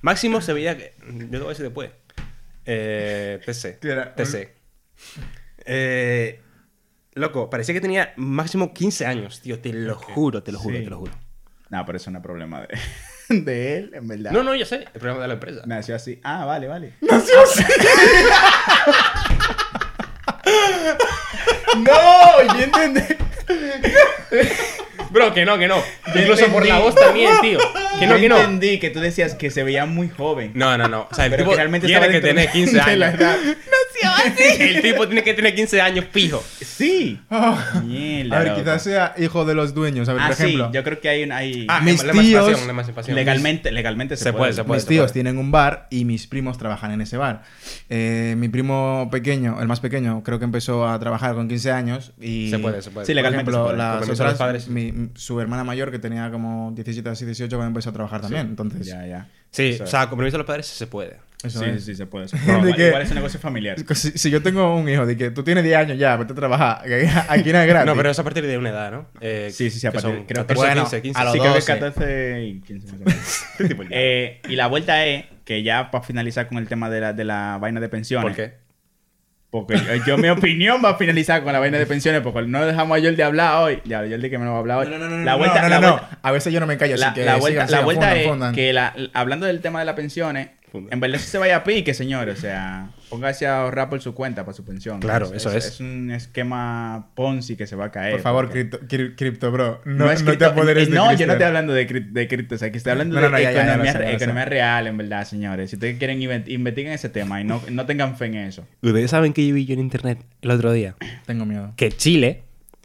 Máximo 0.00 0.40
se 0.40 0.54
veía 0.54 0.78
que. 0.78 0.94
Yo 1.06 1.28
te 1.28 1.38
voy 1.38 1.46
a 1.46 1.48
decir 1.50 1.64
después. 1.66 1.90
Eh, 2.64 3.38
TC. 3.44 3.78
TC. 4.16 4.48
Eh, 5.66 6.40
loco, 7.14 7.48
parecía 7.50 7.74
que 7.74 7.80
tenía 7.80 8.12
máximo 8.16 8.72
15 8.74 9.06
años, 9.06 9.40
tío. 9.40 9.58
Te 9.60 9.72
lo 9.72 9.94
juro, 9.96 10.42
te 10.42 10.52
lo 10.52 10.58
juro, 10.58 10.76
Sí. 10.78 10.84
te 10.84 10.90
lo 10.90 10.98
juro. 10.98 11.12
No, 11.70 11.84
pero 11.86 11.96
eso 11.96 12.10
no 12.10 12.18
es 12.18 12.22
problema 12.22 12.62
de, 12.62 12.68
de 13.42 13.76
él, 13.78 13.90
en 13.94 14.06
verdad. 14.08 14.30
No, 14.32 14.42
no, 14.42 14.54
yo 14.54 14.66
sé. 14.66 14.84
El 14.94 15.00
problema 15.00 15.22
de 15.22 15.28
la 15.28 15.34
empresa. 15.34 15.62
Nació 15.66 15.96
así. 15.96 16.20
Ah, 16.22 16.44
vale, 16.44 16.68
vale. 16.68 16.92
No, 21.76 22.54
yo 22.54 22.64
entendí. 22.64 23.00
Bro, 25.10 25.32
que 25.34 25.44
no, 25.44 25.58
que 25.58 25.68
no. 25.68 25.76
Yo 26.14 26.20
Incluso 26.20 26.46
por 26.46 26.62
entendí. 26.62 26.68
la 26.68 26.78
voz 26.80 26.94
también, 26.94 27.30
tío. 27.40 27.58
Que 27.98 28.06
no, 28.06 28.14
Yo 28.16 28.20
que 28.20 28.28
no. 28.28 28.36
entendí 28.38 28.78
que 28.78 28.90
tú 28.90 29.00
decías 29.00 29.34
que 29.34 29.50
se 29.50 29.62
veía 29.62 29.86
muy 29.86 30.08
joven. 30.08 30.52
No, 30.54 30.76
no, 30.78 30.88
no. 30.88 31.08
O 31.10 31.14
sea, 31.14 31.26
el 31.26 31.30
Pero 31.30 31.42
tipo 31.44 31.50
que 31.52 31.56
realmente 31.56 31.86
tiene 31.86 32.08
que 32.08 32.20
tener 32.20 32.50
15 32.50 32.72
de 32.84 32.96
la 32.96 33.08
años. 33.08 33.56
Edad. 34.12 34.60
El 34.60 34.82
tipo 34.82 35.06
tiene 35.06 35.22
que 35.22 35.34
tener 35.34 35.54
15 35.54 35.80
años 35.80 36.04
pijo. 36.06 36.42
Sí. 36.60 37.20
Mierda, 37.84 38.36
A 38.36 38.38
ver, 38.40 38.48
loco. 38.48 38.60
quizás 38.60 38.82
sea 38.82 39.14
hijo 39.18 39.44
de 39.44 39.54
los 39.54 39.74
dueños. 39.74 40.08
A 40.08 40.12
ver, 40.12 40.22
Ah, 40.22 40.26
por 40.28 40.32
ejemplo. 40.34 40.66
sí, 40.66 40.74
yo 40.74 40.84
creo 40.84 41.00
que 41.00 41.08
hay 41.08 41.22
un. 41.24 41.32
Hay... 41.32 41.66
Ah, 41.68 41.80
mis 41.80 42.02
la 42.04 42.12
tíos- 42.12 42.64
la 42.64 42.70
emancipación. 42.70 43.16
legalmente, 43.16 43.70
legalmente 43.72 44.16
se, 44.16 44.24
Se 44.24 44.32
puede, 44.32 44.52
se 44.52 44.64
puede. 44.64 44.78
mis 44.78 44.86
tíos 44.86 45.12
tienen 45.12 45.38
un 45.38 45.50
bar 45.50 45.86
y 45.90 46.04
mis 46.04 46.26
primos 46.26 46.58
trabajan 46.58 46.92
en 46.92 47.00
ese 47.00 47.16
bar. 47.16 47.42
Eh, 47.88 48.34
mi 48.38 48.48
primo 48.48 49.08
pequeño, 49.10 49.60
el 49.60 49.68
más 49.68 49.80
pequeño, 49.80 50.22
creo 50.22 50.38
que 50.38 50.44
empezó 50.44 50.88
a 50.88 50.98
trabajar 50.98 51.34
con 51.34 51.48
15 51.48 51.70
años 51.72 52.12
y... 52.20 52.50
Se 52.50 52.58
puede, 52.58 52.82
se 52.82 52.90
puede. 52.90 53.06
Sí, 53.06 53.12
Por 53.12 53.16
legalmente 53.16 53.50
ejemplo, 53.50 53.70
se 53.70 53.74
puede. 53.76 53.78
las 53.78 54.08
otras, 54.20 54.34
padres. 54.34 54.68
mi- 54.68 55.10
su 55.14 55.40
hermana 55.40 55.64
mayor 55.64 55.90
que 55.90 55.98
tenía 55.98 56.30
como 56.30 56.72
17 56.74 57.08
así 57.08 57.24
18 57.24 57.56
cuando 57.56 57.68
empezó 57.68 57.90
a 57.90 57.92
trabajar 57.92 58.20
también. 58.20 58.46
Entonces, 58.48 58.86
Ya, 58.86 59.06
ya. 59.06 59.28
Sí, 59.50 59.78
o 59.82 59.86
sea, 59.86 60.08
con 60.08 60.16
permiso 60.18 60.36
de 60.36 60.38
los 60.38 60.46
padres 60.46 60.66
se 60.66 60.86
puede. 60.86 61.18
Eso 61.44 61.58
sí, 61.60 61.64
es. 61.66 61.84
sí, 61.84 61.92
sí, 61.92 61.94
se 61.96 62.06
puede. 62.06 62.28
se 62.28 62.36
De 62.38 62.42
puede. 62.44 62.58
igual, 62.58 62.74
que- 62.76 62.86
igual 62.88 63.02
es 63.02 63.08
un 63.10 63.14
negocio 63.16 63.40
familiar. 63.40 63.76
Si, 63.94 64.10
si 64.12 64.30
yo 64.30 64.42
tengo 64.42 64.74
un 64.76 64.88
hijo 64.88 65.06
de 65.06 65.16
que 65.16 65.30
tú 65.30 65.42
tienes 65.42 65.64
10 65.64 65.76
años 65.76 65.98
ya, 65.98 66.16
vete 66.16 66.32
a 66.32 66.36
trabajar, 66.36 66.82
aquí 67.28 67.52
no 67.52 67.58
es 67.60 67.66
gratis. 67.68 67.86
No, 67.86 67.96
pero 67.96 68.10
es 68.10 68.18
a 68.18 68.24
partir 68.24 68.46
de 68.46 68.58
una 68.58 68.70
edad, 68.70 68.90
¿no? 68.92 69.06
Eh, 69.20 69.48
Sí, 69.52 69.70
sí, 69.70 69.78
sí, 69.80 69.86
a 69.86 69.92
partir- 69.92 70.24
creo 70.26 70.46
que- 70.46 70.54
14, 70.54 70.54
Bueno, 70.54 70.82
15, 70.82 71.02
15. 71.02 71.20
a 71.20 71.24
los 71.24 71.32
sí, 71.32 71.38
creo 71.38 71.52
que 71.52 71.58
12. 71.60 71.72
14 71.78 72.42
y 72.44 72.60
15 72.60 72.86
más 72.86 72.94
o 72.94 73.64
menos. 73.68 73.88
Eh, 73.90 74.40
y 74.48 74.56
la 74.56 74.66
vuelta 74.66 75.04
es 75.06 75.24
que 75.44 75.62
ya 75.62 75.90
para 75.90 76.04
finalizar 76.04 76.48
con 76.48 76.58
el 76.58 76.68
tema 76.68 76.88
de 76.90 77.00
la, 77.00 77.12
de 77.12 77.24
la 77.24 77.58
vaina 77.60 77.80
de 77.80 77.88
pensiones. 77.88 78.24
¿Por 78.26 78.36
qué? 78.36 78.62
Porque 79.50 79.76
yo, 79.76 79.94
yo, 80.06 80.16
mi 80.16 80.28
opinión 80.30 80.80
va 80.82 80.90
a 80.90 80.94
finalizar 80.96 81.42
con 81.42 81.52
la 81.52 81.58
vaina 81.58 81.76
de 81.78 81.84
pensiones, 81.84 82.22
porque 82.22 82.40
no 82.48 82.64
dejamos 82.64 82.98
a 82.98 83.02
Jordi 83.02 83.20
hablar 83.20 83.62
hoy. 83.62 83.82
Ya, 83.84 83.98
Jordi 83.98 84.30
que 84.30 84.38
me 84.38 84.46
lo 84.46 84.52
va 84.52 84.56
a 84.56 84.60
hablar 84.60 84.78
hoy. 84.78 84.86
No, 84.88 84.96
no, 84.96 85.10
no, 85.10 85.18
no, 85.18 85.24
la 85.26 85.32
no, 85.32 85.38
vuelta, 85.38 85.60
no, 85.62 85.68
la 85.68 85.74
no, 85.80 85.86
no. 85.88 85.92
vuelta- 85.98 86.18
A 86.22 86.32
veces 86.32 86.52
yo 86.54 86.60
no 86.60 86.66
me 86.66 86.78
callo, 86.78 86.96
la, 86.96 87.08
así 87.08 87.14
que 87.20 87.24
la 87.26 87.36
vuelta, 87.36 87.66
sigan, 87.66 87.80
la 87.80 87.84
vuelta 87.84 88.06
fundan, 88.06 88.16
es 88.22 88.26
fundan. 88.28 88.54
que 88.54 88.72
la- 88.72 88.94
hablando 89.12 89.44
del 89.44 89.60
tema 89.60 89.80
de 89.80 89.84
las 89.84 89.94
pensiones. 89.94 90.48
En 90.90 91.00
verdad 91.00 91.18
sí 91.18 91.26
se 91.26 91.38
vaya 91.38 91.56
a 91.56 91.64
pique, 91.64 91.94
señor. 91.94 92.28
O 92.28 92.36
sea, 92.36 92.90
póngase 93.10 93.46
a 93.46 93.60
ahorrar 93.62 93.88
por 93.90 94.00
su 94.00 94.14
cuenta, 94.14 94.44
para 94.44 94.54
su 94.56 94.64
pensión. 94.64 95.00
Claro, 95.00 95.32
eso 95.34 95.50
es. 95.52 95.66
Es 95.66 95.80
un 95.80 96.10
esquema 96.10 97.08
Ponzi 97.14 97.56
que 97.56 97.66
se 97.66 97.76
va 97.76 97.86
a 97.86 97.90
caer. 97.90 98.12
Por 98.12 98.20
favor, 98.22 98.46
porque- 98.46 98.68
cripto, 98.68 98.80
cri- 98.86 99.14
cripto, 99.16 99.50
bro. 99.52 99.80
No, 99.84 100.10
es 100.10 100.22
no 100.22 100.36
te 100.36 100.44
apoderes 100.44 100.88
de 100.88 100.94
No, 100.94 101.12
yo 101.14 101.26
no 101.26 101.32
estoy 101.32 101.46
hablando 101.46 101.72
de, 101.72 101.88
cri- 101.88 102.10
de 102.12 102.28
cripto, 102.28 102.54
o 102.54 102.58
sea, 102.58 102.70
que 102.70 102.78
estoy 102.78 102.92
hablando 102.92 103.20
No, 103.20 103.30
de 103.30 103.42
ya, 103.42 103.52
ya, 103.52 103.62
economía, 103.64 103.92
sé, 103.92 104.44
real, 104.46 104.86
en 104.86 104.96
verdad, 104.96 105.24
señores. 105.26 105.70
Si 105.70 105.76
ustedes 105.76 105.98
quieren, 105.98 106.20
inve- 106.20 106.48
investiguen 106.48 106.92
ese 106.92 107.08
tema 107.08 107.40
y 107.40 107.44
no, 107.44 107.62
no 107.70 107.86
tengan 107.86 108.16
fe 108.16 108.26
en 108.26 108.36
eso. 108.36 108.66
Ustedes 108.80 109.10
saben 109.10 109.32
que 109.32 109.46
yo 109.46 109.54
vi 109.54 109.66
yo 109.66 109.74
en 109.74 109.80
internet 109.80 110.18
el 110.40 110.50
otro 110.50 110.72
día 110.72 110.94
Tengo 111.26 111.44
miedo. 111.44 111.72
que 111.76 111.90
Chile, 111.92 112.42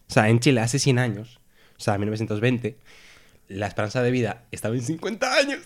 o 0.09 0.13
sea, 0.13 0.29
en 0.29 0.39
Chile 0.39 0.61
hace 0.61 0.79
100 0.79 0.99
años, 0.99 1.39
o 1.77 1.79
sea, 1.79 1.97
1920, 1.97 2.77
la 3.49 3.67
esperanza 3.67 4.01
de 4.03 4.11
vida 4.11 4.43
estaba 4.51 4.75
en 4.75 4.81
50 4.81 5.33
años. 5.35 5.59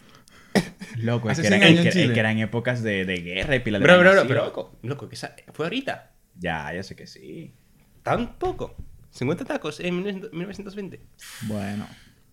Loco, 0.98 1.30
es 1.30 1.40
que, 1.40 1.48
eran, 1.48 1.60
100 1.60 1.70
años 1.72 1.80
es 1.80 1.84
que- 1.84 1.90
es 2.00 2.04
Chile. 2.06 2.14
que 2.14 2.20
eran 2.20 2.38
épocas 2.40 2.84
de, 2.84 3.06
de 3.06 3.18
guerra 3.18 3.56
y 3.56 3.60
pila 3.60 3.80
de 3.80 3.84
Bro, 3.86 3.94
bro, 4.00 4.04
vainas 4.10 4.14
bro, 4.14 4.22
así, 4.22 4.28
pero, 4.30 4.46
loco. 4.46 4.80
loco, 4.84 5.10
que 5.10 5.16
esa- 5.16 5.36
fue 5.54 5.66
ahorita. 5.66 6.12
Ya, 6.40 6.74
ya 6.74 6.84
sé 6.84 6.96
que 6.96 7.08
sí. 7.08 7.54
Tan 8.04 8.36
poco. 8.38 8.76
50 9.12 9.46
tacos 9.46 9.80
en 9.80 10.04
1920. 10.32 11.00
Bueno. 11.44 11.88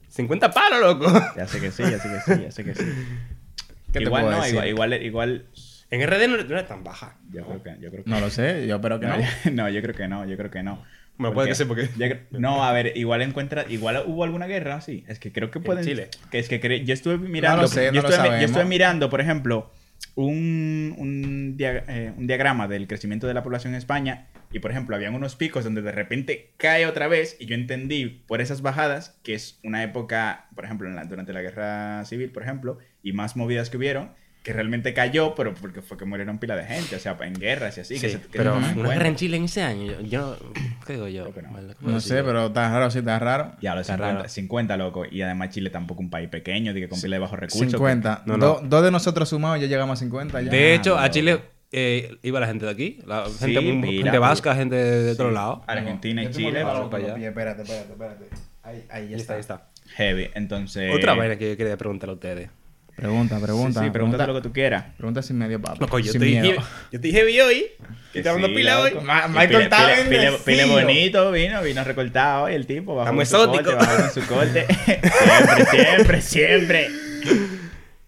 50 0.08 0.50
palos, 0.52 0.80
loco. 0.80 1.12
Ya 1.36 1.46
sé 1.46 1.60
que 1.60 1.70
sí, 1.70 1.82
ya 1.82 1.98
sé 1.98 2.08
que 2.08 2.20
sí, 2.34 2.42
ya 2.42 2.50
sé 2.50 2.64
que 2.64 2.74
sí. 2.74 2.84
¿Qué 3.92 3.98
te 4.00 4.02
igual 4.04 4.22
puedo 4.24 4.36
no, 4.36 4.42
decir? 4.42 4.54
igual, 4.66 4.68
igual, 4.94 5.02
igual- 5.02 5.46
En 5.90 6.02
RD 6.06 6.28
no, 6.28 6.36
no 6.36 6.42
era 6.44 6.66
tan 6.66 6.84
baja. 6.84 7.16
Yo 7.32 7.44
creo 7.46 7.62
que, 7.62 7.70
yo 7.80 7.90
creo 7.90 8.04
que 8.04 8.10
No 8.10 8.20
lo 8.20 8.30
sé, 8.30 8.66
yo 8.66 8.76
espero 8.76 9.00
que 9.00 9.06
no. 9.06 9.16
No, 9.16 9.24
no, 9.52 9.68
yo 9.70 9.80
creo 9.82 9.94
que 9.94 10.06
no, 10.08 10.26
yo 10.26 10.36
creo 10.36 10.50
que 10.50 10.62
no. 10.62 10.82
Bueno, 11.18 11.34
puede 11.34 11.48
que 11.48 11.54
sí, 11.54 11.64
porque- 11.64 11.88
no, 12.30 12.64
a 12.64 12.72
ver, 12.72 12.92
igual 12.96 13.22
encuentra, 13.22 13.66
igual 13.68 14.02
hubo 14.06 14.24
alguna 14.24 14.46
guerra, 14.46 14.80
sí. 14.80 15.04
Es 15.08 15.18
que 15.18 15.32
creo 15.32 15.50
que 15.50 15.60
pueden. 15.60 15.84
Chile? 15.84 16.08
Que 16.30 16.38
es 16.38 16.48
que 16.48 16.60
cre- 16.60 16.84
yo 16.84 16.94
estuve 16.94 17.18
mirando, 17.18 17.62
lo 17.62 17.68
sé, 17.68 17.86
yo, 17.86 17.92
no 17.92 18.02
lo 18.02 18.08
yo 18.40 18.46
estuve 18.46 18.64
mirando, 18.64 19.10
por 19.10 19.20
ejemplo, 19.20 19.70
un, 20.14 20.94
un, 20.98 21.56
dia- 21.56 21.84
eh, 21.88 22.12
un 22.16 22.26
diagrama 22.26 22.68
del 22.68 22.86
crecimiento 22.86 23.26
de 23.26 23.34
la 23.34 23.42
población 23.42 23.72
en 23.74 23.78
España 23.78 24.26
y, 24.52 24.60
por 24.60 24.70
ejemplo, 24.70 24.96
habían 24.96 25.14
unos 25.14 25.36
picos 25.36 25.64
donde 25.64 25.82
de 25.82 25.92
repente 25.92 26.52
cae 26.56 26.86
otra 26.86 27.08
vez 27.08 27.36
y 27.38 27.46
yo 27.46 27.54
entendí 27.54 28.06
por 28.26 28.40
esas 28.40 28.62
bajadas 28.62 29.18
que 29.22 29.34
es 29.34 29.58
una 29.64 29.82
época, 29.82 30.48
por 30.54 30.64
ejemplo, 30.64 30.88
en 30.88 30.96
la- 30.96 31.04
durante 31.04 31.32
la 31.32 31.42
guerra 31.42 32.04
civil, 32.04 32.30
por 32.30 32.42
ejemplo, 32.42 32.78
y 33.02 33.12
más 33.12 33.36
movidas 33.36 33.70
que 33.70 33.76
hubieron, 33.76 34.12
que 34.42 34.52
realmente 34.52 34.94
cayó, 34.94 35.34
pero 35.34 35.52
porque 35.54 35.82
fue 35.82 35.98
que 35.98 36.04
murieron 36.06 36.38
pila 36.38 36.56
de 36.56 36.64
gente, 36.64 36.96
o 36.96 36.98
sea, 36.98 37.16
en 37.20 37.34
guerras 37.34 37.76
y 37.76 37.80
así. 37.82 37.96
Sí, 37.96 38.00
que 38.00 38.12
se- 38.12 38.20
que 38.20 38.38
pero 38.38 38.56
en 38.56 38.78
una 38.78 38.88
guerra 38.90 39.08
en 39.08 39.16
Chile 39.16 39.36
en 39.36 39.44
ese 39.44 39.62
año, 39.62 39.84
yo, 39.86 40.00
yo 40.00 40.38
¿qué 40.86 40.94
digo 40.94 41.08
yo? 41.08 41.32
Que 41.34 41.42
no. 41.42 41.52
Vale, 41.52 41.74
¿cómo 41.74 41.90
No 41.90 42.00
sé, 42.00 42.22
pero 42.22 42.46
está 42.46 42.70
raro, 42.70 42.90
sí, 42.90 43.00
está 43.00 43.18
raro. 43.18 43.52
Ya, 43.60 43.74
los 43.74 43.82
Está 43.82 43.94
50, 43.96 44.16
raro. 44.16 44.28
50, 44.28 44.76
loco. 44.78 45.04
Y 45.10 45.20
además 45.22 45.50
Chile 45.50 45.70
tampoco 45.70 46.00
un 46.00 46.08
país 46.10 46.28
pequeño, 46.28 46.72
de 46.72 46.80
que 46.80 46.88
con 46.88 47.00
pila 47.00 47.16
de 47.16 47.20
bajos 47.20 47.38
recursos. 47.38 47.70
50. 47.70 48.22
No, 48.26 48.38
Do- 48.38 48.60
no. 48.62 48.68
Dos 48.68 48.82
de 48.84 48.90
nosotros 48.90 49.28
sumados 49.28 49.60
ya 49.60 49.66
llegamos 49.66 49.98
a 49.98 50.00
50 50.00 50.40
ya. 50.40 50.50
De 50.50 50.74
hecho, 50.74 50.98
a. 50.98 51.10
Chile 51.10 51.40
eh, 51.70 52.16
iba 52.22 52.40
la 52.40 52.46
gente 52.46 52.64
de 52.64 52.70
aquí, 52.72 52.98
la 53.06 53.26
Sí, 53.28 53.52
gente, 53.52 53.58
un- 53.58 53.80
mira, 53.80 54.04
gente 54.04 54.18
vasca, 54.18 54.54
gente 54.54 54.76
de 54.76 55.12
otro 55.12 55.28
Sí. 55.28 55.34
lado. 55.34 55.62
Argentina 55.66 56.22
y 56.22 56.30
Chile. 56.30 56.62
para 56.62 56.78
los 56.80 56.94
allá. 56.94 57.16
Espérate, 57.18 57.62
espérate, 57.62 57.92
espérate. 57.92 58.24
Ahí, 58.62 58.84
ahí 58.90 59.08
ya 59.08 59.14
Ahí 59.16 59.20
está, 59.20 59.36
está. 59.38 59.54
ahí 59.54 59.60
está. 59.74 59.94
Heavy. 59.96 60.30
Entonces. 60.34 60.94
Otra 60.94 61.12
vaina 61.14 61.36
que 61.36 61.50
yo 61.50 61.56
quería 61.58 61.76
preguntarle 61.76 62.12
a 62.12 62.14
ustedes. 62.14 62.50
Pregunta, 62.98 63.38
pregunta. 63.38 63.78
Sí, 63.80 63.86
sí, 63.86 63.90
pregúntate 63.92 64.26
lo 64.26 64.34
que 64.34 64.40
tú 64.48 64.52
quieras. 64.52 64.86
Pregunta 64.96 65.22
sin 65.22 65.38
medio 65.38 65.62
papo. 65.62 65.76
Loco, 65.80 66.00
yo 66.00 66.10
sin 66.10 66.20
estoy, 66.20 66.30
miedo. 66.40 66.44
heavy, 66.60 66.66
yo 66.90 66.96
estoy 66.96 67.12
heavy 67.12 67.40
hoy. 67.40 67.66
Que 68.12 68.18
Estoy 68.18 68.30
hablando 68.30 68.48
sí, 68.48 68.54
pila 68.54 68.80
hoy. 68.80 68.90
Ma- 69.04 69.28
Michael 69.28 69.48
pile- 69.50 69.62
está 69.62 69.76
pile- 69.78 69.94
pile- 70.04 70.08
bendecido. 70.18 70.44
pile 70.44 70.64
bonito, 70.64 71.30
vino, 71.32 71.62
vino 71.62 71.84
recortado 71.84 72.44
hoy 72.44 72.54
el 72.54 72.66
tipo. 72.66 72.96
Bajó 72.96 73.22
Estamos 73.22 73.52
exóticos. 73.54 73.86
con 73.86 74.10
su 74.10 74.28
corte. 74.28 74.66
siempre, 75.70 76.20
siempre, 76.20 76.20
siempre. 76.22 76.88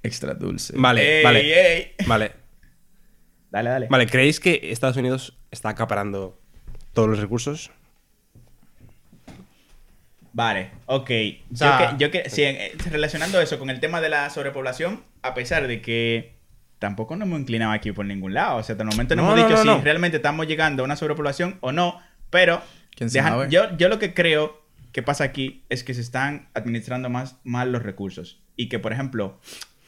Extra 0.03 0.35
dulce. 0.35 0.73
Vale, 0.77 1.19
Ey, 1.19 1.25
vale, 1.25 1.77
ey. 1.77 1.93
vale. 2.07 2.33
Dale, 3.51 3.71
dale. 3.71 3.87
Vale, 3.91 4.07
¿creéis 4.07 4.41
que 4.41 4.61
Estados 4.73 4.97
Unidos 4.97 5.39
está 5.51 5.69
acaparando 5.69 6.41
todos 6.95 7.09
los 7.09 7.19
recursos? 7.21 7.71
Vale, 10.33 10.71
ok. 10.87 11.11
O 11.53 11.57
sea- 11.57 11.97
yo 11.97 12.11
que, 12.11 12.21
yo 12.21 12.25
que 12.25 12.31
sí, 12.31 12.43
eh, 12.43 12.73
relacionando 12.91 13.41
eso 13.41 13.59
con 13.59 13.71
el 13.71 13.81
tema 13.81 14.01
de 14.01 14.09
la 14.09 14.31
sobrepoblación, 14.31 15.03
a 15.23 15.35
pesar 15.35 15.67
de 15.67 15.81
que 15.83 16.35
tampoco 16.79 17.17
nos 17.17 17.27
hemos 17.27 17.41
inclinado 17.41 17.73
aquí 17.73 17.93
por 17.93 18.07
ningún 18.07 18.33
lado. 18.35 18.57
O 18.59 18.63
sea, 18.63 18.75
hasta 18.75 18.83
el 18.85 18.89
momento 18.91 19.15
no, 19.17 19.23
No, 19.23 19.29
hemos 19.33 19.41
no, 19.41 19.49
dicho 19.49 19.65
no, 19.65 19.77
si 19.79 19.85
realmente 19.85 20.17
estamos 20.19 20.47
llegando 20.47 20.83
a 20.83 20.87
una 20.87 20.97
sobrepoblación 20.97 21.59
o 21.61 21.73
no, 21.73 22.01
pero 22.31 22.63
¿Quién 22.95 23.11
dejan- 23.11 23.49
yo, 23.51 23.77
yo 23.77 23.89
lo 23.89 23.99
que 23.99 24.15
creo 24.15 24.61
que 24.93 25.03
pasa 25.03 25.25
aquí 25.25 25.65
es 25.69 25.85
que 25.85 25.95
se 25.95 26.01
están 26.01 26.49
administrando 26.55 27.11
más 27.11 27.37
mal 27.45 27.71
los 27.73 27.83
recursos. 27.83 28.41
Y 28.57 28.69
que, 28.69 28.79
por 28.79 28.93
ejemplo, 28.93 29.41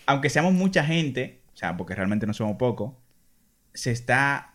aunque 0.07 0.29
seamos 0.31 0.53
mucha 0.55 0.85
gente, 0.85 1.41
o 1.55 1.57
sea, 1.57 1.77
porque 1.77 1.95
realmente 1.95 2.27
no 2.27 2.35
somos 2.35 2.57
poco, 2.57 3.01
se 3.75 3.91
está, 3.91 4.53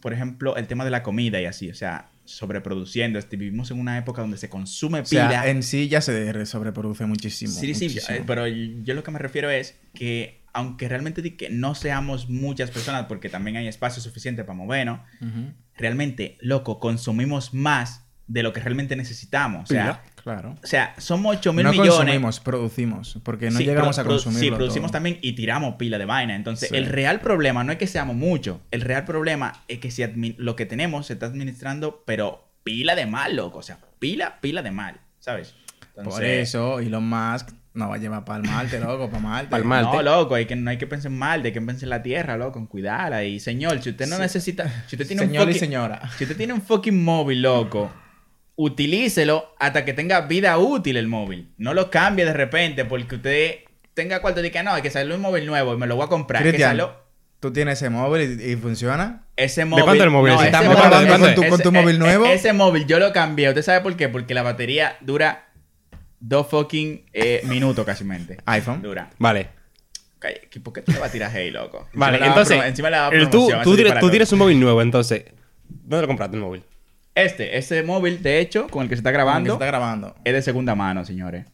por 0.00 0.12
ejemplo, 0.12 0.56
el 0.56 0.66
tema 0.66 0.84
de 0.84 0.90
la 0.90 1.02
comida 1.02 1.40
y 1.40 1.46
así, 1.46 1.70
o 1.70 1.74
sea, 1.74 2.10
sobreproduciendo. 2.28 3.18
Este, 3.18 3.36
vivimos 3.36 3.70
en 3.70 3.80
una 3.80 3.98
época 3.98 4.20
donde 4.22 4.36
se 4.36 4.48
consume 4.48 5.00
O 5.00 5.04
pila. 5.04 5.28
sea, 5.28 5.48
en 5.48 5.62
sí 5.62 5.88
ya 5.88 6.00
se 6.00 6.44
sobreproduce 6.46 7.06
muchísimo. 7.06 7.52
Sí, 7.52 7.74
sí, 7.74 7.86
muchísimo. 7.86 8.18
eh, 8.18 8.24
pero 8.26 8.46
yo 8.46 8.94
lo 8.94 9.02
que 9.02 9.10
me 9.10 9.18
refiero 9.18 9.50
es 9.50 9.78
que 9.94 10.44
aunque 10.52 10.88
realmente 10.88 11.36
que 11.36 11.50
no 11.50 11.74
seamos 11.74 12.28
muchas 12.28 12.70
personas, 12.70 13.04
porque 13.06 13.28
también 13.28 13.56
hay 13.58 13.68
espacio 13.68 14.02
suficiente 14.02 14.42
para 14.44 14.56
movernos, 14.56 15.00
Ujú. 15.20 15.52
realmente, 15.76 16.36
loco, 16.40 16.80
consumimos 16.80 17.54
más 17.54 18.07
de 18.28 18.42
lo 18.42 18.52
que 18.52 18.60
realmente 18.60 18.94
necesitamos. 18.94 19.64
O 19.64 19.66
sea, 19.66 19.82
Pila. 19.82 20.02
Claro. 20.22 20.56
o 20.62 20.66
sea 20.66 20.94
somos 20.98 21.36
8 21.38 21.52
mil 21.54 21.64
no 21.64 21.70
millones. 21.70 21.94
consumimos, 21.94 22.40
producimos. 22.40 23.18
Porque 23.22 23.50
no 23.50 23.58
Sí, 23.58 23.64
llegamos 23.64 23.98
a 23.98 24.04
consumir. 24.04 24.38
Sí, 24.38 24.50
producimos 24.50 24.92
también 24.92 25.18
y 25.22 25.32
tiramos 25.32 25.74
pila 25.76 25.98
de 25.98 26.04
vaina. 26.04 26.36
Entonces, 26.36 26.68
Sí. 26.68 26.76
el 26.76 26.86
real 26.86 27.20
problema 27.20 27.64
no 27.64 27.72
es 27.72 27.78
que 27.78 27.86
seamos 27.86 28.14
muchos. 28.14 28.58
El 28.70 28.82
real 28.82 29.04
problema 29.04 29.64
es 29.68 29.78
que 29.78 29.90
si 29.90 30.04
lo 30.36 30.54
que 30.54 30.66
tenemos 30.66 31.06
se 31.06 31.14
está 31.14 31.26
administrando, 31.26 32.02
pero 32.06 32.48
pila 32.62 32.94
de 32.94 33.06
mal, 33.06 33.34
loco. 33.36 33.58
O 33.58 33.62
sea, 33.62 33.78
pila, 33.98 34.38
pila 34.40 34.62
de 34.62 34.70
mal. 34.70 35.00
¿Sabes? 35.18 35.54
Por 36.04 36.22
eso 36.24 36.78
Elon 36.78 37.08
Musk 37.08 37.50
nos 37.74 37.90
va 37.90 37.94
a 37.94 37.98
llevar 37.98 38.24
para 38.24 38.42
el 38.42 38.48
Marte, 38.48 38.80
loco, 38.80 39.08
para 39.08 39.22
Marte. 39.22 39.58
Marte. 39.64 39.96
No, 39.96 40.02
loco, 40.02 40.34
hay 40.34 40.46
que, 40.46 40.56
no 40.56 40.68
hay 40.70 40.78
que 40.78 40.86
pensar 40.86 41.10
en 41.12 41.18
mal, 41.18 41.42
hay 41.44 41.52
que 41.52 41.60
pensar 41.60 41.84
en 41.84 41.90
la 41.90 42.02
tierra, 42.02 42.36
loco, 42.36 42.58
en 42.58 42.66
cuidarla. 42.66 43.24
Y 43.24 43.40
señor, 43.40 43.80
si 43.82 43.90
usted 43.90 44.06
no 44.08 44.18
necesita. 44.18 44.68
Si 44.88 44.96
usted 44.96 45.06
tiene 45.06 45.22
Señor 45.22 45.44
un 45.48 45.54
y 45.54 45.54
señora. 45.54 46.02
Si 46.18 46.24
usted 46.24 46.36
tiene 46.36 46.52
un 46.52 46.60
fucking 46.62 47.02
móvil, 47.02 47.42
loco, 47.42 47.90
utilícelo 48.58 49.54
hasta 49.58 49.84
que 49.84 49.92
tenga 49.94 50.22
vida 50.22 50.58
útil 50.58 50.96
el 50.96 51.06
móvil. 51.06 51.52
No 51.58 51.74
lo 51.74 51.90
cambie 51.90 52.24
de 52.24 52.32
repente 52.32 52.84
porque 52.84 53.14
usted 53.14 53.54
tenga 53.94 54.20
cuarto 54.20 54.42
de 54.42 54.50
que 54.50 54.62
no, 54.64 54.72
hay 54.72 54.82
que 54.82 54.90
salir 54.90 55.14
un 55.14 55.20
móvil 55.20 55.46
nuevo 55.46 55.74
y 55.74 55.76
me 55.76 55.86
lo 55.86 55.94
voy 55.96 56.04
a 56.04 56.08
comprar. 56.08 56.42
Que 56.42 56.48
Cristian, 56.50 56.70
salió 56.70 56.92
tú 57.40 57.52
tienes 57.52 57.78
ese 57.78 57.88
móvil 57.88 58.40
y, 58.40 58.52
y 58.52 58.56
funciona. 58.56 59.22
ese 59.36 59.64
móvil. 59.64 59.84
cuánto 59.84 60.02
el 60.02 60.10
móvil? 60.10 60.32
No, 60.34 60.38
ese 60.40 60.46
estamos 60.46 60.76
móvil- 60.76 60.82
hablando 60.84 61.18
de 61.26 61.32
ese-. 61.32 61.48
¿Con 61.48 61.60
tu 61.62 61.68
ese- 61.68 61.80
móvil 61.80 61.94
eh, 61.94 61.98
nuevo? 62.00 62.26
Ese 62.26 62.52
móvil 62.52 62.86
yo 62.86 62.98
lo 62.98 63.12
cambié. 63.12 63.48
¿Usted 63.48 63.62
sabe 63.62 63.80
por 63.80 63.96
qué? 63.96 64.08
Porque 64.08 64.34
la 64.34 64.42
batería 64.42 64.96
dura 65.02 65.46
dos 66.18 66.48
fucking 66.48 67.06
eh, 67.12 67.42
minutos 67.44 67.86
casi 67.86 68.02
mente. 68.02 68.38
iPhone. 68.44 68.82
Dura. 68.82 69.08
Vale. 69.18 69.50
Calla, 70.18 70.34
¿que 70.50 70.58
¿Por 70.58 70.72
qué 70.72 70.82
tú 70.82 70.90
le 70.90 70.98
vas 70.98 71.10
a 71.10 71.12
tirar 71.12 71.30
hey, 71.32 71.52
loco? 71.52 71.84
Encima 71.86 72.06
Vale, 72.06 72.18
le 72.18 72.24
daba 72.24 72.32
entonces, 72.32 72.56
promo- 72.56 72.66
encima 72.68 72.88
el- 73.12 73.30
tú, 73.30 73.48
tú, 73.62 73.76
tienes, 73.76 74.00
tú 74.00 74.10
tienes 74.10 74.32
un 74.32 74.38
móvil 74.40 74.58
nuevo, 74.58 74.82
entonces, 74.82 75.26
¿dónde 75.68 76.00
lo 76.00 76.06
compraste 76.08 76.34
el 76.36 76.42
móvil? 76.42 76.64
Este, 77.24 77.58
este 77.58 77.82
móvil, 77.82 78.22
de 78.22 78.38
hecho, 78.40 78.68
con 78.68 78.82
el 78.84 78.88
que 78.88 78.94
se 78.96 79.00
está 79.00 79.10
grabando, 79.10 79.50
se 79.50 79.54
está 79.54 79.66
grabando. 79.66 80.14
es 80.24 80.32
de 80.32 80.40
segunda 80.42 80.74
mano, 80.74 81.04
señores. 81.04 81.44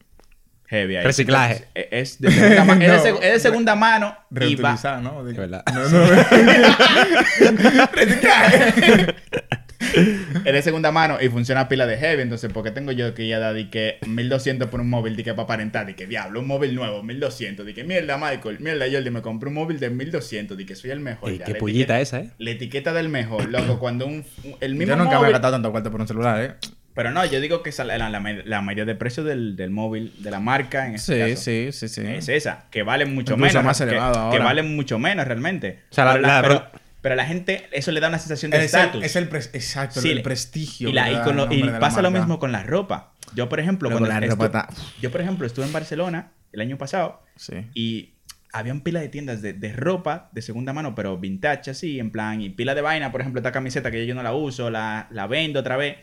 Heavy 0.66 0.96
ahí. 0.96 1.04
Reciclaje. 1.04 1.66
Es- 1.74 1.88
Es 1.90 2.20
de 2.20 2.30
segunda, 2.32 2.64
ma- 2.64 2.72
es 2.74 2.78
de 2.80 2.88
No. 2.96 3.04
seg- 3.04 3.22
es 3.22 3.32
de 3.34 3.40
segunda 3.40 3.74
mano 3.76 4.16
y 4.30 4.34
va... 4.34 4.40
Reutilizar, 4.40 5.00
¿no? 5.02 5.22
De- 5.24 5.32
verdad. 5.34 5.62
No, 5.72 5.88
no. 5.88 6.06
Es 10.48 10.52
de 10.52 10.62
segunda 10.62 10.92
mano 10.92 11.18
y 11.20 11.28
funciona 11.28 11.62
a 11.62 11.68
pila 11.68 11.86
de 11.86 11.96
heavy. 11.96 12.22
Entonces, 12.22 12.52
¿por 12.52 12.62
qué 12.64 12.70
tengo 12.70 12.92
yo 12.92 13.14
que 13.14 13.26
ya 13.26 13.38
dar 13.38 13.54
di 13.54 13.70
que 13.70 13.98
1200 14.06 14.68
por 14.68 14.80
un 14.80 14.90
móvil? 14.90 15.16
Di 15.16 15.24
que 15.24 15.32
para 15.32 15.44
aparentar, 15.44 15.86
di 15.86 15.94
que 15.94 16.06
diablo, 16.06 16.40
un 16.40 16.46
móvil 16.46 16.74
nuevo, 16.74 17.02
1200. 17.02 17.64
Di 17.66 17.74
que 17.74 17.84
mierda, 17.84 18.18
Michael, 18.18 18.60
mierda, 18.60 18.84
Jordi, 18.90 19.10
me 19.10 19.22
compré 19.22 19.48
un 19.48 19.54
móvil 19.54 19.80
de 19.80 19.90
1200. 19.90 20.56
Di 20.56 20.66
que 20.66 20.74
soy 20.76 20.90
el 20.90 21.00
mejor. 21.00 21.30
Ey, 21.30 21.38
ya, 21.38 21.44
qué 21.46 21.52
etiqueta- 21.52 22.00
esa, 22.00 22.20
¿eh? 22.20 22.30
La 22.38 22.50
etiqueta 22.50 22.92
del 22.92 23.08
mejor, 23.08 23.48
loco. 23.50 23.78
Cuando 23.78 24.06
un, 24.06 24.24
un- 24.44 24.56
el 24.60 24.74
mismo 24.74 24.94
Yo 24.94 24.96
nunca 24.96 25.10
me 25.10 25.16
he 25.16 25.18
móvil- 25.28 25.32
gastado 25.32 25.52
tanto 25.54 25.70
cuarto 25.72 25.90
por 25.90 26.00
un 26.00 26.08
celular, 26.08 26.42
¿eh? 26.42 26.54
Pero 26.94 27.10
no, 27.10 27.24
yo 27.24 27.40
digo 27.40 27.62
que 27.64 27.70
esa- 27.70 27.82
la, 27.84 27.98
la, 27.98 28.08
la 28.20 28.60
mayoría 28.60 28.84
de 28.84 28.94
precio 28.94 29.24
del, 29.24 29.56
del 29.56 29.70
móvil, 29.70 30.12
de 30.18 30.30
la 30.30 30.38
marca, 30.38 30.86
en 30.86 30.94
este 30.94 31.14
Sí, 31.26 31.30
caso, 31.32 31.42
sí, 31.42 31.68
sí, 31.72 31.88
sí. 31.88 32.02
es 32.06 32.28
esa, 32.28 32.66
que 32.70 32.84
vale 32.84 33.04
mucho 33.04 33.32
Incluso 33.34 33.54
menos. 33.54 33.64
más 33.64 33.78
que- 33.78 33.84
elevado 33.84 34.12
que, 34.30 34.36
ahora. 34.36 34.44
vale 34.44 34.62
mucho 34.62 34.98
menos 35.00 35.26
realmente. 35.26 35.80
O 35.90 35.94
sea, 35.94 36.04
la- 36.04 36.12
pero, 36.14 36.26
la- 36.26 36.42
pero, 36.42 36.70
pero 37.04 37.12
a 37.12 37.16
la 37.16 37.26
gente 37.26 37.68
eso 37.70 37.92
le 37.92 38.00
da 38.00 38.08
una 38.08 38.18
sensación 38.18 38.50
de 38.50 38.64
estatus. 38.64 39.04
es 39.04 39.14
el 39.14 39.24
exacto, 39.52 40.00
Sí, 40.00 40.08
el 40.10 40.22
prestigio. 40.22 40.88
Y, 40.88 40.92
la- 40.94 41.22
con 41.22 41.36
lo- 41.36 41.46
pasa 41.78 42.00
lo 42.00 42.10
mismo 42.10 42.38
con 42.38 42.50
la 42.50 42.62
ropa. 42.62 43.12
Yo, 43.34 43.50
por 43.50 43.60
ejemplo, 43.60 43.90
Luego 43.90 44.06
cuando 44.06 44.18
la 44.20 44.26
estu- 44.26 44.30
ropa 44.30 44.46
está- 44.46 44.68
yo, 45.02 45.10
por 45.10 45.20
ejemplo, 45.20 45.46
estuve 45.46 45.66
en 45.66 45.72
Barcelona 45.74 46.32
el 46.52 46.62
año 46.62 46.78
pasado 46.78 47.20
Sí. 47.36 47.66
y 47.74 48.14
había 48.54 48.72
un 48.72 48.80
pila 48.80 49.00
de 49.00 49.08
tiendas 49.10 49.42
de, 49.42 49.52
de 49.52 49.72
ropa 49.74 50.30
de 50.32 50.40
segunda 50.40 50.72
mano, 50.72 50.94
pero 50.94 51.18
vintage 51.18 51.70
así, 51.72 52.00
en 52.00 52.10
plan, 52.10 52.40
y 52.40 52.48
pila 52.50 52.74
de 52.74 52.80
vaina, 52.80 53.12
por 53.12 53.20
ejemplo, 53.20 53.40
esta 53.40 53.52
camiseta 53.52 53.90
que 53.90 54.06
yo 54.06 54.14
no 54.14 54.22
la 54.22 54.32
uso, 54.32 54.70
la, 54.70 55.06
la 55.10 55.26
vendo 55.26 55.60
otra 55.60 55.76
vez. 55.76 55.96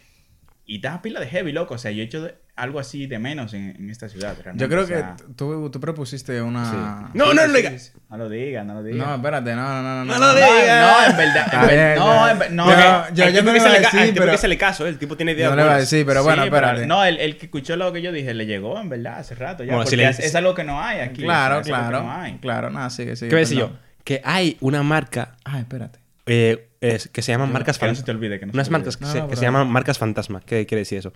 Y 0.66 0.80
da 0.80 1.02
pila 1.02 1.20
de 1.20 1.28
heavy, 1.28 1.52
loco. 1.52 1.74
O 1.74 1.78
sea, 1.78 1.92
yo 1.92 2.02
he 2.02 2.06
hecho 2.06 2.22
de- 2.24 2.36
algo 2.56 2.80
así 2.80 3.08
de 3.08 3.18
menos 3.18 3.54
en, 3.54 3.76
en 3.78 3.90
esta 3.90 4.08
ciudad. 4.08 4.36
realmente. 4.42 4.64
Yo 4.64 4.70
creo 4.70 4.84
O 4.84 4.86
sea, 4.86 5.16
que 5.18 5.24
tú, 5.36 5.70
tú 5.72 5.80
propusiste 5.80 6.42
una... 6.42 7.10
No, 7.14 7.34
no 7.34 7.48
lo 7.48 7.54
digas. 7.54 7.94
No 8.10 8.18
lo 8.18 8.30
digas, 8.30 8.66
no 8.66 8.76
lo 8.76 8.84
digas. 8.84 9.06
No, 9.08 9.16
espérate, 9.16 9.56
no, 9.56 9.82
no, 9.82 9.82
no. 9.82 10.06
No 10.06 10.14
no, 10.14 10.20
lo 10.20 10.28
No, 10.28 10.36
digas. 10.36 10.82
no, 11.08 11.12
en 11.12 11.18
verdad. 11.18 11.46
Está 11.46 11.62
en 11.62 11.68
ver- 11.68 11.98
no, 11.98 12.30
en 12.30 12.40
ver- 12.40 12.52
no, 12.52 13.10
Yo- 13.10 13.26
que- 13.26 13.34
yo- 13.34 13.40
tipo 13.40 13.46
no 13.48 13.54
que 13.54 13.60
se 13.60 13.70
le 13.70 13.82
ca- 13.82 13.90
al 14.02 14.08
tipo 14.10 14.20
pero- 14.20 14.32
que 14.34 14.38
se 14.38 14.48
le 14.48 14.58
caso, 14.58 14.86
el 14.88 14.98
tipo 15.00 15.18
tiene 15.18 15.32
ideas 15.32 15.50
No 15.50 15.56
le 15.56 15.62
iba 15.64 15.72
a 15.72 15.74
buenas. 15.76 15.90
decir, 15.90 16.06
pero 16.06 16.20
Sí, 16.22 16.24
bueno, 16.26 16.44
espérate. 16.44 16.86
No, 16.86 17.04
el, 17.04 17.18
el 17.18 17.38
que 17.38 17.46
escuchó 17.48 17.76
lo 17.76 17.92
que 17.92 18.02
yo 18.02 18.12
dije 18.12 18.34
le 18.34 18.46
llegó, 18.46 18.80
en 18.80 18.90
verdad, 18.90 19.18
hace 19.20 19.34
rato 19.36 19.64
ya. 19.64 19.72
Bueno, 19.74 19.80
porque 19.86 19.90
si 19.90 19.96
le- 19.98 20.10
es, 20.10 20.20
es 20.20 20.36
algo 20.36 20.54
que 20.54 20.64
no 20.64 20.80
hay 20.82 21.00
aquí. 21.00 21.24
Claro, 21.24 21.60
o 21.60 21.64
sea, 21.64 21.78
claro. 21.80 22.04
no 22.04 22.12
hay. 22.12 22.38
Claro, 22.38 22.70
nada, 22.70 22.90
sigue, 22.92 23.16
sigue. 23.16 23.30
¿Qué 23.30 23.36
voy 23.36 23.40
a 23.40 23.46
decir 23.46 23.58
yo? 23.58 23.72
Que 24.04 24.22
hay 24.24 24.58
una 24.62 24.84
marca 24.84 25.36
Ah, 25.44 25.60
espérate. 25.60 26.00
eh, 26.28 26.68
es- 26.82 27.08
que 27.10 27.22
se 27.22 27.32
llaman 27.32 27.52
marcas 27.54 27.78
que 27.80 27.88
no 27.88 27.96
se 27.96 28.04
te 28.04 28.12
olvide, 28.12 28.40
que 28.40 28.46
no 28.48 28.52
se 28.52 28.56
Unas 28.58 28.68
te 28.68 28.72
marcas 28.72 28.98
que, 28.98 29.06
se, 29.06 29.18
No, 29.20 29.24
no, 29.26 29.30
que 29.30 29.36
se 29.38 29.42
llaman 29.44 29.70
marcas 29.70 29.98
fantasma. 29.98 30.42
¿Qué 30.42 30.66
quiere 30.66 30.80
decir 30.82 30.98
eso? 30.98 31.14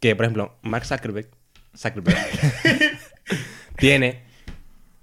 Que, 0.00 0.14
por 0.14 0.24
ejemplo, 0.26 0.56
Mark 0.62 0.84
Zuckerberg, 0.86 1.28
Zuckerberg 1.76 2.16
tiene 3.76 4.22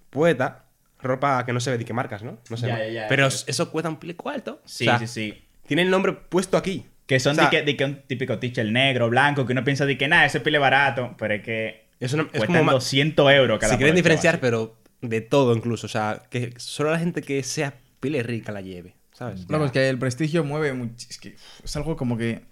puesta 0.09 0.65
ropa 1.01 1.45
que 1.45 1.53
no 1.53 1.59
se 1.59 1.71
ve 1.71 1.77
de 1.77 1.85
qué 1.85 1.93
marcas, 1.93 2.23
¿no? 2.23 2.39
No 2.49 2.57
sé. 2.57 2.67
Ya, 2.67 2.79
ya, 2.79 2.87
ya, 2.87 3.05
pero 3.07 3.27
eso 3.27 3.45
eso 3.47 3.71
cuesta 3.71 3.89
un 3.89 3.97
pile 3.97 4.15
cuarto. 4.15 4.61
Sí, 4.65 4.87
O 4.87 4.91
sea, 4.91 4.99
sí, 4.99 5.07
sí. 5.07 5.41
Tiene 5.67 5.83
el 5.83 5.89
nombre 5.89 6.13
puesto 6.13 6.57
aquí. 6.57 6.85
Que 7.05 7.19
son 7.19 7.33
O 7.33 7.35
sea, 7.35 7.45
de, 7.45 7.49
que, 7.51 7.61
de 7.63 7.77
que 7.77 7.85
un 7.85 8.01
típico 8.07 8.39
teacher 8.39 8.65
negro, 8.71 9.09
blanco, 9.09 9.45
que 9.45 9.51
uno 9.53 9.63
piensa 9.63 9.85
de 9.85 9.95
que 9.97 10.07
nada, 10.07 10.25
ese 10.25 10.39
pile 10.39 10.57
barato, 10.57 11.15
pero 11.19 11.35
es 11.35 11.43
que 11.43 11.85
Es 11.99 12.13
una- 12.13 12.27
es 12.33 12.43
como 12.45 12.63
ma- 12.63 12.71
200 12.71 13.31
euros 13.31 13.59
cada 13.59 13.73
Si 13.73 13.77
quieren 13.77 13.95
diferenciar, 13.95 14.35
así. 14.35 14.41
pero 14.41 14.75
de 15.01 15.21
todo 15.21 15.55
incluso. 15.55 15.85
O 15.85 15.89
sea, 15.89 16.23
que 16.31 16.53
solo 16.57 16.91
la 16.91 16.97
gente 16.97 17.21
que 17.21 17.43
sea 17.43 17.75
pile 17.99 18.23
rica 18.23 18.51
la 18.51 18.61
lleve. 18.61 18.95
¿Sabes? 19.17 19.49
No, 19.49 19.57
pues 19.59 19.71
que 19.71 19.87
el 19.89 19.97
prestigio 19.97 20.43
mueve 20.43 20.73
much- 20.73 21.07
es 21.09 21.17
que 21.17 21.35
es 21.63 21.75
algo 21.77 21.95
como 21.95 22.17
que 22.17 22.43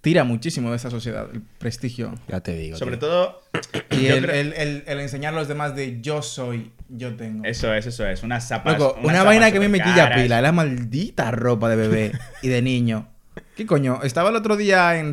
tira 0.00 0.24
muchísimo 0.24 0.70
de 0.70 0.76
esta 0.76 0.90
sociedad, 0.90 1.28
el 1.32 1.42
prestigio. 1.58 2.12
Ya 2.26 2.40
te 2.40 2.54
digo. 2.56 2.76
Sobre 2.76 2.96
tío. 2.96 3.08
todo, 3.08 3.42
Y 3.92 4.06
el, 4.06 4.24
creo- 4.26 4.34
el- 4.34 4.52
el- 4.54 4.84
el 4.86 5.00
enseñar 5.00 5.32
a 5.32 5.36
los 5.36 5.46
demás 5.46 5.76
de 5.76 6.00
yo 6.00 6.20
soy, 6.22 6.72
yo 6.88 7.14
tengo. 7.14 7.44
eso 7.44 7.72
es, 7.72 7.86
eso 7.86 8.04
es. 8.06 8.24
Unas 8.24 8.48
zapas. 8.48 8.78
Loco, 8.78 8.98
una 9.00 9.12
zapas 9.18 9.26
vaina 9.26 9.50
que 9.52 9.58
a 9.58 9.60
mí 9.60 9.68
me 9.68 9.80
quilla 9.80 10.12
pila, 10.12 10.42
la 10.42 10.50
maldita 10.50 11.30
ropa 11.30 11.68
de 11.68 11.76
bebé 11.76 12.12
y 12.42 12.48
de 12.48 12.62
niño. 12.62 13.08
¿Qué 13.56 13.64
coño? 13.64 14.00
Estaba 14.02 14.30
el 14.30 14.36
otro 14.36 14.56
día 14.56 14.98
en 14.98 15.12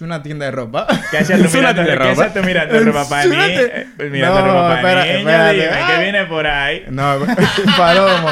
una 0.00 0.20
tienda 0.24 0.46
de 0.46 0.50
ropa. 0.50 0.88
¿Qué 1.12 1.18
hacías 1.18 1.38
tú 1.52 1.58
una 1.58 1.72
mirando, 1.72 1.82
de 1.82 1.86
¿qué 1.86 1.94
ropa. 2.14 2.32
tú 2.34 2.42
mirando 2.42 2.80
ropa 2.80 3.08
para 3.08 3.26
mí? 3.28 3.36
Eh, 3.38 3.86
pues 3.96 4.10
mirando 4.10 4.40
No, 4.40 4.46
ropa 4.48 4.82
para 4.82 5.02
Ay. 5.02 5.86
que 5.86 6.02
viene 6.02 6.24
por 6.26 6.44
ahí. 6.46 6.84
No, 6.90 7.20
palomo. 7.78 8.28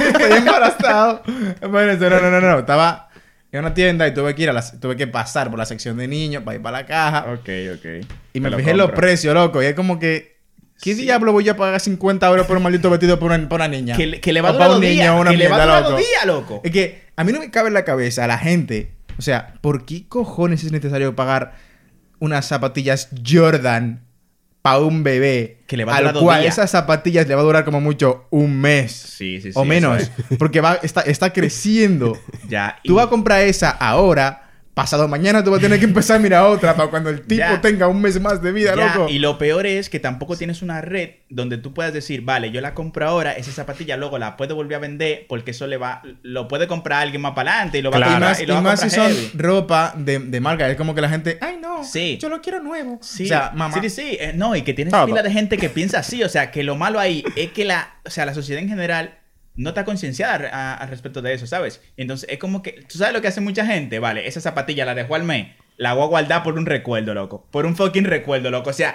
Estoy 0.00 0.32
embarazado. 0.38 1.22
Bueno, 1.68 1.94
no, 1.96 2.20
no, 2.20 2.30
no, 2.30 2.40
no. 2.40 2.58
Estaba 2.60 3.08
en 3.52 3.60
una 3.60 3.74
tienda 3.74 4.06
y 4.06 4.14
tuve 4.14 4.34
que 4.34 4.42
ir 4.44 4.50
a 4.50 4.52
la, 4.52 4.62
tuve 4.80 4.96
que 4.96 5.06
pasar 5.06 5.50
por 5.50 5.58
la 5.58 5.66
sección 5.66 5.96
de 5.96 6.08
niños 6.08 6.42
para 6.42 6.56
ir 6.56 6.62
para 6.62 6.78
la 6.80 6.86
caja. 6.86 7.26
Ok, 7.32 7.48
ok. 7.76 8.06
Y 8.32 8.40
me 8.40 8.50
lo 8.50 8.56
fijé 8.58 8.70
en 8.70 8.76
los 8.78 8.90
precios, 8.92 9.34
loco. 9.34 9.62
Y 9.62 9.66
es 9.66 9.74
como 9.74 9.98
que. 9.98 10.38
¿Qué 10.82 10.94
diablo 10.94 11.32
voy 11.32 11.46
a 11.46 11.56
pagar 11.58 11.78
50 11.78 12.26
euros 12.26 12.46
por 12.46 12.56
un 12.56 12.62
maldito 12.62 12.88
vestido 12.88 13.18
por 13.18 13.30
una, 13.30 13.46
por 13.50 13.56
una 13.60 13.68
niña? 13.68 13.94
Que, 13.98 14.06
le- 14.06 14.20
que 14.20 14.32
le 14.32 14.40
va 14.40 14.48
a 14.48 14.52
durar 14.52 14.70
un 14.70 14.80
niño 14.80 15.20
una 15.20 15.30
Que 15.30 15.36
le 15.36 15.46
va 15.48 15.56
a 15.56 15.58
mierda, 15.66 15.82
durar 15.82 15.98
días, 15.98 16.24
loco. 16.24 16.62
Es 16.64 16.70
que 16.70 17.02
a 17.16 17.22
mí 17.24 17.32
no 17.32 17.38
me 17.40 17.50
cabe 17.50 17.68
en 17.68 17.74
la 17.74 17.84
cabeza 17.84 18.24
a 18.24 18.26
la 18.26 18.38
gente. 18.38 18.94
O 19.18 19.22
sea, 19.22 19.52
¿por 19.60 19.84
qué 19.84 20.08
cojones 20.08 20.64
es 20.64 20.72
necesario 20.72 21.14
pagar 21.14 21.52
unas 22.18 22.46
zapatillas 22.48 23.10
Jordan 23.30 24.06
para 24.62 24.78
un 24.80 25.02
bebé? 25.02 25.58
Que 25.66 25.76
le 25.76 25.84
va 25.84 25.92
a 25.92 25.96
al 25.96 26.02
durar 26.02 26.14
dos 26.14 26.22
cual 26.22 26.40
días. 26.42 26.54
esas 26.54 26.70
zapatillas 26.70 27.26
le 27.28 27.34
va 27.34 27.40
a 27.40 27.44
durar 27.44 27.64
como 27.64 27.80
mucho 27.80 28.26
un 28.30 28.60
mes. 28.60 28.92
Sí, 28.92 29.40
sí, 29.40 29.52
sí. 29.52 29.58
o 29.58 29.64
menos. 29.64 30.10
Porque 30.38 30.60
va, 30.60 30.74
está, 30.82 31.00
está 31.02 31.32
creciendo. 31.32 32.18
Ya. 32.48 32.78
Tú 32.84 32.92
y- 32.92 32.96
vas 32.96 33.06
a 33.06 33.10
comprar 33.10 33.42
esa 33.42 33.70
ahora. 33.70 34.49
Pasado 34.74 35.08
mañana 35.08 35.42
tú 35.42 35.50
vas 35.50 35.58
a 35.58 35.62
tener 35.62 35.78
que 35.80 35.84
empezar 35.84 36.16
a 36.16 36.18
mirar 36.20 36.44
otra 36.44 36.76
para 36.76 36.88
cuando 36.90 37.10
el 37.10 37.20
tipo 37.26 37.40
Ya. 37.40 37.60
tenga 37.60 37.88
un 37.88 38.00
mes 38.00 38.20
más 38.20 38.40
de 38.40 38.52
vida, 38.52 38.74
Ya, 38.76 38.94
loco. 38.94 39.08
y 39.10 39.18
lo 39.18 39.36
peor 39.36 39.66
es 39.66 39.90
que 39.90 39.98
tampoco 39.98 40.36
tienes 40.36 40.62
una 40.62 40.80
red 40.80 41.10
donde 41.28 41.58
tú 41.58 41.74
puedas 41.74 41.92
decir, 41.92 42.22
vale, 42.22 42.50
yo 42.52 42.60
la 42.60 42.72
compro 42.72 43.06
ahora, 43.06 43.32
esa 43.32 43.50
zapatilla 43.50 43.96
luego 43.96 44.18
la 44.18 44.36
puedo 44.36 44.54
volver 44.54 44.76
a 44.76 44.78
vender 44.78 45.26
porque 45.28 45.50
eso 45.50 45.66
le 45.66 45.76
va, 45.76 46.02
lo 46.22 46.46
puede 46.48 46.68
comprar 46.68 47.02
alguien 47.02 47.20
más 47.20 47.32
para 47.32 47.50
adelante 47.52 47.78
y 47.78 47.82
lo 47.82 47.90
va 47.90 47.96
Claro. 47.98 48.10
a 48.12 48.12
Y 48.12 48.14
comprar 48.14 48.30
más, 48.30 48.40
y 48.40 48.42
y 48.44 48.46
lo 48.46 48.70
a 48.70 48.76
si 48.76 48.90
son 48.90 49.06
heavy. 49.12 49.30
ropa 49.34 49.92
de, 49.96 50.18
de 50.20 50.40
marca. 50.40 50.68
Es 50.68 50.76
como 50.76 50.94
que 50.94 51.00
la 51.00 51.08
gente, 51.08 51.36
ay 51.40 51.58
no, 51.60 51.82
Sí. 51.84 52.16
yo 52.20 52.28
lo 52.28 52.40
quiero 52.40 52.62
nuevo. 52.62 52.98
Sí, 53.02 53.24
O 53.24 53.28
sea, 53.28 53.50
mamá. 53.54 53.74
sí, 53.74 53.80
sí, 53.88 53.90
sí. 53.90 54.16
Eh, 54.20 54.32
no, 54.34 54.54
y 54.54 54.62
que 54.62 54.72
tienes 54.72 54.92
Todo. 54.92 55.06
pila 55.06 55.22
de 55.22 55.32
gente 55.32 55.58
que 55.58 55.68
piensa 55.68 55.98
así. 55.98 56.22
O 56.22 56.28
sea, 56.28 56.50
que 56.52 56.62
lo 56.62 56.76
malo 56.76 57.00
ahí 57.00 57.24
es 57.36 57.50
que 57.50 57.64
la, 57.64 57.94
o 58.04 58.10
sea, 58.10 58.24
la 58.24 58.34
sociedad 58.34 58.62
en 58.62 58.68
general 58.68 59.18
no 59.56 59.70
está 59.70 59.84
concienciada 59.84 60.74
al 60.76 60.88
respecto 60.88 61.20
de 61.22 61.34
eso, 61.34 61.46
¿sabes? 61.46 61.80
Entonces, 61.96 62.28
es 62.30 62.38
como 62.38 62.62
que, 62.62 62.84
¿tú 62.88 62.98
sabes 62.98 63.12
lo 63.14 63.20
que 63.20 63.28
hace 63.28 63.40
mucha 63.40 63.66
gente? 63.66 63.98
Vale, 63.98 64.26
esa 64.26 64.40
zapatilla 64.40 64.84
la 64.84 64.94
dejó 64.94 65.14
al 65.16 65.24
mes, 65.24 65.48
la 65.76 65.92
voy 65.94 66.04
a 66.04 66.06
guardar 66.06 66.42
por 66.42 66.56
un 66.58 66.66
recuerdo, 66.66 67.14
loco. 67.14 67.46
Por 67.50 67.66
un 67.66 67.76
fucking 67.76 68.04
recuerdo, 68.04 68.50
loco. 68.50 68.70
O 68.70 68.72
sea, 68.72 68.94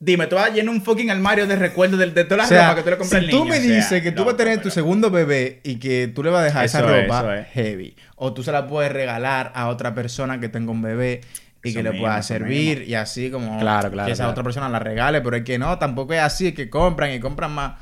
dime, 0.00 0.26
tú 0.26 0.34
vas 0.36 0.50
a 0.50 0.52
llenar 0.52 0.74
un 0.74 0.82
fucking 0.82 1.10
armario 1.10 1.46
de 1.46 1.54
recuerdos 1.56 1.98
de, 1.98 2.06
de 2.10 2.24
todas 2.24 2.38
O 2.38 2.38
las 2.38 2.48
sea, 2.48 2.60
ropas 2.70 2.76
que 2.76 2.82
tú 2.82 2.90
le 2.90 2.98
compras 2.98 3.20
si 3.20 3.24
al 3.26 3.30
tú 3.30 3.36
niño. 3.44 3.50
me 3.50 3.58
o 3.58 3.62
sea, 3.62 3.74
dices 3.76 4.02
que 4.02 4.12
tú 4.12 4.24
vas 4.24 4.34
a 4.34 4.36
tener 4.36 4.60
tu 4.62 4.70
segundo 4.70 5.10
bebé 5.10 5.60
y 5.62 5.76
que 5.76 6.08
tú 6.08 6.22
le 6.24 6.30
vas 6.30 6.42
a 6.42 6.44
dejar 6.44 6.64
esa 6.64 6.78
Eso 6.80 6.88
ropa 6.88 7.38
es. 7.38 7.46
heavy, 7.48 7.96
o 8.16 8.32
tú 8.32 8.42
se 8.42 8.50
la 8.52 8.66
puedes 8.66 8.90
regalar 8.92 9.52
a 9.54 9.68
otra 9.68 9.94
persona 9.94 10.40
que 10.40 10.48
tenga 10.48 10.72
un 10.72 10.82
bebé 10.82 11.20
y 11.64 11.68
Eso 11.70 11.78
que 11.78 11.82
le 11.84 11.92
pueda 11.92 12.20
servir 12.22 12.78
mismo. 12.80 12.90
y 12.90 12.94
así 12.94 13.30
como 13.30 13.60
Claro, 13.60 13.90
claro, 13.92 14.06
que 14.06 14.12
esa 14.12 14.22
claro. 14.24 14.30
otra 14.32 14.42
persona 14.42 14.68
la 14.68 14.80
regale, 14.80 15.20
pero 15.20 15.36
es 15.36 15.44
que 15.44 15.58
no, 15.58 15.78
tampoco 15.78 16.12
es 16.14 16.20
así, 16.20 16.48
es 16.48 16.54
que 16.54 16.68
compran 16.68 17.12
y 17.12 17.20
compran 17.20 17.52
más. 17.52 17.74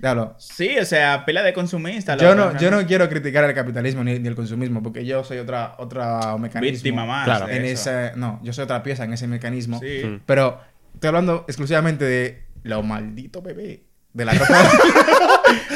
Diablo, 0.00 0.36
Sí, 0.38 0.78
o 0.78 0.84
sea, 0.84 1.24
pila 1.24 1.42
de 1.42 1.52
consumista. 1.52 2.16
Yo 2.16 2.34
no, 2.34 2.56
yo 2.58 2.70
no 2.70 2.86
quiero 2.86 3.08
criticar 3.08 3.44
el 3.44 3.54
capitalismo 3.54 4.04
ni, 4.04 4.18
ni 4.18 4.28
el 4.28 4.36
consumismo, 4.36 4.82
porque 4.82 5.04
yo 5.04 5.24
soy 5.24 5.38
otra, 5.38 5.74
otra 5.78 6.36
mecanismo. 6.38 6.72
Víctima 6.72 7.04
más 7.04 7.24
Claro. 7.24 7.48
En 7.48 7.64
ese, 7.64 8.12
no, 8.14 8.38
yo 8.42 8.52
soy 8.52 8.64
otra 8.64 8.82
pieza 8.82 9.04
en 9.04 9.12
ese 9.12 9.26
mecanismo. 9.26 9.80
Sí. 9.80 10.02
Mm. 10.04 10.20
Pero 10.24 10.60
estoy 10.94 11.08
hablando 11.08 11.44
exclusivamente 11.48 12.04
de 12.04 12.42
lo 12.62 12.82
maldito 12.82 13.42
bebé. 13.42 13.82
De 14.12 14.24
la 14.24 14.32
ropa. 14.34 14.70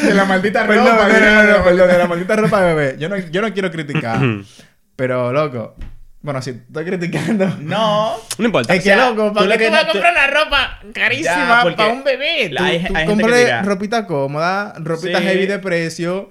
De 0.02 0.14
la 0.14 0.24
maldita 0.24 0.66
perdón, 0.66 0.87
ropa. 0.87 1.08
no, 1.08 1.20
no, 1.20 1.42
no, 1.44 1.58
no, 1.58 1.64
perdón, 1.64 1.88
de 1.88 1.98
la 1.98 2.06
maldita 2.08 2.37
ropa 2.37 2.62
de 2.62 2.74
bebé. 2.74 2.96
Yo 2.98 3.08
no, 3.08 3.18
yo 3.18 3.42
no 3.42 3.52
quiero 3.52 3.70
criticar. 3.70 4.20
pero, 4.96 5.32
loco. 5.32 5.74
Bueno, 6.22 6.40
si 6.40 6.50
estoy 6.50 6.85
criticando. 6.85 7.46
No, 7.61 8.16
No 8.38 8.44
importa. 8.44 8.74
Es 8.74 8.85
que, 8.85 8.94
loco, 8.94 9.32
¿para 9.32 9.58
qué 9.58 9.66
tú 9.66 9.72
vas 9.72 9.82
a 9.82 9.87
tú- 9.87 9.92
comprar 9.92 10.14
la 10.14 10.26
ropa 10.28 10.80
carísima 10.94 11.64
para 11.76 11.88
un 11.88 12.04
bebé? 12.04 12.52
Tú, 12.56 12.62
hay- 12.62 12.85
tú 12.85 12.96
hay 12.96 13.06
dirá- 13.06 13.62
ropita 13.62 14.06
cómoda, 14.06 14.74
ropita 14.78 15.18
Sí. 15.18 15.24
heavy 15.24 15.46
de 15.46 15.58
precio, 15.58 16.30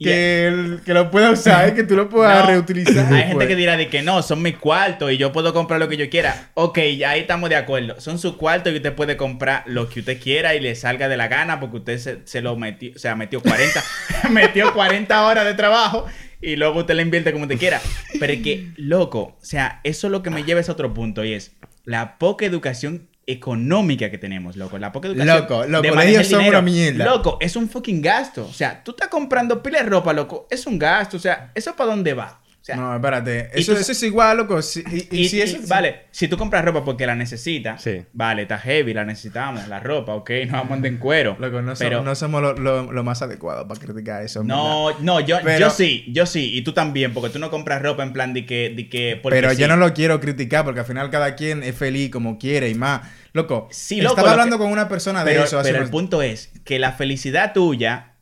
que, 0.00 0.46
el- 0.46 0.80
que 0.84 0.92
lo 0.94 1.10
pueda 1.10 1.30
usar 1.30 1.68
y 1.68 1.72
que 1.74 1.82
tú 1.82 1.96
lo 1.96 2.08
puedas 2.10 2.44
No, 2.44 2.50
reutilizar. 2.50 3.12
Hay 3.12 3.20
gente 3.20 3.34
pues. 3.34 3.46
que 3.48 3.56
dirá 3.56 3.76
de 3.76 3.88
que 3.88 4.00
no, 4.02 4.22
son 4.22 4.40
mis 4.40 4.56
cuartos 4.56 5.12
y 5.12 5.18
yo 5.18 5.32
puedo 5.32 5.52
comprar 5.52 5.80
lo 5.80 5.88
que 5.88 5.96
yo 5.98 6.08
quiera. 6.08 6.48
Ok, 6.54 6.78
ya 6.96 7.10
ahí 7.10 7.20
estamos 7.20 7.50
de 7.50 7.56
acuerdo. 7.56 8.00
Son 8.00 8.18
sus 8.18 8.36
cuartos 8.36 8.72
y 8.72 8.76
usted 8.76 8.94
puede 8.94 9.18
comprar 9.18 9.64
lo 9.66 9.88
que 9.90 10.00
usted 10.00 10.18
quiera 10.20 10.54
y 10.54 10.60
le 10.60 10.74
salga 10.76 11.08
de 11.08 11.16
la 11.18 11.28
gana 11.28 11.60
porque 11.60 11.76
usted 11.76 11.98
se, 11.98 12.18
se 12.26 12.40
lo 12.40 12.56
metió, 12.56 12.92
o 12.94 12.98
sea, 12.98 13.16
metió 13.16 13.40
40, 13.42 13.82
metió 14.30 14.72
40 14.72 15.26
horas 15.26 15.44
de 15.44 15.52
trabajo 15.54 16.06
y 16.46 16.54
luego 16.54 16.78
usted 16.80 16.94
le 16.94 17.02
invierte 17.02 17.32
como 17.32 17.44
usted 17.44 17.58
quiera. 17.58 17.80
Pero 18.20 18.32
es 18.32 18.40
que, 18.40 18.68
loco, 18.76 19.36
o 19.40 19.44
sea, 19.44 19.80
eso 19.82 20.06
es 20.06 20.10
lo 20.12 20.22
que 20.22 20.30
me 20.30 20.44
lleva 20.44 20.58
a 20.58 20.62
ese 20.62 20.70
otro 20.70 20.94
punto 20.94 21.24
y 21.24 21.32
es 21.32 21.56
la 21.84 22.18
poca 22.18 22.46
educación 22.46 23.08
económica 23.26 24.10
que 24.10 24.18
tenemos, 24.18 24.56
loco. 24.56 24.78
La 24.78 24.92
poca 24.92 25.08
educación. 25.08 25.36
Loco, 25.36 25.66
los 25.66 25.82
de 25.82 25.88
colegios 25.88 25.94
manejar 25.94 26.20
el 26.20 26.30
son 26.30 26.44
una 26.46 26.62
mierda. 26.62 27.04
Loco, 27.04 27.38
es 27.40 27.56
un 27.56 27.68
fucking 27.68 28.00
gasto. 28.00 28.46
O 28.46 28.52
sea, 28.52 28.84
tú 28.84 28.92
estás 28.92 29.08
comprando 29.08 29.60
pila 29.60 29.82
de 29.82 29.88
ropa, 29.88 30.12
loco. 30.12 30.46
Es 30.48 30.66
un 30.68 30.78
gasto. 30.78 31.16
O 31.16 31.20
sea, 31.20 31.50
¿eso 31.56 31.74
para 31.74 31.90
dónde 31.90 32.14
va? 32.14 32.40
O 32.66 32.68
sea, 32.74 32.74
no, 32.74 32.96
espérate. 32.96 33.50
Eso, 33.54 33.74
tú- 33.74 33.78
eso 33.80 33.92
es 33.92 34.02
igual, 34.02 34.38
loco. 34.38 34.60
Si- 34.60 34.82
y, 34.90 35.06
y 35.16 35.20
y, 35.20 35.28
si 35.28 35.36
y- 35.36 35.40
es- 35.42 35.68
vale, 35.68 36.06
si 36.10 36.26
tú 36.26 36.36
compras 36.36 36.64
ropa 36.64 36.84
porque 36.84 37.06
la 37.06 37.14
necesitas, 37.14 37.80
Sí. 37.80 38.02
vale, 38.12 38.42
está 38.42 38.58
heavy, 38.58 38.92
la 38.92 39.04
necesitamos, 39.04 39.68
la 39.68 39.78
ropa, 39.78 40.14
ok, 40.14 40.30
no 40.48 40.52
vamos 40.54 40.70
a 40.72 40.74
andar 40.74 40.90
en 40.90 40.98
cuero. 40.98 41.36
Loco, 41.38 41.62
no, 41.62 41.76
so- 41.76 41.84
pero 41.84 42.02
no 42.02 42.16
somos 42.16 42.42
lo, 42.42 42.54
lo- 42.54 42.90
lo 42.92 43.04
más 43.04 43.22
adecuado 43.22 43.68
para 43.68 43.78
criticar 43.78 44.20
eso. 44.24 44.40
verdad. 44.40 44.56
no, 44.56 44.98
no, 44.98 45.20
yo, 45.20 45.38
Pero- 45.44 45.60
yo 45.60 45.70
sí, 45.70 46.06
yo 46.08 46.26
sí, 46.26 46.56
y 46.56 46.62
tú 46.62 46.72
también, 46.72 47.14
porque 47.14 47.30
tú 47.30 47.38
no 47.38 47.50
compras 47.52 47.80
ropa 47.82 48.02
en 48.02 48.12
plan 48.12 48.34
de 48.34 48.44
que, 48.44 48.70
de 48.74 48.88
que 48.88 49.20
Pero 49.22 49.50
sí. 49.50 49.56
yo 49.58 49.68
no 49.68 49.76
lo 49.76 49.94
quiero 49.94 50.18
criticar 50.18 50.64
porque 50.64 50.80
al 50.80 50.86
final 50.86 51.08
cada 51.08 51.36
quien 51.36 51.62
es 51.62 51.76
feliz 51.76 52.10
como 52.10 52.36
quiere 52.36 52.68
y 52.68 52.74
más. 52.74 53.02
Loco, 53.32 53.68
Sí, 53.70 54.00
loco, 54.00 54.16
estaba 54.16 54.32
hablando 54.32 54.56
que- 54.58 54.64
con 54.64 54.72
una 54.72 54.88
persona 54.88 55.22
de 55.22 55.30
Pero, 55.30 55.44
eso 55.44 55.60
hace 55.60 55.70
pero 55.70 55.84
el 55.84 55.90
punto 55.90 56.20
es 56.20 56.50
que 56.64 56.80
la 56.80 56.90
felicidad 56.90 57.52
tuya 57.52 58.14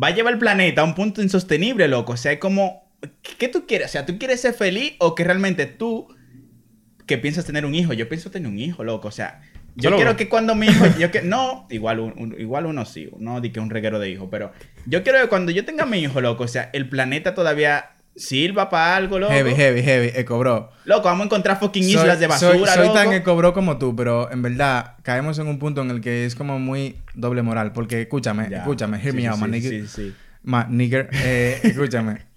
va 0.00 0.08
a 0.08 0.10
llevar 0.12 0.34
el 0.34 0.38
planeta 0.38 0.82
a 0.82 0.84
un 0.84 0.94
punto 0.94 1.22
insostenible, 1.22 1.88
loco. 1.88 2.12
O 2.12 2.16
sea, 2.16 2.30
es 2.30 2.38
como, 2.38 2.83
¿qué, 3.38 3.48
tú 3.48 3.66
quieres? 3.66 3.88
O 3.88 3.92
sea, 3.92 4.06
¿tú 4.06 4.18
quieres 4.18 4.40
ser 4.40 4.54
feliz 4.54 4.94
o 4.98 5.14
que 5.14 5.24
realmente 5.24 5.66
tú, 5.66 6.08
que 7.06 7.18
piensas 7.18 7.44
tener 7.44 7.64
un 7.66 7.74
hijo? 7.74 7.92
Yo 7.92 8.08
pienso 8.08 8.30
tener 8.30 8.48
un 8.48 8.58
hijo, 8.58 8.84
loco. 8.84 9.08
O 9.08 9.12
sea, 9.12 9.40
yo 9.76 9.84
Solo 9.88 9.96
quiero 9.96 10.10
uno. 10.12 10.16
que 10.18 10.28
cuando 10.28 10.54
mi 10.54 10.66
hijo, 10.66 10.84
yo 10.98 11.10
que, 11.10 11.22
no, 11.22 11.66
igual, 11.70 12.00
un- 12.00 12.14
un- 12.16 12.40
igual 12.40 12.66
uno 12.66 12.84
sí, 12.84 13.08
no 13.18 13.40
di 13.40 13.50
que 13.50 13.60
un 13.60 13.70
reguero 13.70 13.98
de 13.98 14.10
hijo, 14.10 14.30
pero 14.30 14.52
yo 14.86 15.02
quiero 15.02 15.20
que 15.20 15.28
cuando 15.28 15.50
yo 15.52 15.64
tenga 15.64 15.84
mi 15.86 15.98
hijo, 15.98 16.20
loco, 16.20 16.44
o 16.44 16.48
sea, 16.48 16.70
el 16.72 16.88
planeta 16.88 17.34
todavía 17.34 17.90
sirva 18.16 18.70
para 18.70 18.94
algo, 18.94 19.18
loco. 19.18 19.32
Heavy, 19.32 19.54
heavy, 19.56 19.82
heavy, 19.82 20.10
ecobro. 20.14 20.70
Loco, 20.84 21.02
vamos 21.08 21.22
a 21.22 21.24
encontrar 21.24 21.58
fucking 21.58 21.82
Soy- 21.82 21.94
islas 21.94 22.20
de 22.20 22.28
basura, 22.28 22.52
soy, 22.58 22.66
soy 22.68 22.82
loco. 22.86 22.94
tan 22.94 23.12
ecobro 23.12 23.52
como 23.52 23.76
tú, 23.76 23.96
pero 23.96 24.30
en 24.30 24.40
verdad 24.40 24.94
caemos 25.02 25.38
en 25.40 25.48
un 25.48 25.58
punto 25.58 25.82
en 25.82 25.90
el 25.90 26.00
que 26.00 26.24
es 26.24 26.36
como 26.36 26.60
muy 26.60 26.94
doble 27.14 27.42
moral. 27.42 27.72
Porque 27.72 28.02
escúchame, 28.02 28.48
Ya. 28.48 28.58
escúchame, 28.58 28.98
hear 28.98 29.10
Sí, 29.10 29.16
me 29.16 29.22
sí, 29.22 29.26
out, 29.26 29.38
sí, 29.40 29.46
nigga. 29.50 29.68
Sí, 29.68 29.86
sí, 29.88 30.14
Ma, 30.44 30.66
nigger, 30.70 31.10
eh, 31.24 31.58
escúchame. 31.64 32.18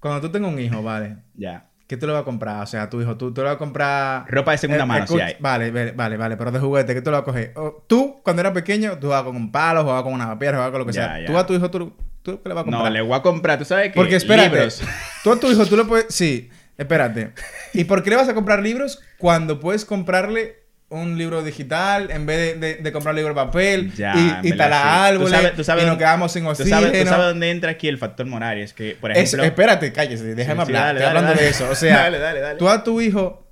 Cuando 0.00 0.20
tú 0.20 0.30
tengas 0.30 0.52
un 0.52 0.58
hijo, 0.58 0.82
vale, 0.82 1.18
ya. 1.34 1.66
¿qué 1.86 1.96
tú 1.96 2.06
le 2.06 2.12
vas 2.12 2.22
a 2.22 2.24
comprar? 2.24 2.62
O 2.62 2.66
sea, 2.66 2.82
a 2.84 2.90
tu 2.90 3.00
hijo, 3.02 3.16
tú, 3.16 3.32
tú 3.34 3.40
le 3.40 3.46
vas 3.48 3.56
a 3.56 3.58
comprar... 3.58 4.24
Ropa 4.28 4.52
de 4.52 4.58
segunda 4.58 4.84
Eh, 4.84 4.86
mano, 4.86 5.04
escuch- 5.06 5.22
hay. 5.22 5.36
Vale, 5.40 5.70
vale, 5.70 5.92
vale, 5.92 6.16
vale, 6.16 6.36
pero 6.36 6.50
de 6.52 6.58
juguete, 6.60 6.94
¿qué 6.94 7.02
tú 7.02 7.10
le 7.10 7.16
vas 7.16 7.22
a 7.22 7.24
coger? 7.24 7.52
O, 7.56 7.84
tú, 7.86 8.20
cuando 8.22 8.40
eras 8.40 8.52
pequeño, 8.52 8.92
tú 8.98 9.08
jugabas 9.08 9.26
con 9.26 9.36
un 9.36 9.50
palo, 9.52 9.82
jugabas 9.82 10.02
con 10.04 10.12
una 10.12 10.38
piedra, 10.38 10.56
jugabas 10.58 10.70
con 10.72 10.80
lo 10.80 10.86
que 10.86 10.92
Ya, 10.92 11.04
sea. 11.06 11.20
ya. 11.20 11.26
Tú 11.26 11.36
a 11.36 11.44
tu 11.46 11.54
hijo, 11.54 11.68
tú, 11.70 11.92
¿tú 12.22 12.40
qué 12.42 12.48
le 12.48 12.54
vas 12.54 12.62
a 12.62 12.64
comprar? 12.64 12.84
No, 12.84 12.90
le 12.90 13.00
voy 13.02 13.14
a 13.18 13.22
comprar, 13.22 13.58
tú 13.58 13.64
sabes 13.64 13.88
que 13.88 13.94
Porque 13.96 14.14
espérate, 14.16 14.50
libros. 14.50 14.82
tú 15.24 15.32
a 15.32 15.40
tu 15.40 15.50
hijo, 15.50 15.66
tú 15.66 15.76
le 15.76 15.84
puedes. 15.84 16.06
Sí, 16.14 16.48
espérate. 16.78 17.32
¿Y 17.74 17.82
por 17.84 18.02
qué 18.04 18.10
le 18.10 18.16
vas 18.16 18.28
a 18.28 18.34
comprar 18.34 18.62
libros 18.62 19.02
cuando 19.18 19.58
puedes 19.58 19.84
comprarle 19.84 20.59
un 20.90 21.16
libro 21.16 21.42
digital 21.42 22.10
en 22.10 22.26
vez 22.26 22.60
de, 22.60 22.66
de- 22.74 22.82
de 22.82 22.92
comprar 22.92 23.14
libro 23.14 23.30
de 23.30 23.34
papel 23.36 23.92
Ya, 23.94 24.12
y, 24.42 24.48
y 24.48 24.52
talar 24.56 25.12
sí. 25.12 25.18
Tú 25.18 25.22
árboles 25.22 25.32
sabes- 25.40 25.56
tú 25.56 25.64
sabes 25.64 25.84
y 25.84 25.86
nos 25.86 25.96
quedamos 25.98 26.32
sin 26.32 26.42
¿Tú 26.44 26.50
oxígeno? 26.50 26.80
sabes, 26.80 27.02
tú 27.04 27.08
sabes 27.08 27.26
dónde 27.26 27.50
entra 27.50 27.70
aquí 27.70 27.86
el 27.88 27.96
factor 27.98 28.26
moral? 28.26 28.58
Es 28.58 28.72
que, 28.74 28.96
por 29.00 29.12
Es- 29.12 29.18
ejemplo... 29.18 29.44
espérate, 29.44 29.92
cállese, 29.92 30.34
déjame 30.34 30.60
Sí, 30.64 30.66
sí, 30.72 30.76
hablar. 30.76 30.82
dale, 30.86 30.98
Estoy 31.00 31.06
dale, 31.06 31.18
hablando 31.18 31.30
dale. 31.30 31.42
de 31.42 31.48
eso. 31.48 31.70
O 31.70 31.74
sea, 31.76 31.96
Dale, 32.02 32.18
dale, 32.18 32.40
dale. 32.40 32.58
tú 32.58 32.68
a 32.68 32.82
tu 32.84 33.00
hijo 33.00 33.46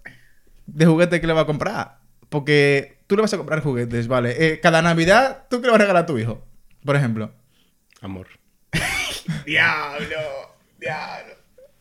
de 0.66 0.84
juguete, 0.86 1.20
¿qué 1.20 1.26
le 1.26 1.32
vas 1.32 1.44
a 1.44 1.46
comprar? 1.46 1.98
Porque 2.28 2.98
tú 3.06 3.14
le 3.16 3.22
vas 3.22 3.32
a 3.32 3.36
comprar 3.38 3.60
juguetes, 3.62 4.08
¿vale? 4.08 4.34
Eh, 4.38 4.60
cada 4.60 4.82
Navidad, 4.82 5.44
¿tú 5.48 5.60
qué 5.60 5.66
le 5.66 5.70
vas 5.72 5.80
a 5.80 5.82
regalar 5.84 6.02
a 6.02 6.06
tu 6.06 6.18
hijo? 6.18 6.44
Por 6.84 6.96
ejemplo. 6.96 7.32
Amor. 8.02 8.26
¡Diablo! 9.46 10.16
¡Diablo! 10.78 11.34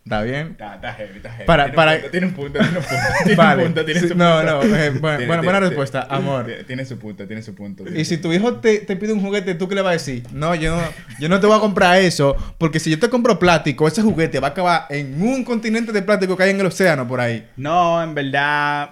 ¿Está 0.08 0.22
bien? 0.24 0.48
Está, 0.52 0.76
está 0.76 0.94
heavy, 0.94 1.18
está 1.18 1.32
heavy. 1.34 1.46
Para- 1.46 1.64
tiene, 1.66 1.76
para- 1.76 1.92
Un 1.92 2.00
punto, 2.02 2.12
tiene 2.12 2.28
un 2.28 2.34
punto, 2.34 2.60
tiene 2.60 2.78
un 2.78 2.84
punto. 2.86 2.96
Tiene 3.24 3.36
Vale. 3.44 3.62
un 3.62 3.68
punto, 3.68 3.86
tiene 3.86 4.00
Sí, 4.00 4.08
su 4.08 4.16
no, 4.16 4.38
punto. 4.38 4.52
no, 4.68 4.76
eh, 4.76 4.90
bueno, 4.92 5.00
Tiene- 5.18 5.26
buena- 5.28 5.42
tiene- 5.42 5.60
respuesta, 5.60 6.08
amor. 6.10 6.48
tiene- 6.66 6.86
su 6.86 6.98
punto, 6.98 7.28
tiene 7.28 7.42
su 7.42 7.54
punto. 7.54 7.84
Y 7.94 8.06
si 8.06 8.18
tu 8.18 8.32
hijo 8.32 8.54
te, 8.56 8.80
te 8.80 8.96
pide 8.96 9.12
un 9.12 9.20
juguete, 9.20 9.54
¿tú 9.56 9.68
qué 9.68 9.76
le 9.76 9.82
vas 9.82 9.90
a 9.90 9.94
decir? 9.94 10.24
No 10.32 10.56
yo, 10.56 10.78
no, 10.78 10.82
yo 11.20 11.28
no 11.28 11.40
te 11.42 11.48
voy 11.48 11.58
a 11.58 11.60
comprar 11.60 11.98
eso, 12.00 12.38
porque 12.58 12.80
si 12.80 12.90
yo 12.90 13.00
te 13.00 13.10
compro 13.10 13.38
plástico, 13.38 13.86
ese 13.86 14.02
juguete 14.02 14.40
va 14.40 14.48
a 14.48 14.52
acabar 14.52 14.86
en 14.90 15.22
un 15.22 15.44
continente 15.44 15.92
de 15.92 16.02
plástico 16.02 16.38
que 16.38 16.44
hay 16.44 16.52
en 16.52 16.60
el 16.62 16.68
océano 16.68 17.06
por 17.06 17.20
ahí. 17.20 17.46
No, 17.58 18.02
en 18.02 18.16
verdad... 18.16 18.92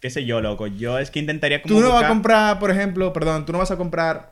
Qué 0.00 0.10
sé 0.10 0.24
yo, 0.24 0.40
loco. 0.40 0.68
Yo 0.68 1.00
es 1.00 1.10
que 1.10 1.18
intentaría 1.18 1.60
como 1.60 1.74
Tú 1.74 1.80
no 1.80 1.92
vas 1.92 2.04
a 2.04 2.08
comprar, 2.08 2.60
por 2.60 2.70
ejemplo, 2.70 3.12
perdón, 3.12 3.44
tú 3.44 3.50
no 3.52 3.58
vas 3.58 3.72
a 3.72 3.76
comprar 3.76 4.30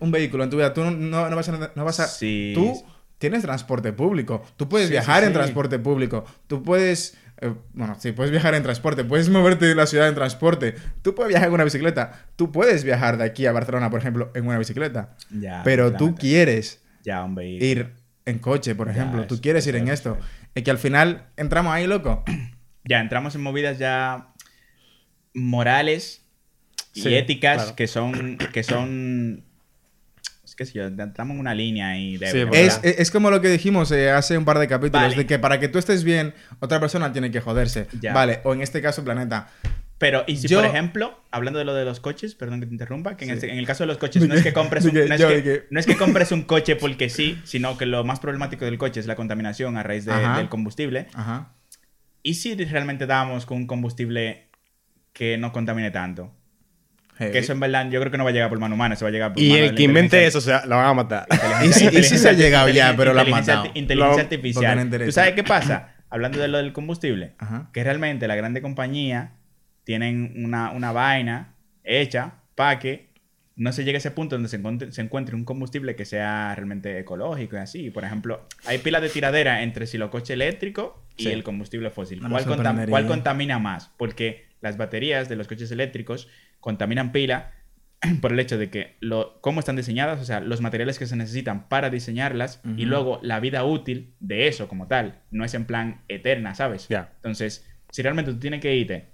un 0.00 0.10
vehículo 0.10 0.42
en 0.42 0.50
tu 0.50 0.56
vida. 0.56 0.74
Tú 0.74 0.82
no, 0.82 0.90
no- 0.90 1.30
no 1.30 1.36
vas, 1.36 1.48
a, 1.48 1.70
no 1.76 1.84
vas 1.84 2.00
a- 2.00 2.08
Sí. 2.08 2.50
Tú 2.56 2.84
tienes 3.18 3.42
transporte 3.42 3.92
público. 3.92 4.44
Tú 4.56 4.68
puedes 4.68 4.88
Sí, 4.88 4.92
viajar 4.92 5.20
sí, 5.22 5.26
en 5.28 5.32
transporte 5.32 5.78
público. 5.78 6.24
Tú 6.46 6.62
puedes... 6.62 7.16
eh, 7.40 7.52
bueno, 7.72 7.96
sí, 7.98 8.12
puedes 8.12 8.30
viajar 8.30 8.54
en 8.54 8.62
transporte. 8.62 9.04
Puedes 9.04 9.28
moverte 9.30 9.66
de 9.66 9.74
la 9.74 9.86
ciudad 9.86 10.08
en 10.08 10.14
transporte. 10.14 10.74
Tú 11.02 11.14
puedes 11.14 11.28
viajar 11.30 11.48
en 11.48 11.54
una 11.54 11.64
bicicleta. 11.64 12.26
Tú 12.36 12.52
puedes 12.52 12.84
viajar 12.84 13.16
de 13.18 13.24
aquí 13.24 13.46
a 13.46 13.52
Barcelona, 13.52 13.90
por 13.90 14.00
ejemplo, 14.00 14.30
en 14.34 14.46
una 14.46 14.58
bicicleta. 14.58 15.16
Ya, 15.30 15.62
Pero 15.64 15.92
tú 15.92 16.14
quieres 16.14 16.82
Ya, 17.04 17.22
hombre. 17.24 17.48
y- 17.48 17.64
ir 17.64 17.94
en 18.26 18.38
coche, 18.38 18.74
por 18.74 18.88
Ya, 18.88 18.92
ejemplo. 18.92 19.26
tú 19.26 19.34
eso- 19.34 19.42
quieres 19.42 19.66
ir 19.66 19.76
en 19.76 19.88
es, 19.88 19.94
esto. 19.94 20.18
Es 20.54 20.62
que 20.64 20.70
al 20.70 20.78
final 20.78 21.26
entramos 21.36 21.72
ahí, 21.72 21.86
loco. 21.86 22.24
ya 22.84 23.00
entramos 23.00 23.34
en 23.34 23.42
movidas 23.42 23.78
ya 23.78 24.28
morales 25.34 26.22
y 26.94 27.02
Sí, 27.02 27.14
éticas 27.14 27.56
claro. 27.62 27.76
que 27.76 27.86
son 27.86 28.38
que 28.52 28.62
son 28.62 29.44
que 30.56 30.64
si 30.66 30.74
yo 30.74 30.84
entramos 30.86 31.34
en 31.34 31.40
una 31.40 31.54
línea 31.54 31.90
ahí 31.90 32.16
de 32.16 32.30
Sí, 32.30 32.38
Es, 32.52 32.80
es- 32.82 32.98
es 33.00 33.10
como 33.10 33.30
lo 33.30 33.40
que 33.40 33.48
dijimos 33.48 33.92
eh, 33.92 34.10
hace 34.10 34.38
un 34.38 34.44
par 34.44 34.58
de 34.58 34.66
capítulos, 34.68 35.02
Vale. 35.10 35.16
de 35.16 35.26
que 35.26 35.38
para 35.38 35.60
que 35.60 35.68
tú 35.68 35.78
estés 35.78 36.02
bien, 36.02 36.32
otra 36.60 36.80
persona 36.80 37.12
tiene 37.12 37.30
que 37.30 37.40
joderse. 37.40 37.86
Ya. 38.00 38.12
Vale, 38.14 38.40
o 38.44 38.54
en 38.54 38.62
este 38.62 38.80
caso, 38.80 39.04
planeta. 39.04 39.48
pero 39.98 40.24
y 40.26 40.36
si 40.36 40.48
yo- 40.48 40.60
por 40.60 40.68
ejemplo 40.68 41.18
hablando 41.30 41.58
de 41.58 41.64
lo 41.64 41.72
de 41.74 41.84
los 41.86 42.00
coches 42.00 42.34
perdón 42.34 42.60
que 42.60 42.66
te 42.66 42.72
interrumpa 42.72 43.16
que 43.16 43.24
en, 43.24 43.30
Sí. 43.30 43.34
este- 43.34 43.50
en 43.52 43.58
el 43.58 43.66
caso 43.66 43.82
de 43.84 43.86
los 43.88 43.96
coches 43.96 44.26
no 44.28 44.34
es 44.34 44.42
que- 44.42 44.52
compres 44.80 44.84
un, 44.84 44.92
no, 44.92 45.00
es 45.00 45.08
que, 45.24 45.26
de 45.26 45.42
que- 45.42 45.62
no 45.70 45.80
es 45.80 45.86
que 45.86 45.96
compres 45.96 46.32
un 46.32 46.42
coche 46.42 46.76
porque 46.76 47.08
sí 47.08 47.38
sino 47.44 47.78
que 47.78 47.86
lo 47.86 48.04
más 48.04 48.20
problemático 48.20 48.64
del 48.66 48.76
coche 48.76 49.00
es 49.00 49.06
la 49.06 49.16
contaminación 49.16 49.78
a 49.78 49.82
raíz 49.82 50.04
de- 50.04 50.12
del 50.36 50.48
combustible 50.50 51.06
Ajá. 51.14 51.52
y 52.22 52.34
si 52.34 52.54
realmente 52.56 53.06
dábamos 53.06 53.46
con 53.46 53.56
un 53.56 53.66
combustible 53.66 54.48
que 55.14 55.38
no 55.38 55.50
contamine 55.52 55.90
tanto 55.90 56.30
Heavy. 57.18 57.32
que 57.32 57.38
eso 57.38 57.52
en 57.52 57.60
verdad 57.60 57.88
yo 57.90 57.98
creo 58.00 58.10
que 58.12 58.18
no 58.18 58.24
va 58.24 58.30
a 58.30 58.32
llegar 58.32 58.48
por 58.48 58.58
mano 58.58 58.74
humana 58.74 58.94
se 58.96 59.04
va 59.04 59.08
a 59.08 59.12
llegar 59.12 59.32
por 59.32 59.42
Y 59.42 59.48
mano 59.50 59.62
el 59.62 59.68
la 59.70 59.74
que 59.74 59.82
invente 59.82 60.26
eso, 60.26 60.38
o 60.38 60.40
sea, 60.42 60.64
lo 60.66 60.76
van 60.76 60.86
a 60.86 60.94
matar. 60.94 61.26
Y 61.64 61.72
si- 61.72 61.86
y 61.86 62.02
si 62.02 62.18
se 62.18 62.28
ha 62.28 62.32
llegado 62.32 62.68
ya, 62.68 62.94
pero 62.96 63.12
lo 63.14 63.20
han 63.20 63.30
matado. 63.30 63.64
Inteligencia 63.74 64.16
Lo- 64.16 64.20
artificial. 64.22 64.90
¿Tú 65.04 65.12
sabes 65.12 65.32
qué 65.34 65.42
pasa? 65.44 65.94
Hablando 66.10 66.38
de 66.38 66.48
lo 66.48 66.58
del 66.58 66.72
combustible, 66.72 67.34
Ajá. 67.38 67.70
que 67.72 67.82
realmente 67.82 68.28
la 68.28 68.36
grande 68.36 68.62
compañía 68.62 69.32
tienen 69.84 70.32
una, 70.44 70.70
una 70.70 70.92
vaina 70.92 71.54
hecha 71.84 72.34
para 72.54 72.78
que 72.78 73.10
no 73.56 73.72
se 73.72 73.84
llegue 73.84 73.96
a 73.96 73.98
ese 73.98 74.10
punto 74.10 74.34
donde 74.36 74.48
se 74.48 74.56
encuentre, 74.56 74.92
se 74.92 75.00
encuentre 75.00 75.34
un 75.34 75.44
combustible 75.44 75.96
que 75.96 76.04
sea 76.04 76.54
realmente 76.54 76.98
ecológico 76.98 77.56
y 77.56 77.58
así. 77.60 77.90
Por 77.90 78.04
ejemplo, 78.04 78.46
hay 78.66 78.78
pilas 78.78 79.00
de 79.02 79.08
tiradera 79.08 79.62
entre 79.62 79.86
si 79.86 79.96
los 79.96 80.10
coches 80.10 80.30
eléctricos 80.30 80.92
y 81.16 81.24
Sí. 81.24 81.30
el 81.30 81.42
combustible 81.42 81.90
fósil. 81.90 82.20
No 82.20 82.28
¿Cuál, 82.28 82.44
contam- 82.44 82.88
cuál 82.90 83.06
contamina 83.06 83.58
más? 83.58 83.90
Porque 83.96 84.44
las 84.60 84.76
baterías 84.76 85.28
de 85.28 85.36
los 85.36 85.48
coches 85.48 85.70
eléctricos 85.70 86.28
contaminan 86.66 87.12
pila 87.12 87.52
por 88.20 88.32
el 88.32 88.40
hecho 88.40 88.58
de 88.58 88.70
que 88.70 88.96
lo, 88.98 89.40
cómo 89.40 89.60
están 89.60 89.76
diseñadas, 89.76 90.20
o 90.20 90.24
sea, 90.24 90.40
los 90.40 90.60
materiales 90.60 90.98
que 90.98 91.06
se 91.06 91.14
necesitan 91.14 91.68
para 91.68 91.90
diseñarlas 91.90 92.60
y 92.76 92.86
luego 92.86 93.20
la 93.22 93.38
vida 93.38 93.62
útil 93.64 94.16
de 94.18 94.48
eso 94.48 94.66
como 94.66 94.88
tal, 94.88 95.22
no 95.30 95.44
es 95.44 95.54
en 95.54 95.64
plan 95.64 96.02
eterna, 96.08 96.56
¿sabes? 96.56 96.88
Entonces, 96.90 97.64
si 97.92 98.02
realmente 98.02 98.32
tú 98.32 98.40
tienes 98.40 98.60
que 98.60 98.74
irte 98.74 99.10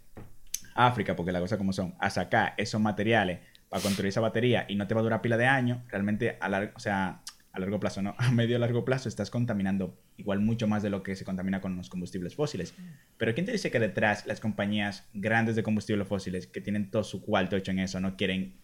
a 0.75 0.87
África, 0.87 1.15
porque 1.15 1.31
la 1.31 1.41
cosa 1.41 1.59
como 1.59 1.75
son, 1.75 1.95
a 2.01 2.09
sacar 2.09 2.55
esos 2.57 2.81
materiales 2.81 3.41
para 3.69 3.83
construir 3.83 4.09
esa 4.09 4.23
batería 4.23 4.65
y 4.67 4.77
no 4.77 4.87
te 4.87 4.95
va 4.95 5.01
a 5.01 5.05
durar 5.05 5.21
pila 5.21 5.37
de 5.37 5.45
años, 5.45 5.81
realmente 5.89 6.39
a 6.41 6.49
largo, 6.49 6.73
o 6.75 6.81
sea, 6.81 7.21
a 7.53 7.61
largo 7.61 7.79
plazo, 7.79 8.03
no, 8.03 8.15
a 8.19 8.31
medio 8.31 8.59
largo 8.59 8.85
plazo 8.85 9.09
estás 9.09 9.31
contaminando 9.31 9.99
igual 10.17 10.41
mucho 10.41 10.67
más 10.67 10.83
de 10.83 10.91
lo 10.91 11.03
que 11.03 11.17
se 11.17 11.25
contamina 11.25 11.61
con 11.61 11.77
los 11.77 11.89
combustibles 11.89 12.35
fósiles. 12.35 12.75
Pero 13.19 13.35
¿quién 13.35 13.47
te 13.47 13.53
dice 13.53 13.71
que 13.71 13.79
detrás 13.79 14.27
las 14.27 14.41
compañías 14.41 15.09
grandes 15.15 15.57
de 15.57 15.63
combustibles 15.63 16.09
fósiles 16.09 16.47
que 16.47 16.61
tienen 16.61 16.91
todo 16.91 17.05
su 17.05 17.23
cuarto 17.23 17.57
hecho 17.57 17.71
en 17.71 17.81
eso 17.81 18.01
no 18.01 18.17
quieren 18.17 18.55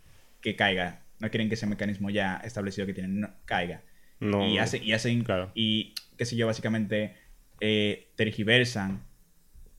que 0.41 0.57
caiga, 0.57 1.03
no 1.21 1.31
quieren 1.31 1.49
que 1.49 1.55
ese 1.55 1.67
mecanismo 1.67 2.11
ya 2.11 2.37
establecido 2.45 2.87
que 2.87 2.95
tienen 2.95 3.21
no, 3.21 3.31
caiga? 3.45 3.83
No, 4.21 4.47
y, 4.47 4.57
no. 4.57 4.63
hacen, 4.63 4.83
y 4.83 4.93
hacen, 4.93 5.23
Claro. 5.23 5.53
y 5.55 5.95
qué 6.17 6.25
sé 6.25 6.37
yo, 6.37 6.47
básicamente 6.47 7.15
eh, 7.61 8.09
tergiversan 8.17 9.03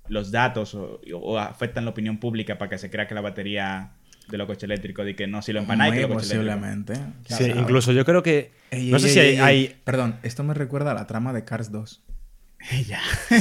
los 0.08 0.32
datos 0.32 0.74
o, 0.76 1.02
o 1.14 1.38
afectan 1.38 1.86
la 1.86 1.92
opinión 1.92 2.20
pública 2.20 2.58
para 2.58 2.70
que 2.70 2.78
se 2.78 2.90
crea 2.90 3.08
que 3.08 3.16
la 3.16 3.22
batería 3.22 3.94
de 4.30 4.38
los 4.38 4.48
coches 4.48 4.64
eléctricos 4.64 5.08
y 5.08 5.14
que 5.16 5.28
no 5.28 5.42
si 5.42 5.52
lo 5.54 5.60
empanáis 5.60 5.92
que 5.94 6.00
eléctricos. 6.00 6.28
posiblemente. 6.28 6.96
Sí, 7.28 7.46
Claro. 7.46 7.60
incluso 7.62 7.92
yo 7.92 8.06
creo 8.06 8.22
que. 8.24 8.52
Ey, 8.72 8.90
no 8.92 8.98
ey, 8.98 9.04
sé 9.04 9.08
ey, 9.10 9.14
si 9.14 9.20
hay. 9.20 9.28
ey, 9.28 9.34
ey. 9.36 9.40
hay- 9.42 9.76
Perdón, 9.84 10.18
esto 10.24 10.44
me 10.44 10.54
recuerda 10.54 10.92
a 10.92 10.94
la 10.94 11.08
trama 11.08 11.34
de 11.34 11.44
Cars 11.46 11.72
2. 11.72 12.02
ya. 12.88 13.02
que 13.30 13.40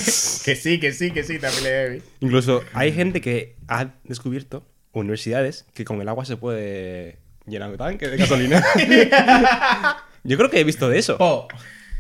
sí, 0.57 0.80
que 0.80 0.93
sí, 0.93 1.11
que 1.11 1.24
sí, 1.24 1.39
también 1.39 1.64
le 1.64 1.70
heavy. 1.70 2.03
Incluso 2.20 2.62
hay 2.72 2.93
gente 2.93 3.20
que 3.20 3.57
ha 3.68 3.89
descubierto 4.05 4.66
universidades 4.93 5.66
que 5.74 5.84
con 5.84 6.01
el 6.01 6.09
agua 6.09 6.24
se 6.24 6.36
puede 6.36 7.18
llenar 7.47 7.70
un 7.70 7.76
tanque 7.76 8.09
de 8.09 8.16
gasolina. 8.16 8.64
Yo 10.24 10.36
creo 10.36 10.51
que 10.51 10.61
he 10.61 10.64
visto 10.64 10.89
de 10.89 10.99
eso. 10.99 11.16
Po. 11.18 11.49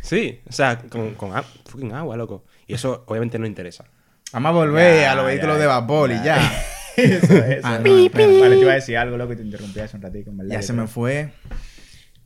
Sí, 0.02 0.40
o 0.48 0.52
sea, 0.52 0.78
con, 0.78 1.14
con 1.14 1.36
a- 1.36 1.42
fucking 1.42 1.92
agua, 1.92 2.16
loco. 2.16 2.44
Y 2.66 2.74
eso 2.74 3.04
obviamente 3.06 3.38
no 3.38 3.46
interesa. 3.46 3.84
Vamos 4.32 4.50
a 4.50 4.52
volver 4.52 5.00
Ya, 5.02 5.12
a 5.12 5.14
los 5.14 5.24
ya, 5.24 5.28
vehículos 5.28 5.58
de 5.58 5.66
vapor 5.66 6.10
y 6.10 6.14
ya. 6.24 6.38
Ya. 6.98 7.16
Eso, 7.16 7.34
eso. 7.44 7.60
Ah, 7.66 7.80
no, 7.84 7.98
espera. 7.98 8.26
Vale, 8.40 8.56
te 8.56 8.62
iba 8.62 8.72
a 8.72 8.74
decir 8.76 8.96
algo, 8.96 9.16
loco, 9.16 9.32
y 9.32 9.36
te 9.36 9.42
interrumpí 9.42 9.80
hace 9.80 9.96
un 9.96 10.02
ratito, 10.02 10.30
en 10.30 10.36
verdad. 10.38 10.52
Ya 10.52 10.62
se 10.62 10.72
me 10.72 10.86
fue. 10.86 11.30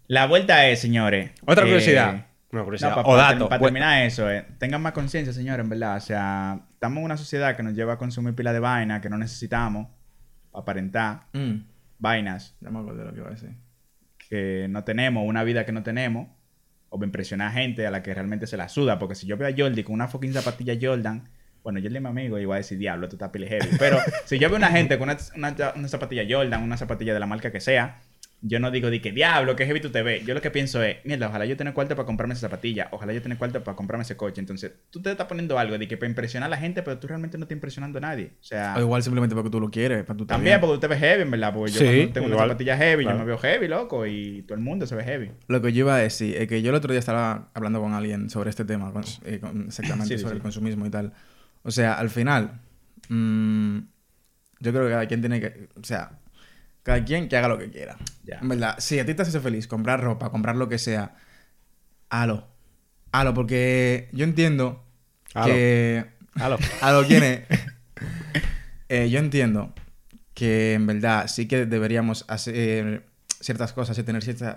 La 0.09 0.27
vuelta 0.27 0.68
es, 0.68 0.81
señores. 0.81 1.31
Otra 1.47 1.64
eh, 1.64 1.68
curiosidad. 1.68 2.27
Una 2.51 2.64
curiosidad. 2.64 2.91
No, 2.91 2.97
para, 2.97 3.09
o 3.09 3.16
dato. 3.16 3.49
para 3.49 3.59
Bueno, 3.61 3.75
terminar 3.79 4.03
eso, 4.03 4.31
eh, 4.31 4.45
tengan 4.59 4.83
más 4.83 4.93
conciencia, 4.93 5.33
señor, 5.33 5.61
en 5.61 5.68
verdad. 5.68 5.97
O 5.97 6.01
sea, 6.01 6.61
estamos 6.75 6.99
en 6.99 7.05
una 7.05 7.16
sociedad 7.16 7.57
que 7.57 7.62
nos 7.62 7.75
lleva 7.75 7.95
a 7.95 7.99
consumir 7.99 8.35
pila 8.35 8.53
de 8.53 8.61
vaina 8.61 9.01
que 9.01 9.09
no 9.09 9.16
necesitamos, 9.16 9.89
para 10.51 10.62
aparentar 10.62 11.20
Mm, 11.33 11.62
vainas 11.99 12.57
ya 12.61 12.70
me 12.70 12.81
acuerdo 12.81 12.99
de 13.01 13.05
lo 13.07 13.12
que 13.12 13.18
iba 13.20 13.29
a 13.29 13.31
decir. 13.31 13.57
que 14.29 14.66
no 14.68 14.85
tenemos, 14.85 15.25
una 15.27 15.45
vida 15.45 15.64
que 15.64 15.73
no 15.73 15.83
tenemos, 15.83 16.29
o 16.91 17.03
impresionar 17.03 17.49
a 17.49 17.53
gente 17.53 17.87
a 17.87 17.91
la 17.91 18.03
que 18.03 18.12
realmente 18.12 18.47
se 18.47 18.57
la 18.59 18.68
suda. 18.68 18.99
Porque 18.99 19.14
si 19.14 19.27
yo 19.27 19.37
veo 19.39 19.49
a 19.49 19.53
Jordi 19.57 19.83
con 19.83 19.95
una 19.95 20.09
fucking 20.09 20.33
zapatilla 20.35 20.75
Jordan, 20.81 21.29
bueno, 21.63 21.81
Jordi 21.81 21.97
es 21.97 22.03
mi 22.03 22.09
amigo 22.09 22.39
y 22.39 22.45
voy 22.45 22.55
a 22.55 22.59
decir, 22.59 22.79
diablo, 22.79 23.09
tú 23.09 23.17
estás 23.17 23.31
pile 23.31 23.47
heavy. 23.49 23.69
Pero 23.79 23.99
si 24.25 24.39
yo 24.39 24.49
veo 24.49 24.57
una 24.59 24.71
gente 24.71 24.99
con 24.99 25.09
una, 25.09 25.19
una, 25.37 25.73
una 25.77 25.89
zapatilla 25.89 26.25
Jordan, 26.29 26.63
una 26.63 26.77
zapatilla 26.77 27.15
de 27.15 27.21
la 27.21 27.27
marca 27.27 27.51
que 27.53 27.61
sea, 27.61 28.01
yo 28.45 28.59
no 28.59 28.73
digo, 28.73 28.91
di 28.91 28.99
que 28.99 29.13
diablo, 29.13 29.55
que 29.55 29.65
heavy 29.67 29.79
tú 29.81 29.91
te 29.91 30.03
ves. 30.03 30.27
Yo 30.27 30.35
lo 30.35 30.41
que 30.43 30.51
pienso 30.51 30.83
es, 30.83 30.97
mierda, 31.05 31.29
ojalá 31.29 31.45
yo 31.47 31.57
tenga 31.57 31.73
cuarto 31.75 31.95
para 31.95 32.05
comprarme 32.07 32.35
esa 32.35 32.41
zapatilla, 32.49 32.89
ojalá 32.91 33.13
yo 33.13 33.23
tenga 33.23 33.39
cuarto 33.39 33.63
para 33.63 33.77
comprarme 33.77 34.03
ese 34.03 34.17
coche. 34.17 34.41
Entonces, 34.41 34.73
tú 34.91 35.01
te 35.01 35.13
estás 35.13 35.29
poniendo 35.29 35.57
algo 35.61 35.79
de 35.79 35.87
que 35.87 35.97
para 35.97 36.09
impresionar 36.09 36.49
a 36.49 36.51
la 36.51 36.57
gente, 36.57 36.83
pero 36.83 36.99
tú 36.99 37.07
realmente 37.07 37.39
no 37.39 37.45
estás 37.45 37.55
impresionando 37.55 37.99
a 37.99 38.01
nadie. 38.01 38.33
O 38.41 38.45
sea, 38.45 38.75
O 38.77 38.81
igual 38.81 39.01
simplemente 39.05 39.37
porque 39.37 39.49
tú 39.49 39.61
lo 39.61 39.71
quieres, 39.71 40.03
para 40.03 40.17
tú 40.17 40.25
estar 40.25 40.35
también 40.39 40.55
bien. 40.55 40.61
porque 40.61 40.75
tú 40.75 40.81
te 40.81 40.87
ves 40.89 40.99
heavy, 40.99 41.23
en 41.23 41.31
verdad. 41.31 41.55
Porque 41.55 41.71
yo 41.71 41.79
Sí, 41.79 41.85
cuando 41.87 42.13
tengo 42.15 42.27
una 42.27 42.35
igual. 42.35 42.49
zapatilla 42.49 42.77
heavy, 42.77 43.05
Claro. 43.05 43.19
yo 43.19 43.25
me 43.25 43.27
veo 43.29 43.39
heavy, 43.39 43.69
loco, 43.69 44.07
y 44.09 44.43
todo 44.43 44.59
el 44.59 44.65
mundo 44.65 44.87
se 44.89 44.97
ve 44.97 45.05
heavy. 45.05 45.31
Lo 45.47 45.63
que 45.63 45.73
yo 45.73 45.79
iba 45.85 45.95
a 45.95 45.99
decir 45.99 46.35
es 46.37 46.49
que 46.49 46.63
yo 46.63 46.71
el 46.71 46.75
otro 46.75 46.91
día 46.93 46.99
estaba 46.99 47.49
hablando 47.55 47.81
con 47.81 47.95
alguien 47.95 48.29
sobre 48.29 48.51
este 48.51 48.65
tema, 48.65 48.91
con- 48.93 49.05
eh, 49.25 49.39
con- 49.39 49.67
exactamente 49.69 50.17
sí, 50.17 50.21
sobre 50.21 50.33
sí. 50.33 50.37
el 50.39 50.43
consumismo 50.43 50.85
y 50.85 50.91
tal. 50.91 51.13
O 51.63 51.71
sea, 51.71 51.95
al 51.95 52.11
final, 52.11 52.61
mm, 53.09 53.79
yo 54.61 54.73
creo 54.73 54.85
que 54.85 54.91
cada 54.91 55.07
quien 55.07 55.21
tiene 55.21 55.41
que. 55.41 55.69
O 55.81 55.85
sea, 55.85 56.19
cada 56.83 57.05
quien 57.05 57.29
que 57.29 57.37
haga 57.37 57.49
lo 57.49 57.59
que 57.59 57.71
quiera. 57.71 57.97
Ya. 58.25 58.39
En 58.41 58.49
verdad, 58.49 58.77
si 58.79 58.99
a 58.99 59.07
ti 59.07 59.15
te 59.15 59.23
hace 59.23 59.41
feliz 59.41 59.67
comprar 59.69 60.03
ropa, 60.03 60.31
comprar 60.31 60.57
lo 60.57 60.69
que 60.69 60.79
sea, 60.79 61.15
halo. 62.09 62.49
Halo, 63.13 63.35
porque 63.35 64.09
yo 64.13 64.25
entiendo 64.25 64.85
Halo. 65.35 65.47
que. 65.47 66.07
Halo. 66.35 66.59
Halo, 66.81 67.07
¿quién 67.07 67.23
es? 67.23 67.41
Eh, 68.89 69.11
yo 69.11 69.19
entiendo 69.19 69.75
que 70.35 70.75
en 70.75 70.87
verdad 70.87 71.29
sí 71.29 71.47
que 71.47 71.67
deberíamos 71.67 72.25
hacer 72.29 73.07
ciertas 73.41 73.73
cosas 73.73 73.99
y 73.99 74.03
tener 74.03 74.23
ciertas, 74.23 74.57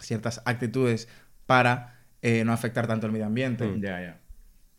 ciertas 0.00 0.42
actitudes 0.44 1.08
para 1.46 2.00
eh, 2.22 2.44
no 2.44 2.52
afectar 2.52 2.86
tanto 2.86 3.06
el 3.06 3.12
medio 3.12 3.26
ambiente. 3.26 3.68
Ya, 3.80 4.00
ya. 4.00 4.20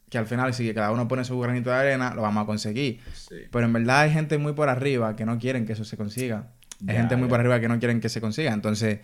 Que 0.09 0.17
al 0.17 0.27
final, 0.27 0.53
si 0.53 0.71
cada 0.73 0.91
uno 0.91 1.07
pone 1.07 1.23
su 1.25 1.37
granito 1.39 1.69
de 1.71 1.75
arena, 1.77 2.13
lo 2.13 2.21
vamos 2.21 2.43
a 2.43 2.45
conseguir. 2.45 3.01
Sí. 3.13 3.35
Pero 3.51 3.65
en 3.65 3.73
verdad 3.73 4.01
hay 4.01 4.11
gente 4.11 4.37
muy 4.37 4.53
por 4.53 4.69
arriba 4.69 5.15
que 5.15 5.25
no 5.25 5.39
quieren 5.39 5.65
que 5.65 5.73
eso 5.73 5.83
se 5.83 5.97
consiga. 5.97 6.51
Hay 6.87 6.95
gente 6.95 7.15
muy 7.15 7.27
por 7.27 7.39
arriba 7.39 7.59
que 7.59 7.67
no 7.67 7.79
quieren 7.79 7.99
que 8.01 8.09
se 8.09 8.21
consiga. 8.21 8.53
Entonces, 8.53 8.99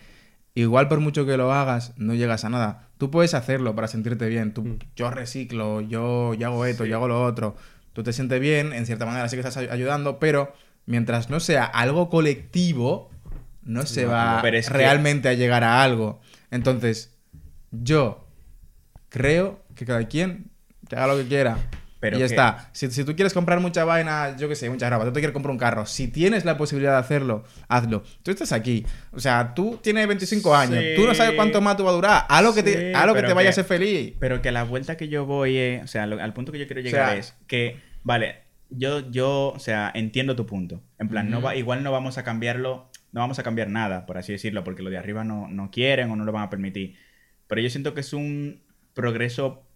igual 0.54 0.86
por 0.88 1.00
mucho 1.00 1.26
que 1.26 1.36
lo 1.36 1.52
hagas, 1.52 1.92
no 1.96 2.14
llegas 2.14 2.44
a 2.44 2.50
nada. 2.50 2.88
Tú 2.98 3.10
puedes 3.10 3.34
hacerlo 3.34 3.74
para 3.74 3.88
sentirte 3.88 4.28
bien. 4.28 4.52
Tú, 4.54 4.78
Yo 4.94 5.10
reciclo, 5.10 5.80
yo, 5.80 6.34
yo 6.34 6.46
hago 6.48 6.66
esto, 6.66 6.84
yo 6.84 6.96
hago 6.96 7.08
lo 7.08 7.24
otro. 7.24 7.56
Tú 7.94 8.02
te 8.04 8.12
sientes 8.12 8.40
bien, 8.40 8.72
en 8.72 8.86
cierta 8.86 9.04
manera 9.04 9.28
sí 9.28 9.36
que 9.36 9.40
estás 9.40 9.56
ay- 9.56 9.68
ayudando, 9.70 10.18
pero 10.20 10.54
mientras 10.86 11.30
no 11.30 11.40
sea 11.40 11.64
algo 11.64 12.08
colectivo, 12.10 13.10
no 13.64 13.84
se 13.86 14.04
No, 14.04 14.10
va 14.12 14.38
pero 14.40 14.56
es 14.56 14.68
que- 14.68 14.74
realmente 14.74 15.28
a 15.28 15.34
llegar 15.34 15.64
a 15.64 15.82
algo. 15.82 16.20
Entonces, 16.50 17.16
yo 17.72 18.28
creo 19.08 19.62
que 19.74 19.84
cada 19.84 20.06
quien 20.06 20.51
que 20.96 21.02
haga 21.02 21.14
lo 21.14 21.18
que 21.22 21.26
quiera. 21.28 21.56
Pero 22.00 22.16
y 22.16 22.20
ya 22.20 22.26
que- 22.26 22.32
está. 22.34 22.68
Si, 22.72 22.90
si 22.90 23.04
tú 23.04 23.14
quieres 23.14 23.32
comprar 23.32 23.60
mucha 23.60 23.84
vaina, 23.84 24.36
yo 24.36 24.48
qué 24.48 24.56
sé, 24.56 24.68
mucha 24.68 24.90
ropa, 24.90 25.04
tú 25.04 25.12
te 25.12 25.20
quieres 25.20 25.32
comprar 25.32 25.52
un 25.52 25.58
carro, 25.58 25.86
si 25.86 26.08
tienes 26.08 26.44
la 26.44 26.56
posibilidad 26.56 26.92
de 26.94 26.98
hacerlo, 26.98 27.44
hazlo. 27.68 28.02
Tú 28.24 28.32
estás 28.32 28.50
aquí. 28.52 28.84
O 29.12 29.20
sea, 29.20 29.54
tú 29.54 29.78
tienes 29.80 30.08
25 30.08 30.54
años, 30.54 30.80
Sí. 30.82 30.94
tú 30.96 31.06
no 31.06 31.14
sabes 31.14 31.34
cuánto 31.36 31.60
más 31.60 31.76
tú 31.76 31.84
va 31.84 31.90
a 31.90 31.94
durar. 31.94 32.24
Haz 32.28 32.42
lo 32.42 32.52
que 32.54 32.62
te, 32.64 32.92
haz 32.94 33.06
lo 33.06 33.14
que 33.14 33.22
te 33.22 33.32
vaya 33.32 33.48
a 33.48 33.52
hacer 33.52 33.64
feliz. 33.64 34.14
Pero 34.18 34.42
que 34.42 34.50
la 34.50 34.64
vuelta 34.64 34.96
que 34.96 35.08
yo 35.08 35.26
voy 35.26 35.56
es, 35.56 35.84
o 35.84 35.86
sea, 35.86 36.06
lo- 36.06 36.20
al 36.20 36.32
punto 36.32 36.50
que 36.50 36.58
yo 36.58 36.66
quiero 36.66 36.82
llegar 36.82 37.10
sea- 37.10 37.16
es 37.18 37.36
que, 37.46 37.76
vale, 38.02 38.36
yo, 38.68 39.08
yo, 39.10 39.52
o 39.54 39.58
sea, 39.60 39.90
entiendo 39.94 40.34
tu 40.34 40.44
punto. 40.44 40.82
En 40.98 41.08
plan, 41.08 41.30
no 41.30 41.40
va, 41.40 41.54
igual 41.54 41.84
no 41.84 41.92
vamos 41.92 42.18
a 42.18 42.24
cambiarlo, 42.24 42.90
no 43.12 43.20
vamos 43.20 43.38
a 43.38 43.42
cambiar 43.44 43.68
nada, 43.68 44.06
por 44.06 44.18
así 44.18 44.32
decirlo, 44.32 44.64
porque 44.64 44.82
lo 44.82 44.90
de 44.90 44.98
arriba 44.98 45.22
no, 45.22 45.46
no 45.46 45.70
quieren 45.70 46.10
o 46.10 46.16
no 46.16 46.24
lo 46.24 46.32
van 46.32 46.42
a 46.42 46.50
permitir. 46.50 46.96
Pero 47.46 47.60
yo 47.60 47.70
siento 47.70 47.94
que 47.94 48.00
es 48.00 48.12
un 48.12 48.60
progreso... 48.92 49.68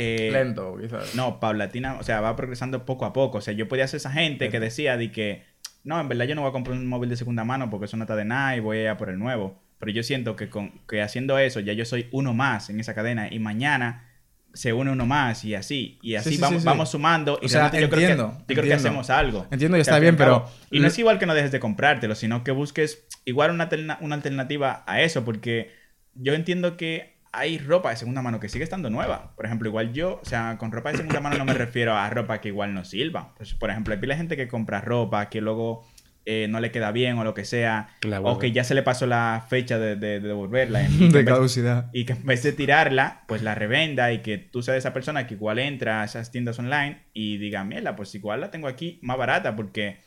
eh, 0.00 0.30
Lento, 0.32 0.76
quizás. 0.80 1.14
No, 1.14 1.40
paulatina, 1.40 1.94
o 1.98 2.02
sea, 2.02 2.20
va 2.20 2.34
progresando 2.36 2.84
poco 2.86 3.04
a 3.04 3.12
poco. 3.12 3.38
O 3.38 3.40
sea, 3.40 3.52
yo 3.54 3.68
podía 3.68 3.86
ser 3.86 3.98
esa 3.98 4.10
gente 4.10 4.48
que 4.48 4.60
decía 4.60 4.96
de 4.96 5.10
que, 5.12 5.44
no, 5.84 6.00
en 6.00 6.08
verdad 6.08 6.24
yo 6.26 6.34
no 6.34 6.40
voy 6.42 6.50
a 6.50 6.52
comprar 6.52 6.76
un 6.76 6.86
móvil 6.86 7.10
de 7.10 7.16
segunda 7.16 7.44
mano 7.44 7.70
porque 7.70 7.86
eso 7.86 7.96
no 7.96 8.04
está 8.04 8.16
de 8.16 8.24
nada 8.24 8.56
y 8.56 8.60
voy 8.60 8.78
a 8.78 8.82
ir 8.82 8.88
a 8.88 8.96
por 8.96 9.10
el 9.10 9.18
nuevo. 9.18 9.60
Pero 9.78 9.92
yo 9.92 10.02
siento 10.02 10.36
que, 10.36 10.48
con, 10.50 10.72
que 10.88 11.00
haciendo 11.02 11.38
eso 11.38 11.60
ya 11.60 11.72
yo 11.72 11.84
soy 11.84 12.08
uno 12.12 12.34
más 12.34 12.68
en 12.70 12.80
esa 12.80 12.94
cadena 12.94 13.28
y 13.32 13.38
mañana 13.38 14.06
se 14.52 14.72
une 14.72 14.90
uno 14.90 15.06
más 15.06 15.44
y 15.44 15.54
así. 15.54 15.98
Y 16.02 16.16
así 16.16 16.30
Sí, 16.30 16.34
sí, 16.36 16.40
vamos, 16.64 16.88
sí, 16.88 16.92
sumando. 16.92 17.38
Y 17.40 17.46
O 17.46 17.48
sea, 17.48 17.70
realmente 17.70 17.80
yo 17.82 17.88
creo 17.90 18.00
entiendo, 18.00 18.28
que, 18.30 18.34
yo 18.38 18.44
creo 18.46 18.54
que 18.56 18.60
entiendo. 18.72 18.88
hacemos 18.88 19.10
algo. 19.10 19.46
Entiendo 19.50 19.76
y 19.78 19.80
está 19.80 19.98
bien, 19.98 20.16
pero- 20.16 20.46
Y 20.70 20.80
no 20.80 20.88
es 20.88 20.98
igual 20.98 21.18
que 21.18 21.26
no 21.26 21.34
dejes 21.34 21.52
de 21.52 21.60
comprártelo, 21.60 22.14
sino 22.14 22.42
que 22.44 22.50
busques 22.50 23.06
igual 23.24 23.52
una, 23.52 23.68
una 24.00 24.14
alternativa 24.16 24.82
a 24.86 25.00
eso, 25.02 25.24
porque 25.24 25.70
yo 26.14 26.34
entiendo 26.34 26.76
que 26.76 27.19
hay 27.32 27.58
ropa 27.58 27.90
de 27.90 27.96
segunda 27.96 28.22
mano 28.22 28.40
que 28.40 28.48
sigue 28.48 28.64
estando 28.64 28.90
nueva. 28.90 29.32
Por 29.36 29.46
ejemplo, 29.46 29.68
igual 29.68 29.92
yo, 29.92 30.18
o 30.22 30.24
sea, 30.24 30.56
con 30.58 30.72
ropa 30.72 30.90
de 30.90 30.98
segunda 30.98 31.20
mano 31.20 31.38
no 31.38 31.44
me 31.44 31.54
refiero 31.54 31.94
a 31.96 32.08
ropa 32.10 32.40
que 32.40 32.48
igual 32.48 32.74
no 32.74 32.84
sirva. 32.84 33.34
Pues, 33.36 33.54
por 33.54 33.70
ejemplo, 33.70 33.94
hay 33.94 34.00
pila 34.00 34.14
de 34.14 34.18
gente 34.18 34.36
que 34.36 34.48
compra 34.48 34.80
ropa 34.80 35.28
que 35.28 35.40
luego 35.40 35.86
eh, 36.26 36.48
no 36.50 36.60
le 36.60 36.70
queda 36.70 36.92
bien 36.92 37.16
o 37.18 37.24
lo 37.24 37.32
que 37.32 37.44
sea, 37.44 37.88
o 38.22 38.38
que 38.38 38.52
ya 38.52 38.62
se 38.64 38.74
le 38.74 38.82
pasó 38.82 39.06
la 39.06 39.44
fecha 39.48 39.78
de, 39.78 39.96
de- 39.96 40.20
de 40.20 40.28
devolverla. 40.28 40.82
y 40.82 41.08
De 41.12 41.24
caducidad. 41.24 41.88
y 41.92 42.04
que 42.04 42.12
en 42.12 42.26
vez 42.26 42.42
de 42.42 42.52
tirarla, 42.52 43.22
pues 43.26 43.42
la 43.42 43.54
revenda 43.54 44.12
y 44.12 44.18
que 44.22 44.36
tú 44.36 44.62
seas 44.62 44.76
esa 44.78 44.92
persona 44.92 45.26
que 45.26 45.34
igual 45.34 45.58
entra 45.60 46.02
a 46.02 46.04
esas 46.04 46.30
tiendas 46.30 46.58
online 46.58 47.02
y 47.14 47.38
diga, 47.38 47.64
mierda, 47.64 47.96
pues 47.96 48.14
igual 48.14 48.40
la 48.42 48.50
tengo 48.50 48.68
aquí 48.68 48.98
más 49.02 49.16
barata 49.16 49.56
porque 49.56 49.98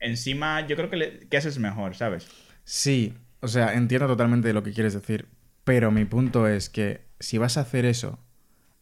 encima 0.00 0.66
yo 0.66 0.76
creo 0.76 0.90
que, 0.90 0.96
le, 0.96 1.18
que 1.28 1.36
eso 1.36 1.48
es 1.48 1.58
mejor, 1.58 1.94
¿sabes? 1.94 2.28
Sí, 2.64 3.14
o 3.40 3.48
sea, 3.48 3.74
entiendo 3.74 4.06
totalmente 4.06 4.52
lo 4.52 4.62
que 4.62 4.72
quieres 4.72 4.94
decir, 4.94 5.26
pero 5.68 5.90
mi 5.90 6.06
punto 6.06 6.48
es 6.48 6.70
que 6.70 7.02
si 7.20 7.36
vas 7.36 7.58
a 7.58 7.60
hacer 7.60 7.84
eso, 7.84 8.18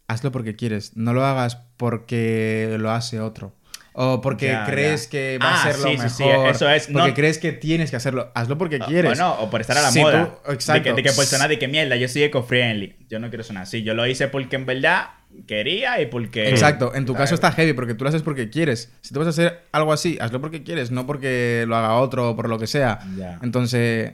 hazlo 0.07 0.31
porque 0.31 0.55
quieres, 0.55 0.97
no 0.97 1.13
lo 1.13 1.25
hagas 1.25 1.57
porque 1.77 2.77
lo 2.79 2.93
hace 2.93 3.19
otro. 3.21 3.53
O 3.99 4.21
porque 4.21 4.49
Ya, 4.49 4.67
crees 4.67 5.05
ya. 5.07 5.11
que 5.11 5.39
va 5.43 5.51
Ah, 5.55 5.61
a 5.61 5.63
ser 5.73 5.79
lo 5.81 5.89
sí, 5.89 5.97
sí, 6.11 6.23
mejor. 6.25 6.45
sí, 6.45 6.51
eso 6.57 6.69
es, 6.71 6.87
Porque 6.89 7.09
no- 7.09 7.15
crees 7.15 7.39
que 7.39 7.53
tienes 7.53 7.91
que 7.91 7.97
hacerlo. 7.97 8.31
Hazlo 8.35 8.57
porque 8.59 8.77
O- 8.77 8.87
quieres. 8.87 9.19
O, 9.19 9.23
no, 9.23 9.33
o 9.41 9.51
por 9.51 9.63
estar 9.63 9.77
a 9.79 9.83
la 9.83 9.91
Si 9.91 10.01
moda. 10.01 10.39
tú- 10.45 10.53
exacto. 10.53 10.91
De 10.91 10.95
que, 10.97 11.03
de 11.03 11.09
que 11.09 11.13
por 11.17 11.25
sonar 11.25 11.49
de 11.49 11.59
que 11.59 11.67
mierda, 11.67 11.97
yo 11.97 12.07
soy 12.07 12.25
eco-friendly. 12.25 12.95
Yo 13.09 13.19
no 13.19 13.31
quiero 13.31 13.43
sonar 13.43 13.63
así. 13.65 13.83
Yo 13.83 13.95
lo 13.95 14.07
hice 14.07 14.29
porque 14.29 14.55
en 14.57 14.67
verdad 14.67 15.07
quería 15.49 15.99
y 16.03 16.07
porque... 16.07 16.51
Exacto, 16.51 16.95
en 16.95 17.07
tu 17.07 17.15
¿sabes? 17.15 17.25
caso 17.31 17.35
está 17.37 17.53
heavy 17.53 17.73
porque 17.73 17.95
tú 17.95 18.05
lo 18.05 18.11
haces 18.11 18.23
porque 18.23 18.51
quieres. 18.51 18.93
Si 19.01 19.13
tú 19.15 19.19
vas 19.21 19.27
a 19.29 19.31
hacer 19.31 19.63
algo 19.73 19.93
así, 19.95 20.19
hazlo 20.21 20.41
porque 20.43 20.63
quieres, 20.63 20.91
no 20.91 21.07
porque 21.07 21.65
lo 21.67 21.75
haga 21.75 21.95
otro 21.95 22.31
o 22.31 22.37
por 22.37 22.49
lo 22.51 22.59
que 22.59 22.67
sea. 22.69 23.01
Ya. 23.17 23.39
Entonces, 23.43 24.13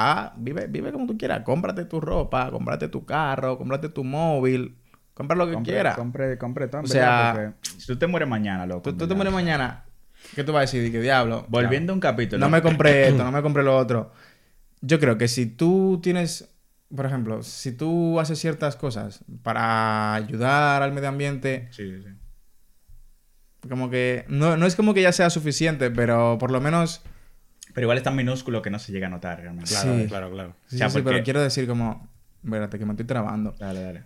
ah, 0.00 0.32
vive, 0.36 0.66
vive 0.68 0.92
como 0.92 1.06
tú 1.06 1.18
quieras. 1.18 1.42
Cómprate 1.44 1.84
tu 1.84 2.00
ropa, 2.00 2.50
cómprate 2.50 2.88
tu 2.88 3.04
carro, 3.04 3.58
cómprate 3.58 3.88
tu 3.88 4.04
móvil, 4.04 4.76
compra 5.14 5.36
lo 5.36 5.46
que 5.46 5.54
Compre, 5.54 5.72
quieras. 5.72 5.96
compre, 5.96 6.38
compre 6.38 6.68
todo, 6.68 6.82
O 6.82 6.86
sea, 6.86 7.54
si 7.62 7.86
tú 7.86 7.96
te 7.96 8.06
mueres 8.06 8.28
mañana, 8.28 8.64
loco. 8.66 8.82
Tú, 8.82 8.96
tú 8.96 9.08
te 9.08 9.14
mueres 9.14 9.32
mañana, 9.34 9.84
¿qué 10.34 10.44
tú 10.44 10.52
vas 10.52 10.58
a 10.58 10.60
decir? 10.62 10.84
¿Y 10.84 10.92
qué 10.92 11.00
diablo? 11.00 11.44
Volviendo 11.48 11.92
a 11.92 11.94
un 11.94 12.00
capítulo. 12.00 12.38
No 12.38 12.48
me 12.50 12.62
compré 12.62 13.08
esto, 13.08 13.24
no 13.24 13.32
me 13.32 13.42
compré 13.42 13.62
lo 13.62 13.76
otro. 13.76 14.12
Yo 14.80 15.00
creo 15.00 15.18
que 15.18 15.26
si 15.26 15.46
tú 15.46 15.98
tienes, 16.02 16.48
por 16.94 17.04
ejemplo, 17.06 17.42
si 17.42 17.72
tú 17.72 18.20
haces 18.20 18.38
ciertas 18.38 18.76
cosas 18.76 19.24
para 19.42 20.14
ayudar 20.14 20.82
al 20.82 20.92
medio 20.92 21.08
ambiente, 21.08 21.66
Sí, 21.72 22.00
sí. 22.00 22.08
como 23.68 23.90
que 23.90 24.24
no, 24.28 24.56
no 24.56 24.66
es 24.66 24.76
como 24.76 24.94
que 24.94 25.02
ya 25.02 25.10
sea 25.12 25.30
suficiente, 25.30 25.90
pero 25.90 26.38
por 26.38 26.50
lo 26.52 26.60
menos... 26.60 27.02
Pero 27.78 27.84
igual 27.86 27.98
es 27.98 28.04
tan 28.04 28.16
minúsculo 28.16 28.60
que 28.62 28.70
no 28.70 28.78
se 28.78 28.90
llega 28.92 29.06
a 29.06 29.10
notar 29.10 29.40
realmente. 29.40 29.70
Claro, 29.70 29.96
Sí. 29.98 30.06
claro, 30.08 30.30
claro. 30.30 30.54
Sí, 30.66 30.76
O 30.76 30.78
sea, 30.78 30.88
sí, 30.88 30.92
sí, 30.94 31.02
porque- 31.02 31.14
pero 31.14 31.24
quiero 31.24 31.42
decir 31.42 31.66
como... 31.68 32.08
Espérate, 32.44 32.78
que 32.78 32.84
me 32.84 32.92
estoy 32.92 33.06
trabando. 33.06 33.54
Dale, 33.58 33.82
dale. 33.82 34.04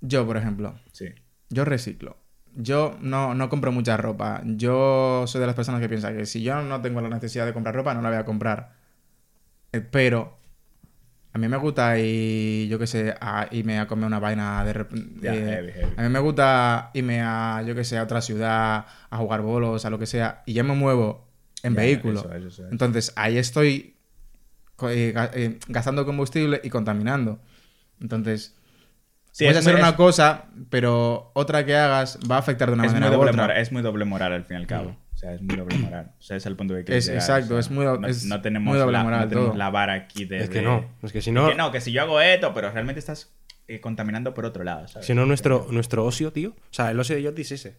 Yo, 0.00 0.26
por 0.26 0.36
ejemplo, 0.36 0.78
Sí. 0.92 1.06
yo 1.50 1.64
reciclo. 1.64 2.16
Yo 2.54 2.96
no, 3.00 3.34
no 3.34 3.48
compro 3.48 3.72
mucha 3.72 3.96
ropa. 3.96 4.42
Yo 4.44 5.24
soy 5.26 5.40
de 5.40 5.46
las 5.46 5.54
personas 5.54 5.80
que 5.80 5.88
piensan 5.88 6.16
que 6.16 6.26
si 6.26 6.42
yo 6.42 6.60
no 6.62 6.80
tengo 6.80 7.00
la 7.00 7.08
necesidad 7.08 7.46
de 7.46 7.52
comprar 7.52 7.74
ropa, 7.74 7.94
no 7.94 8.02
la 8.02 8.08
voy 8.08 8.18
a 8.18 8.24
comprar. 8.24 8.72
Eh, 9.72 9.80
pero 9.80 10.38
a 11.34 11.38
mí 11.38 11.46
me 11.46 11.56
gusta 11.58 11.96
ir, 11.98 12.68
yo 12.68 12.78
qué 12.78 12.86
sé, 12.86 13.14
a 13.20 13.46
irme 13.52 13.78
a 13.78 13.86
comer 13.86 14.06
una 14.06 14.18
vaina 14.18 14.64
de... 14.64 14.70
eh, 14.70 14.76
heavy, 15.22 15.72
heavy. 15.72 15.92
A 15.96 16.02
mí 16.02 16.08
me 16.08 16.18
gusta 16.18 16.90
irme 16.94 17.20
a, 17.22 17.62
yo 17.66 17.74
qué 17.74 17.84
sé, 17.84 17.98
a 17.98 18.02
otra 18.02 18.20
ciudad, 18.22 18.86
a 19.10 19.16
jugar 19.18 19.42
bolos, 19.42 19.84
a 19.84 19.90
lo 19.90 19.98
que 19.98 20.06
sea, 20.06 20.42
y 20.46 20.54
ya 20.54 20.64
me 20.64 20.74
muevo 20.74 21.27
en 21.62 21.74
Ya, 21.74 21.80
vehículo. 21.80 22.20
eso, 22.20 22.32
eso, 22.34 22.48
eso. 22.48 22.68
Entonces 22.70 23.12
ahí 23.16 23.38
estoy 23.38 23.94
eh, 24.88 25.12
eh, 25.34 25.58
gastando 25.68 26.04
combustible 26.06 26.60
y 26.62 26.70
contaminando. 26.70 27.40
Entonces, 28.00 28.54
Sí, 29.32 29.44
puedes 29.44 29.56
es 29.58 29.62
hacer 29.66 29.74
muy- 29.74 29.80
una 29.82 29.90
es- 29.90 29.96
cosa, 29.96 30.46
pero 30.70 31.30
otra 31.34 31.64
que 31.66 31.76
hagas 31.76 32.18
va 32.30 32.36
a 32.36 32.38
afectar 32.38 32.68
de 32.68 32.74
una 32.74 32.86
es 32.86 32.92
muy, 32.92 33.00
manera 33.00 33.18
u 33.18 33.22
otra. 33.22 33.32
moral, 33.32 33.56
es 33.60 33.72
muy 33.72 33.82
doble 33.82 34.04
moral 34.04 34.32
al 34.32 34.44
fin 34.44 34.56
y 34.56 34.60
al 34.60 34.66
cabo. 34.66 34.96
O 35.14 35.16
sea, 35.18 35.34
es 35.34 35.42
muy 35.42 35.56
doble 35.56 35.76
moral. 35.78 36.12
O 36.18 36.22
sea, 36.22 36.36
es 36.36 36.46
el 36.46 36.54
punto 36.56 36.74
que 36.74 36.84
quiero 36.84 36.96
Es- 36.98 37.06
llegar. 37.06 37.20
exacto, 37.22 37.46
O 37.46 37.48
sea, 37.56 37.58
es 37.60 37.70
muy 37.70 37.84
no, 37.84 38.06
es 38.06 38.24
no 38.24 38.40
tenemos, 38.40 38.70
muy 38.72 38.78
doble 38.78 38.92
la, 38.92 39.02
moral 39.04 39.20
no 39.22 39.28
tenemos 39.28 39.48
todo. 39.50 39.58
la 39.58 39.70
vara 39.70 39.94
aquí 39.94 40.24
de... 40.24 40.38
Es 40.38 40.48
que 40.48 40.58
de- 40.58 40.64
no. 40.64 40.86
Es 41.02 41.12
que 41.12 41.20
si 41.20 41.30
de 41.30 41.34
no. 41.34 41.48
que 41.48 41.54
no, 41.56 41.72
que 41.72 41.80
si 41.80 41.90
yo 41.92 42.02
hago 42.02 42.20
esto, 42.20 42.54
pero 42.54 42.70
realmente 42.70 43.00
estás 43.00 43.32
eh, 43.66 43.80
contaminando 43.80 44.32
por 44.32 44.44
otro 44.46 44.62
lado, 44.64 44.86
¿sabes? 44.88 45.06
Si 45.06 45.14
no, 45.14 45.26
nuestro, 45.26 45.66
nuestro 45.70 46.04
ocio, 46.04 46.32
tío. 46.32 46.50
O 46.50 46.54
sea, 46.72 46.90
el 46.92 46.98
ocio 47.00 47.16
de 47.16 47.24
Jordi 47.24 47.42
es 47.42 47.52
ese. 47.52 47.76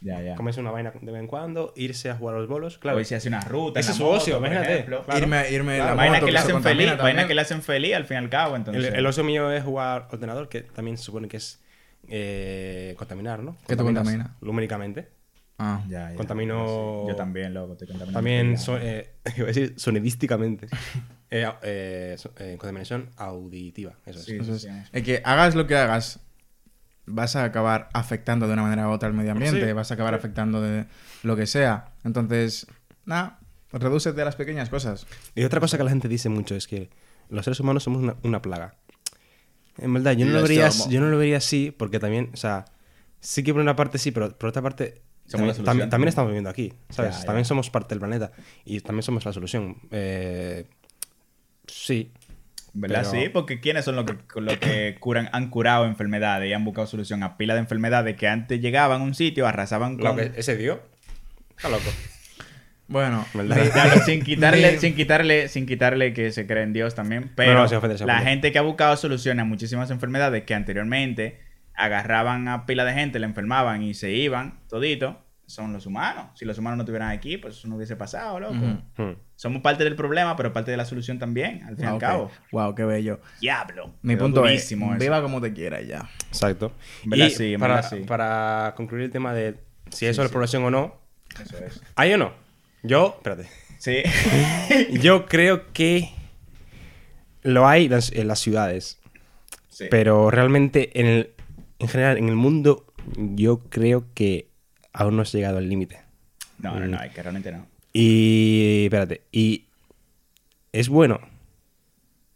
Ya, 0.00 0.22
ya. 0.22 0.34
Comerse 0.36 0.60
una 0.60 0.70
vaina 0.70 0.92
de 1.00 1.10
vez 1.12 1.20
en 1.20 1.26
cuando, 1.26 1.72
irse 1.76 2.08
a 2.10 2.14
jugar 2.16 2.36
a 2.36 2.38
los 2.38 2.48
bolos. 2.48 2.78
Claro. 2.78 2.98
Hoy 2.98 3.04
se 3.04 3.16
hace 3.16 3.28
una 3.28 3.40
ruta. 3.40 3.80
Ese 3.80 3.90
es 3.90 3.96
su 3.96 4.04
moto, 4.04 4.16
ocio, 4.18 4.38
imagínate. 4.38 4.84
Claro. 4.84 5.04
Irme, 5.18 5.50
irme 5.50 5.78
en 5.78 5.84
la 5.86 5.94
Vaina 5.94 6.14
moto, 6.14 6.26
que 6.26 6.32
le 6.32 6.38
hacen 6.38 6.62
feliz, 6.62 6.86
vaina 6.86 6.96
también. 7.02 7.26
que 7.28 7.34
le 7.34 7.40
hacen 7.40 7.62
feliz 7.62 7.94
al 7.94 8.04
fin 8.04 8.14
y 8.16 8.18
al 8.18 8.30
cabo, 8.30 8.54
El, 8.54 8.60
entonces. 8.60 8.94
el 8.94 9.06
ocio 9.06 9.24
mío 9.24 9.50
es 9.50 9.64
jugar 9.64 10.06
ordenador, 10.12 10.48
que 10.48 10.62
también 10.62 10.96
se 10.96 11.02
supone 11.04 11.26
que 11.28 11.38
es 11.38 11.60
eh, 12.08 12.94
contaminar, 12.96 13.42
¿no? 13.42 13.56
¿Qué 13.66 13.76
te 13.76 13.82
contamina? 13.82 14.36
Luméricamente. 14.40 15.08
Ah. 15.58 15.82
Ya, 15.88 16.10
ya. 16.12 16.16
Contamino- 16.16 17.02
Sí, 17.04 17.08
Yo 17.10 17.16
también, 17.16 17.52
loco, 17.52 17.72
estoy 17.72 17.88
contaminando. 17.88 18.16
También, 18.16 18.56
so- 18.58 18.78
eh, 18.78 19.10
iba 19.36 19.44
a 19.44 19.48
decir 19.48 19.74
sonidísticamente. 19.76 20.68
Eh, 21.30 21.46
eh, 21.60 22.14
so- 22.16 22.32
eh, 22.38 22.56
contaminación 22.58 23.10
auditiva, 23.18 23.92
eso 24.06 24.18
es. 24.18 24.24
Sí, 24.24 24.38
Eso 24.40 24.54
es, 24.54 24.62
sí. 24.62 24.68
es 24.90 25.02
que 25.02 25.20
hagas 25.26 25.54
lo 25.54 25.66
que 25.66 25.76
hagas, 25.76 26.20
vas 27.08 27.36
a 27.36 27.44
acabar 27.44 27.88
afectando 27.92 28.46
de 28.46 28.52
una 28.52 28.62
manera 28.62 28.88
u 28.88 28.92
otra 28.92 29.08
al 29.08 29.14
medio 29.14 29.32
ambiente, 29.32 29.66
Sí. 29.66 29.72
vas 29.72 29.90
a 29.90 29.94
acabar 29.94 30.14
afectando 30.14 30.60
de 30.60 30.86
lo 31.22 31.36
que 31.36 31.46
sea. 31.46 31.92
Entonces, 32.04 32.66
nada, 33.04 33.38
redúcete 33.72 34.20
a 34.22 34.24
las 34.24 34.36
pequeñas 34.36 34.68
cosas. 34.70 35.06
Y 35.34 35.44
otra 35.44 35.60
cosa 35.60 35.76
que 35.76 35.84
la 35.84 35.90
gente 35.90 36.08
dice 36.08 36.28
mucho 36.28 36.54
es 36.54 36.66
que 36.66 36.90
los 37.28 37.44
seres 37.44 37.60
humanos 37.60 37.82
somos 37.82 38.02
una, 38.02 38.16
una 38.22 38.40
plaga. 38.42 38.74
En 39.78 39.92
verdad, 39.94 40.12
yo 40.12 40.26
no, 40.26 40.32
Lo 40.32 40.38
lo 40.38 40.42
vería, 40.42 40.68
yo 40.88 41.00
no 41.00 41.08
lo 41.08 41.18
vería 41.18 41.36
así, 41.36 41.70
porque 41.70 41.98
también, 42.00 42.30
o 42.34 42.36
sea, 42.36 42.64
sí 43.20 43.42
que 43.42 43.52
por 43.52 43.62
una 43.62 43.76
parte 43.76 43.98
sí, 43.98 44.10
pero 44.10 44.36
por 44.36 44.48
otra 44.48 44.60
parte 44.62 45.02
Somos 45.26 45.46
la 45.48 45.52
también, 45.52 45.54
solución. 45.54 45.64
también, 45.66 45.90
también 45.90 46.08
estamos 46.08 46.28
viviendo 46.30 46.50
aquí, 46.50 46.72
¿sabes? 46.90 47.14
Ya, 47.14 47.20
ya. 47.20 47.26
También 47.26 47.44
somos 47.44 47.70
parte 47.70 47.90
del 47.90 48.00
planeta 48.00 48.32
y 48.64 48.80
también 48.80 49.02
somos 49.04 49.24
la 49.24 49.32
solución. 49.32 49.76
Eh, 49.90 50.66
sí. 51.66 52.10
¿Verdad? 52.74 53.06
Pero- 53.10 53.22
Sí, 53.22 53.28
porque 53.28 53.60
¿quiénes 53.60 53.84
son 53.84 53.96
los 53.96 54.04
que, 54.04 54.40
los 54.40 54.56
que 54.58 54.96
curan, 55.00 55.28
han 55.32 55.50
curado 55.50 55.86
enfermedades 55.86 56.48
y 56.48 56.52
han 56.52 56.64
buscado 56.64 56.86
solución 56.86 57.22
a 57.22 57.36
pila 57.36 57.54
de 57.54 57.60
enfermedades 57.60 58.16
que 58.16 58.28
antes 58.28 58.60
llegaban 58.60 59.00
a 59.00 59.04
un 59.04 59.14
sitio, 59.14 59.46
arrasaban 59.46 59.96
Lo 59.96 60.04
con... 60.04 60.16
que 60.16 60.32
ese 60.36 60.56
dio, 60.56 60.80
está 61.56 61.68
loco. 61.68 61.90
Bueno, 62.88 63.26
sin 64.06 64.22
quitarle, 64.22 64.78
sin 64.78 64.94
quitarle, 64.96 65.48
sin 65.48 65.66
quitarle 65.66 66.14
que 66.14 66.32
se 66.32 66.46
cree 66.46 66.62
en 66.62 66.72
Dios 66.72 66.94
también, 66.94 67.30
pero 67.34 67.52
No, 67.52 67.66
no, 67.68 68.06
la 68.06 68.20
gente 68.20 68.50
que 68.50 68.58
ha 68.58 68.62
buscado 68.62 68.96
soluciones 68.96 69.42
a 69.42 69.44
muchísimas 69.44 69.90
enfermedades 69.90 70.44
que 70.44 70.54
anteriormente 70.54 71.38
agarraban 71.74 72.48
a 72.48 72.64
pila 72.64 72.84
de 72.86 72.94
gente, 72.94 73.18
la 73.18 73.26
enfermaban 73.26 73.82
y 73.82 73.92
se 73.92 74.12
iban, 74.12 74.60
todito, 74.70 75.22
son 75.48 75.72
los 75.72 75.86
humanos. 75.86 76.26
Si 76.34 76.44
los 76.44 76.58
humanos 76.58 76.76
no 76.76 76.82
estuvieran 76.82 77.10
aquí, 77.10 77.38
pues 77.38 77.56
eso 77.56 77.68
no 77.68 77.76
hubiese 77.76 77.96
pasado, 77.96 78.38
loco. 78.38 78.54
Hmm. 78.54 79.14
Somos 79.34 79.62
parte 79.62 79.82
del 79.84 79.96
problema, 79.96 80.36
pero 80.36 80.52
parte 80.52 80.70
de 80.70 80.76
la 80.76 80.84
solución 80.84 81.18
también, 81.18 81.62
al 81.64 81.74
fin 81.76 81.84
y 81.86 81.88
Ah, 81.88 81.92
al 81.92 81.98
cabo. 81.98 82.30
Wow, 82.52 82.74
qué 82.74 82.84
bello. 82.84 83.20
Diablo. 83.40 83.94
Mi 84.02 84.14
Quedó 84.14 84.24
punto 84.26 84.46
es, 84.46 84.70
eso. 84.70 84.76
viva 84.98 85.22
como 85.22 85.40
te 85.40 85.52
quiera 85.54 85.80
ya. 85.80 86.08
Exacto. 86.28 86.72
Y 87.04 87.30
sí, 87.30 87.56
para, 87.56 87.82
sí. 87.82 87.96
para 88.06 88.74
concluir 88.76 89.04
el 89.06 89.10
tema 89.10 89.32
de 89.32 89.56
si 89.90 90.04
eso 90.06 90.22
es 90.22 90.30
población 90.30 90.64
o 90.64 90.70
no, 90.70 90.96
Eso 91.42 91.56
es. 91.64 91.80
¿hay 91.96 92.12
o 92.12 92.18
no? 92.18 92.32
Yo, 92.82 93.14
espérate. 93.16 93.48
Sí. 93.78 94.02
Yo 95.00 95.24
creo 95.26 95.72
que 95.72 96.10
lo 97.42 97.66
hay 97.66 97.86
en 97.86 97.92
las- 97.92 98.12
en 98.12 98.28
las 98.28 98.38
ciudades, 98.40 98.98
Sí. 99.70 99.86
pero 99.90 100.30
realmente 100.30 100.98
en, 101.00 101.06
el, 101.06 101.30
en 101.78 101.88
general 101.88 102.18
en 102.18 102.28
el 102.28 102.34
mundo 102.34 102.84
yo 103.16 103.60
creo 103.70 104.04
que 104.14 104.47
aún 104.98 105.16
no 105.16 105.22
has 105.22 105.32
llegado 105.32 105.58
al 105.58 105.68
límite. 105.68 106.00
No, 106.58 106.78
no, 106.78 106.86
no, 106.86 107.02
es 107.02 107.12
que 107.12 107.22
realmente 107.22 107.52
no. 107.52 107.66
Y 107.92 108.82
espérate, 108.84 109.22
y 109.32 109.64
es 110.72 110.88
bueno. 110.88 111.20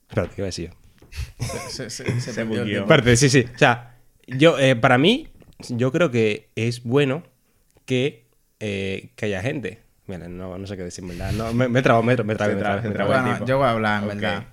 Espérate, 0.08 0.34
¿qué 0.36 0.42
voy 0.42 0.46
a 0.46 0.46
decir? 0.46 0.70
Se, 1.68 1.90
se- 1.90 2.20
se- 2.20 2.32
se 2.32 2.44
bugueó. 2.44 2.82
Espérate, 2.82 3.16
sí, 3.16 3.28
sí. 3.28 3.44
O 3.54 3.58
sea, 3.58 3.96
yo, 4.26 4.58
eh, 4.58 4.76
para 4.76 4.96
mí, 4.98 5.28
yo 5.68 5.92
creo 5.92 6.10
que 6.10 6.48
es 6.56 6.82
bueno 6.84 7.22
que, 7.84 8.26
eh, 8.60 9.10
que 9.16 9.26
haya 9.26 9.42
gente. 9.42 9.82
Mira, 10.06 10.28
no, 10.28 10.56
no 10.58 10.66
sé 10.66 10.76
qué 10.76 10.84
decir, 10.84 11.04
¿verdad? 11.04 11.32
No, 11.32 11.52
me, 11.52 11.68
me 11.68 11.80
he 11.80 11.82
trabado, 11.82 12.02
me, 12.02 12.16
Se 12.16 12.24
me 12.24 12.34
se 12.36 12.54
me. 12.54 13.04
Bueno, 13.04 13.46
yo 13.46 13.58
voy 13.58 13.66
a 13.66 13.70
hablar, 13.70 14.02
en 14.04 14.08
Ok. 14.10 14.14
verdad. 14.16 14.44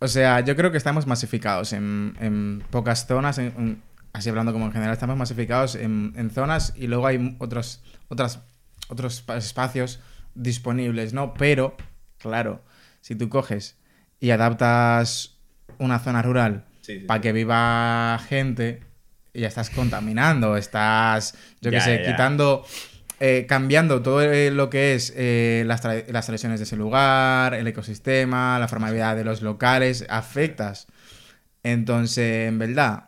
O 0.00 0.08
sea, 0.08 0.40
yo 0.40 0.54
creo 0.56 0.70
que 0.70 0.76
estamos 0.78 1.06
masificados 1.06 1.72
en, 1.72 2.14
en 2.20 2.62
pocas 2.70 3.06
zonas, 3.06 3.38
en- 3.38 3.82
así 4.12 4.28
hablando 4.28 4.52
como 4.52 4.66
en 4.66 4.72
general, 4.72 4.92
estamos 4.92 5.16
masificados 5.16 5.74
en, 5.74 6.12
en 6.16 6.30
zonas 6.30 6.72
y 6.76 6.86
luego 6.86 7.06
hay 7.06 7.36
otros, 7.38 7.82
otras, 8.08 8.40
otros 8.88 9.20
pa- 9.22 9.36
espacios 9.36 10.00
disponibles, 10.34 11.12
¿no? 11.12 11.34
Pero, 11.34 11.76
claro, 12.18 12.62
si 13.00 13.14
tú 13.14 13.28
coges 13.28 13.76
y 14.20 14.30
adaptas 14.30 15.36
una 15.78 15.98
zona 15.98 16.22
rural 16.22 16.64
Sí, 16.80 17.00
sí, 17.00 17.06
para 17.06 17.18
sí. 17.18 17.22
que 17.22 17.32
viva 17.32 18.18
gente, 18.28 18.82
ya 19.34 19.46
estás 19.48 19.70
contaminando, 19.70 20.56
estás, 20.56 21.34
yo 21.60 21.70
qué 21.70 21.80
sé, 21.80 21.98
ya. 21.98 22.12
quitando 22.12 22.64
eh, 23.20 23.46
cambiando 23.48 24.00
todo 24.00 24.22
eh, 24.22 24.50
lo 24.50 24.70
que 24.70 24.94
es 24.94 25.12
eh, 25.16 25.64
las, 25.66 25.84
tra- 25.84 26.06
las 26.08 26.26
tradiciones 26.26 26.60
de 26.60 26.64
ese 26.64 26.76
lugar, 26.76 27.52
el 27.54 27.66
ecosistema, 27.66 28.58
la 28.58 28.68
forma 28.68 28.88
de 28.88 28.94
vida 28.94 29.14
de 29.14 29.24
los 29.24 29.42
locales, 29.42 30.06
afectas. 30.08 30.86
Entonces, 31.62 32.48
en 32.48 32.58
verdad, 32.58 33.07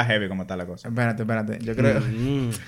Está 0.00 0.04
heavy 0.12 0.28
como 0.28 0.42
está 0.42 0.56
la 0.56 0.66
cosa. 0.66 0.88
espérate, 0.88 1.22
espérate, 1.22 1.58
yo 1.64 1.74
creo... 1.76 2.00
Mm. 2.00 2.50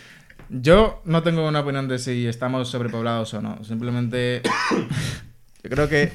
Yo 0.52 1.00
no 1.04 1.22
tengo 1.22 1.46
una 1.46 1.60
opinión 1.60 1.86
de 1.86 2.00
si 2.00 2.26
estamos 2.26 2.68
sobrepoblados 2.68 3.32
o 3.34 3.40
no. 3.40 3.62
Simplemente, 3.62 4.42
yo 5.62 5.70
creo 5.70 5.88
que 5.88 6.10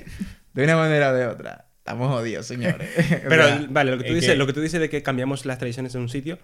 de 0.53 0.63
una 0.65 0.75
manera 0.75 1.11
o 1.11 1.13
de 1.13 1.25
otra, 1.27 1.67
estamos 1.77 2.09
jodidos, 2.11 2.45
señores. 2.45 2.89
Pero, 3.29 3.45
vale, 3.69 3.91
lo 3.91 3.97
que, 3.97 4.03
tú 4.03 4.09
es 4.09 4.15
dices, 4.15 4.31
que- 4.31 4.35
lo 4.37 4.45
que 4.45 4.51
tú 4.51 4.59
dices 4.59 4.81
de 4.81 4.89
que 4.89 5.01
cambiamos 5.03 5.45
las 5.45 5.57
tradiciones 5.57 5.95
en 5.95 6.01
un 6.01 6.09
sitio. 6.09 6.37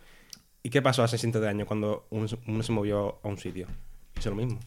¿Y 0.63 0.69
qué 0.69 0.81
pasó 0.81 1.03
hace 1.03 1.17
cientos 1.17 1.41
de 1.41 1.49
años 1.49 1.67
cuando 1.67 2.07
uno, 2.11 2.29
se- 2.29 2.37
uno 2.47 2.63
se 2.63 2.71
movió 2.71 3.19
a 3.23 3.27
un 3.27 3.37
sitio? 3.37 3.67
Hizo 4.17 4.29
lo 4.29 4.37
mismo. 4.37 4.57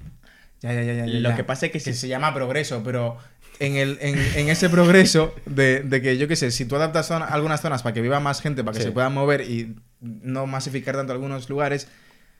Ya, 0.60 0.74
ya, 0.74 0.82
ya, 0.82 0.92
ya, 0.92 1.06
Lo 1.06 1.30
ya. 1.30 1.36
que 1.36 1.44
pasa 1.44 1.64
es 1.66 1.72
que 1.72 1.80
si- 1.80 1.94
se 1.94 2.08
llama 2.08 2.34
progreso, 2.34 2.82
pero 2.84 3.16
en, 3.58 3.76
el, 3.76 3.96
en, 4.02 4.18
en 4.18 4.48
ese 4.50 4.68
progreso 4.68 5.34
de, 5.46 5.80
de 5.80 6.02
que, 6.02 6.18
yo 6.18 6.28
qué 6.28 6.36
sé, 6.36 6.50
si 6.50 6.66
tú 6.66 6.76
adaptas 6.76 7.06
zona- 7.06 7.24
algunas 7.26 7.62
zonas 7.62 7.82
para 7.82 7.94
que 7.94 8.02
viva 8.02 8.20
más 8.20 8.42
gente, 8.42 8.64
para 8.64 8.74
que 8.74 8.80
Sí. 8.82 8.88
se 8.88 8.92
puedan 8.92 9.14
mover 9.14 9.42
y 9.42 9.76
no 10.04 10.46
masificar 10.46 10.94
tanto 10.96 11.12
algunos 11.12 11.48
lugares, 11.48 11.88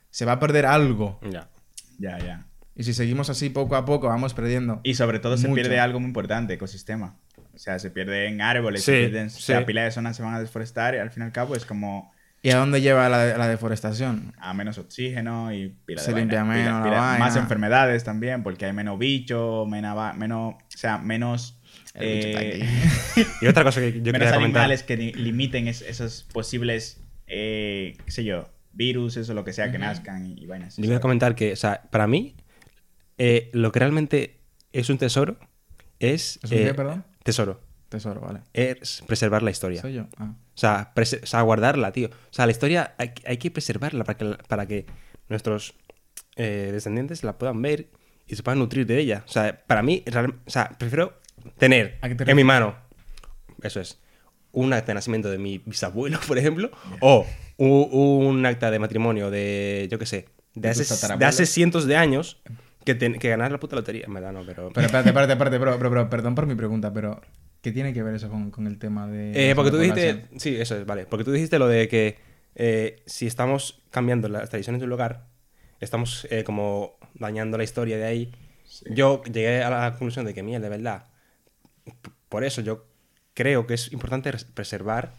se 0.09 0.25
va 0.25 0.33
a 0.33 0.39
perder 0.39 0.65
algo. 0.65 1.19
Ya. 1.29 1.49
Ya, 1.99 2.17
ya. 2.19 2.45
Y 2.75 2.83
si 2.83 2.93
seguimos 2.93 3.29
así 3.29 3.49
poco 3.49 3.75
a 3.75 3.85
poco, 3.85 4.07
vamos 4.07 4.33
perdiendo. 4.33 4.81
Y 4.83 4.95
sobre 4.95 5.19
todo 5.19 5.37
se 5.37 5.47
Mucho. 5.47 5.61
pierde 5.61 5.79
algo 5.79 5.99
muy 5.99 6.07
importante, 6.07 6.53
ecosistema. 6.53 7.15
O 7.53 7.57
sea, 7.57 7.79
se 7.79 7.89
pierden 7.89 8.41
árboles, 8.41 8.81
Sí, 8.83 8.91
se 8.91 8.97
pierden, 8.99 9.27
o 9.27 9.29
sea, 9.29 9.59
sí. 9.59 9.65
pila 9.65 9.83
de 9.83 9.91
zonas 9.91 10.17
se 10.17 10.23
van 10.23 10.33
a 10.33 10.39
desforestar 10.41 10.93
y 10.93 10.97
al 10.97 11.09
fin 11.09 11.23
y 11.23 11.25
al 11.27 11.31
cabo 11.31 11.55
es 11.55 11.65
como 11.65 12.13
¿Y 12.41 12.51
a 12.51 12.57
dónde 12.57 12.81
lleva 12.81 13.07
la, 13.07 13.37
la 13.37 13.47
deforestación? 13.47 14.33
a 14.37 14.53
menos 14.53 14.77
oxígeno 14.77 15.53
y 15.53 15.69
pila 15.85 16.01
Se 16.01 16.11
de 16.13 16.19
limpia 16.19 16.43
vaina, 16.43 16.53
menos 16.53 16.67
pila- 16.67 16.79
la 16.79 16.83
pila- 16.85 16.99
vaina. 17.11 17.25
más 17.25 17.35
enfermedades 17.37 18.03
también 18.03 18.43
porque 18.43 18.65
hay 18.65 18.73
menos 18.73 18.99
bichos, 18.99 19.67
menos, 19.69 19.97
va- 19.97 20.11
menos, 20.13 20.55
o 20.55 20.57
sea, 20.77 20.97
menos 20.97 21.57
El 21.93 22.13
bicho 22.15 22.27
está 22.27 22.41
eh, 22.43 22.69
aquí. 23.13 23.25
Y 23.41 23.47
otra 23.47 23.63
cosa 23.63 23.79
que 23.79 23.93
yo 23.93 24.11
menos 24.11 24.13
quería 24.19 24.33
comentar. 24.33 24.61
animales 24.63 24.83
que 24.83 24.97
limiten 24.97 25.69
es- 25.69 25.81
esos 25.81 26.23
posibles, 26.33 26.99
eh, 27.27 27.97
qué 28.05 28.11
sé 28.11 28.23
yo, 28.23 28.49
virus, 28.73 29.17
eso, 29.17 29.33
lo 29.33 29.43
que 29.43 29.53
sea, 29.53 29.71
que 29.71 29.77
nazcan 29.77 30.25
y, 30.25 30.33
y 30.41 30.45
vainas. 30.45 30.77
Yo 30.77 30.83
quería 30.83 30.99
comentar 30.99 31.35
que, 31.35 31.53
o 31.53 31.55
sea, 31.55 31.83
para 31.91 32.07
mí, 32.07 32.35
eh, 33.17 33.49
lo 33.53 33.71
que 33.71 33.79
realmente 33.79 34.39
es 34.73 34.89
un 34.89 34.97
tesoro 34.97 35.37
es. 35.99 36.39
¿Es 36.43 36.51
un 36.51 36.57
eh, 36.57 36.63
qué, 36.65 36.73
perdón? 36.73 37.05
Tesoro. 37.23 37.61
Tesoro, 37.89 38.19
vale. 38.21 38.41
Es 38.53 39.03
preservar 39.07 39.43
la 39.43 39.51
historia. 39.51 39.81
Soy 39.81 39.93
yo. 39.93 40.07
Ah. 40.17 40.33
O 40.33 40.57
sea, 40.57 40.91
o 40.95 41.25
sea, 41.25 41.41
guardarla, 41.41 41.91
tío. 41.91 42.07
O 42.09 42.33
sea, 42.33 42.45
la 42.45 42.51
historia 42.51 42.95
hay, 42.97 43.09
que- 43.13 43.27
hay 43.27 43.37
que 43.37 43.51
preservarla 43.51 44.03
para 44.03 44.17
que, 44.17 44.37
para 44.47 44.65
que 44.67 44.85
nuestros 45.29 45.75
eh, 46.35 46.69
descendientes 46.73 47.23
la 47.23 47.37
puedan 47.37 47.61
ver 47.61 47.87
y 48.27 48.35
se 48.35 48.43
puedan 48.43 48.59
nutrir 48.59 48.85
de 48.85 48.99
ella. 48.99 49.23
O 49.25 49.31
sea, 49.31 49.63
para 49.67 49.81
mí, 49.83 50.03
real- 50.07 50.35
o 50.45 50.49
sea, 50.49 50.69
prefiero 50.77 51.19
tener 51.57 51.99
¿A 52.01 52.07
en 52.07 52.35
mi 52.35 52.43
mano, 52.43 52.75
eso 53.61 53.79
es, 53.79 53.99
un 54.55 54.73
acta 54.73 54.87
de 54.87 54.95
nacimiento 54.95 55.29
de 55.29 55.37
mi 55.37 55.59
bisabuelo, 55.59 56.19
por 56.27 56.37
ejemplo, 56.37 56.71
o 57.01 57.25
un, 57.57 58.45
acta 58.45 58.71
de 58.71 58.79
matrimonio 58.79 59.29
de, 59.29 59.87
yo 59.91 59.99
qué 59.99 60.05
sé, 60.05 60.25
de 60.55 60.69
hace, 60.69 61.17
de 61.17 61.25
hace 61.25 61.45
cientos 61.45 61.85
de 61.85 61.95
años 61.97 62.41
que, 62.83 62.95
ten- 62.95 63.19
que 63.19 63.29
ganar 63.29 63.51
la 63.51 63.59
puta 63.59 63.75
lotería. 63.75 64.05
En 64.05 64.13
verdad, 64.13 64.31
no, 64.31 64.45
pero... 64.45 64.71
Pero 64.73 64.85
espérate, 64.87 65.09
espérate, 65.11 65.33
espérate, 65.33 65.59
pero, 65.59 65.77
pero, 65.77 65.89
pero, 65.89 66.09
perdón 66.09 66.35
por 66.35 66.45
mi 66.47 66.55
pregunta, 66.55 66.91
pero 66.93 67.21
¿qué 67.61 67.71
tiene 67.71 67.93
que 67.93 68.01
ver 68.03 68.15
eso 68.15 68.29
con, 68.29 68.51
con 68.51 68.67
el 68.67 68.77
tema 68.79 69.07
de... 69.07 69.51
Eh, 69.51 69.55
porque 69.55 69.71
tú 69.71 69.77
dijiste, 69.77 70.25
sí, 70.37 70.55
eso 70.55 70.77
es, 70.77 70.85
vale. 70.85 71.05
Porque 71.05 71.23
tú 71.23 71.31
dijiste 71.31 71.59
lo 71.59 71.67
de 71.67 71.87
que 71.87 72.17
eh, 72.55 73.01
si 73.05 73.27
estamos 73.27 73.81
cambiando 73.91 74.29
las 74.29 74.49
tradiciones 74.49 74.79
de 74.79 74.85
un 74.85 74.91
lugar, 74.91 75.27
estamos 75.79 76.27
eh, 76.29 76.43
como 76.43 76.97
dañando 77.15 77.57
la 77.57 77.63
historia 77.63 77.97
de 77.97 78.05
ahí. 78.05 78.31
Yo 78.89 79.21
llegué 79.23 79.63
a 79.63 79.69
la 79.69 79.91
conclusión 79.91 80.25
de 80.25 80.33
que, 80.33 80.43
mierda, 80.43 80.65
de 80.65 80.69
verdad. 80.69 81.05
Por 82.29 82.43
eso 82.43 82.61
yo 82.61 82.85
creo 83.35 83.67
que 83.67 83.75
es 83.75 83.91
importante 83.93 84.31
res- 84.31 84.45
preservar. 84.45 85.13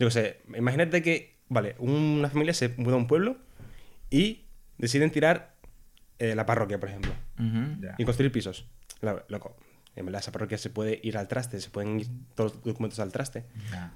Yo 0.00 0.08
qué 0.08 0.10
sé, 0.10 0.40
imagínate 0.56 1.00
que, 1.02 1.36
vale, 1.48 1.76
una 1.78 2.28
familia 2.28 2.52
se 2.54 2.70
muda 2.76 2.94
a 2.94 2.98
un 2.98 3.06
pueblo 3.06 3.36
y 4.10 4.46
deciden 4.78 5.10
tirar 5.12 5.54
eh, 6.18 6.34
la 6.34 6.46
parroquia, 6.46 6.80
por 6.80 6.88
ejemplo 6.88 7.12
Ujú. 7.38 7.80
Ya. 7.80 7.94
y 7.98 8.04
construir 8.04 8.32
pisos. 8.32 8.66
La- 9.00 9.24
loco, 9.28 9.56
en 9.96 10.06
verdad 10.06 10.20
esa 10.20 10.32
parroquia 10.32 10.58
se 10.58 10.70
puede 10.70 10.98
ir 11.04 11.16
al 11.16 11.28
traste, 11.28 11.60
se 11.60 11.70
pueden 11.70 12.00
ir 12.00 12.08
todos 12.34 12.54
los 12.56 12.64
documentos 12.64 12.98
al 12.98 13.12
traste. 13.12 13.44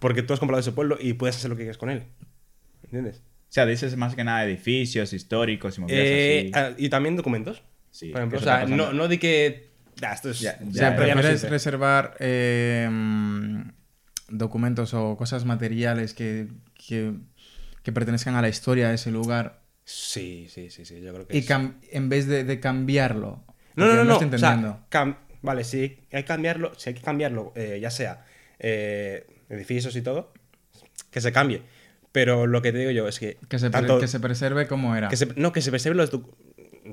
Porque 0.01 0.23
tú 0.23 0.33
has 0.35 0.39
comprado 0.39 0.61
ese 0.61 0.71
pueblo 0.73 0.97
y 1.01 1.15
puedes 1.15 1.37
hacer 1.37 1.51
lo 1.51 1.57
que 1.57 1.63
quieras 1.63 1.79
con 1.79 1.91
él. 1.91 2.05
¿Entiendes? 2.85 3.19
O 3.19 3.51
sea, 3.53 3.65
dices 3.67 3.97
más 3.97 4.15
que 4.15 4.25
nada 4.25 4.45
edificios 4.45 5.13
históricos 5.13 5.79
y 5.79 5.81
movidas 5.81 6.01
Eh, 6.05 6.51
así. 6.53 6.53
ah, 6.55 6.75
y 6.77 6.89
también 6.91 7.17
documentos. 7.17 7.63
Sí, 7.91 8.11
Por 8.11 8.21
ejemplo, 8.21 8.39
o 8.39 8.43
sea, 8.43 8.67
no, 8.67 8.93
no 8.93 9.09
de 9.09 9.19
que. 9.19 9.68
"Ah, 10.03 10.13
esto 10.13 10.31
es. 10.31 10.41
Ya, 10.41 10.59
O 10.63 10.67
ya, 10.67 10.73
sea, 10.73 10.91
ya 10.91 10.91
no 10.91 10.97
prefieres 10.97 11.41
sirve". 11.41 11.51
reservar 11.51 12.17
eh, 12.21 12.89
documentos 14.29 14.95
o 14.95 15.17
cosas 15.17 15.45
materiales 15.45 16.15
que, 16.15 16.49
que, 16.75 17.15
que 17.83 17.93
pertenezcan 17.93 18.35
a 18.37 18.43
la 18.43 18.49
historia 18.49 18.89
de 18.89 18.95
ese 18.97 19.11
lugar 19.11 19.63
Sí, 19.85 20.49
sí, 20.51 20.69
sí, 20.69 20.85
sí. 20.85 21.01
Yo 21.01 21.15
creo 21.15 21.27
que 21.27 21.35
y 21.35 21.41
es- 21.41 21.51
en 21.93 22.09
vez 22.11 22.27
de, 22.27 22.45
de 22.45 22.61
cambiarlo. 22.61 23.43
No, 23.75 23.87
no, 23.87 23.95
no, 23.95 24.05
no. 24.05 24.13
estoy 24.21 24.29
o 24.29 24.39
sea, 24.39 24.53
entendiendo. 24.53 24.87
vale, 25.41 25.65
si 25.65 25.81
hay 25.81 26.23
que 26.23 26.25
cambiarlo, 26.25 26.73
si 26.77 26.91
hay 26.91 26.95
que 26.95 27.01
cambiarlo, 27.01 27.53
eh, 27.57 27.79
ya 27.81 27.91
sea 27.91 28.27
eh, 28.59 29.27
edificios 29.49 29.97
y 29.97 30.03
todo, 30.03 30.35
que 31.11 31.23
se 31.23 31.33
cambie. 31.33 31.63
Pero 32.13 32.47
lo 32.47 32.61
que 32.61 32.71
te 32.73 32.79
digo 32.79 32.91
yo 32.91 33.09
es 33.09 33.19
que. 33.19 33.39
que, 33.49 33.59
se 33.59 33.71
tanto- 33.71 33.99
que 33.99 34.09
se 34.09 34.21
preserve 34.21 34.67
como 34.67 34.95
era. 34.95 35.09
que 35.09 35.17
se- 35.17 35.33
no, 35.37 35.53
que 35.53 35.63
se 35.63 35.71
preserve 35.71 35.97
los 35.97 36.11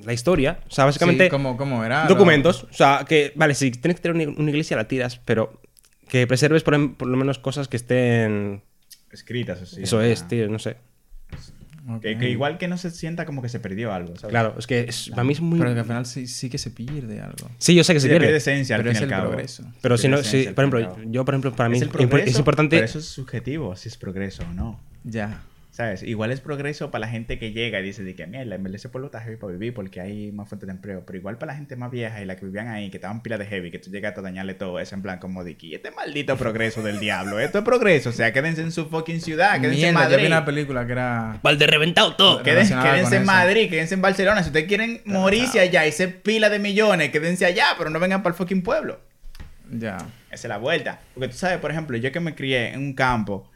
la 0.03 0.13
historia. 0.13 0.59
O 0.67 0.71
sea, 0.71 0.85
básicamente. 0.85 1.25
Sí, 1.25 1.29
como, 1.29 1.55
como 1.57 1.83
era. 1.83 2.07
documentos. 2.07 2.63
O 2.63 2.73
sea, 2.73 3.05
que. 3.07 3.31
Vale, 3.35 3.53
si 3.55 3.71
tienes 3.71 3.99
que 3.99 4.09
tener 4.09 4.27
una, 4.29 4.37
una 4.39 4.49
iglesia, 4.49 4.75
la 4.77 4.87
tiras, 4.87 5.19
pero. 5.25 5.61
Que 6.09 6.27
preserves 6.27 6.61
por, 6.63 6.75
em- 6.75 6.93
por 6.95 7.07
lo 7.07 7.17
menos 7.17 7.39
cosas 7.39 7.67
que 7.67 7.77
estén. 7.77 8.61
Escritas 9.11 9.61
así. 9.61 9.83
Eso 9.83 9.97
o 9.97 10.01
es, 10.01 10.27
tío, 10.27 10.47
no 10.49 10.59
sé. 10.59 10.77
Ok. 11.87 12.01
Que, 12.01 12.17
que 12.17 12.29
igual 12.29 12.57
que 12.57 12.67
no 12.67 12.77
se 12.77 12.89
sienta 12.89 13.25
como 13.25 13.41
que 13.43 13.49
se 13.49 13.59
perdió 13.59 13.93
algo, 13.93 14.15
¿sabes? 14.15 14.31
Claro, 14.31 14.55
es 14.57 14.65
que 14.65 14.81
es- 14.81 15.09
para 15.11 15.23
mí 15.23 15.33
es 15.33 15.41
muy. 15.41 15.59
Pero 15.59 15.73
que 15.73 15.79
al 15.79 15.85
final 15.85 16.05
sí, 16.05 16.25
sí 16.27 16.49
que 16.49 16.57
se 16.57 16.71
pierde 16.71 17.21
algo. 17.21 17.49
Sí, 17.59 17.75
yo 17.75 17.83
sé 17.83 17.93
que 17.93 17.99
se 17.99 18.05
Se 18.07 18.09
pierde 18.09 18.25
pierde. 18.25 18.37
esencia 18.37 18.75
al 18.75 18.81
Pero 18.81 18.91
fin 18.91 18.97
es 18.97 19.01
el 19.03 19.13
al 19.13 19.19
cabo. 19.19 19.29
progreso. 19.31 19.63
Pero 19.81 19.97
si 19.97 20.07
no, 20.07 20.17
si, 20.23 20.43
por 20.49 20.63
al 20.65 20.69
ejemplo, 20.73 20.95
al 20.95 21.11
yo, 21.11 21.23
por 21.25 21.33
ejemplo, 21.35 21.55
para 21.55 21.69
mí 21.69 21.77
es 21.77 21.83
el 21.83 21.89
progreso, 21.89 22.29
es 22.29 22.37
importante. 22.39 22.77
Pero 22.77 22.85
eso 22.85 22.99
es 22.99 23.05
subjetivo, 23.05 23.75
si 23.75 23.89
es 23.89 23.97
progreso 23.97 24.43
o 24.49 24.53
no. 24.53 24.79
Ya. 25.03 25.41
¿Sabes? 25.75 26.03
Igual 26.03 26.31
es 26.31 26.39
progreso 26.39 26.89
para 26.89 27.01
la 27.01 27.09
gente 27.09 27.37
que 27.37 27.51
llega 27.51 27.81
y 27.81 27.83
dice 27.83 28.01
de 28.01 28.15
que, 28.15 28.25
mierda, 28.25 28.55
en 28.55 28.73
ese 28.73 28.87
pueblo 28.87 29.07
está 29.07 29.19
heavy 29.19 29.35
para 29.35 29.51
vivir 29.51 29.73
porque 29.73 29.99
hay 29.99 30.31
más 30.31 30.47
fuentes 30.47 30.67
de 30.67 30.71
empleo. 30.71 31.03
Pero 31.05 31.19
igual 31.19 31.37
para 31.37 31.51
la 31.51 31.57
gente 31.57 31.75
más 31.75 31.91
vieja 31.91 32.21
y 32.21 32.25
la 32.25 32.37
que 32.37 32.45
vivían 32.45 32.69
ahí, 32.69 32.89
que 32.89 32.95
estaban 32.95 33.21
pila 33.21 33.37
de 33.37 33.45
heavy, 33.45 33.71
que 33.71 33.79
tú 33.79 33.91
llegas 33.91 34.17
a 34.17 34.21
dañarle 34.21 34.53
todo, 34.53 34.79
es 34.79 34.93
en 34.93 35.01
plan 35.01 35.19
como 35.19 35.43
de 35.43 35.57
que 35.57 35.75
este 35.75 35.91
maldito 35.91 36.37
progreso 36.37 36.81
del 36.81 37.01
diablo. 37.01 37.41
Esto 37.41 37.57
es 37.57 37.65
progreso. 37.65 38.11
O 38.11 38.13
sea, 38.13 38.31
quédense 38.31 38.61
en 38.61 38.71
su 38.71 38.85
fucking 38.85 39.19
ciudad, 39.19 39.59
quédense 39.59 39.89
en 39.89 39.95
Mierda, 39.95 40.03
yo 40.03 40.09
vi 40.11 40.13
Madrid. 40.13 40.27
una 40.27 40.45
película 40.45 40.85
que 40.85 40.93
era. 40.93 41.39
Valde 41.43 41.67
reventado 41.67 42.15
todo. 42.15 42.41
Quédense 42.41 42.73
en 42.73 42.79
eso. 42.79 43.25
Madrid, 43.25 43.69
quédense 43.69 43.95
en 43.95 44.01
Barcelona. 44.01 44.43
Si 44.43 44.47
ustedes 44.47 44.67
quieren 44.67 45.01
morirse 45.03 45.59
allá 45.59 45.85
y 45.85 45.91
ser 45.91 46.21
pila 46.21 46.49
de 46.49 46.59
millones, 46.59 47.09
quédense 47.09 47.45
allá, 47.45 47.65
pero 47.77 47.89
no 47.89 47.99
vengan 47.99 48.23
para 48.23 48.31
el 48.31 48.37
fucking 48.37 48.63
pueblo. 48.63 49.01
Ya. 49.69 49.97
Esa 50.31 50.47
es 50.47 50.49
la 50.49 50.57
vuelta. 50.57 51.01
Porque 51.13 51.27
tú 51.27 51.35
sabes, 51.35 51.57
por 51.57 51.69
ejemplo, 51.69 51.97
yo 51.97 52.13
que 52.13 52.21
me 52.21 52.33
crié 52.33 52.69
en 52.69 52.79
un 52.79 52.93
campo, 52.93 53.51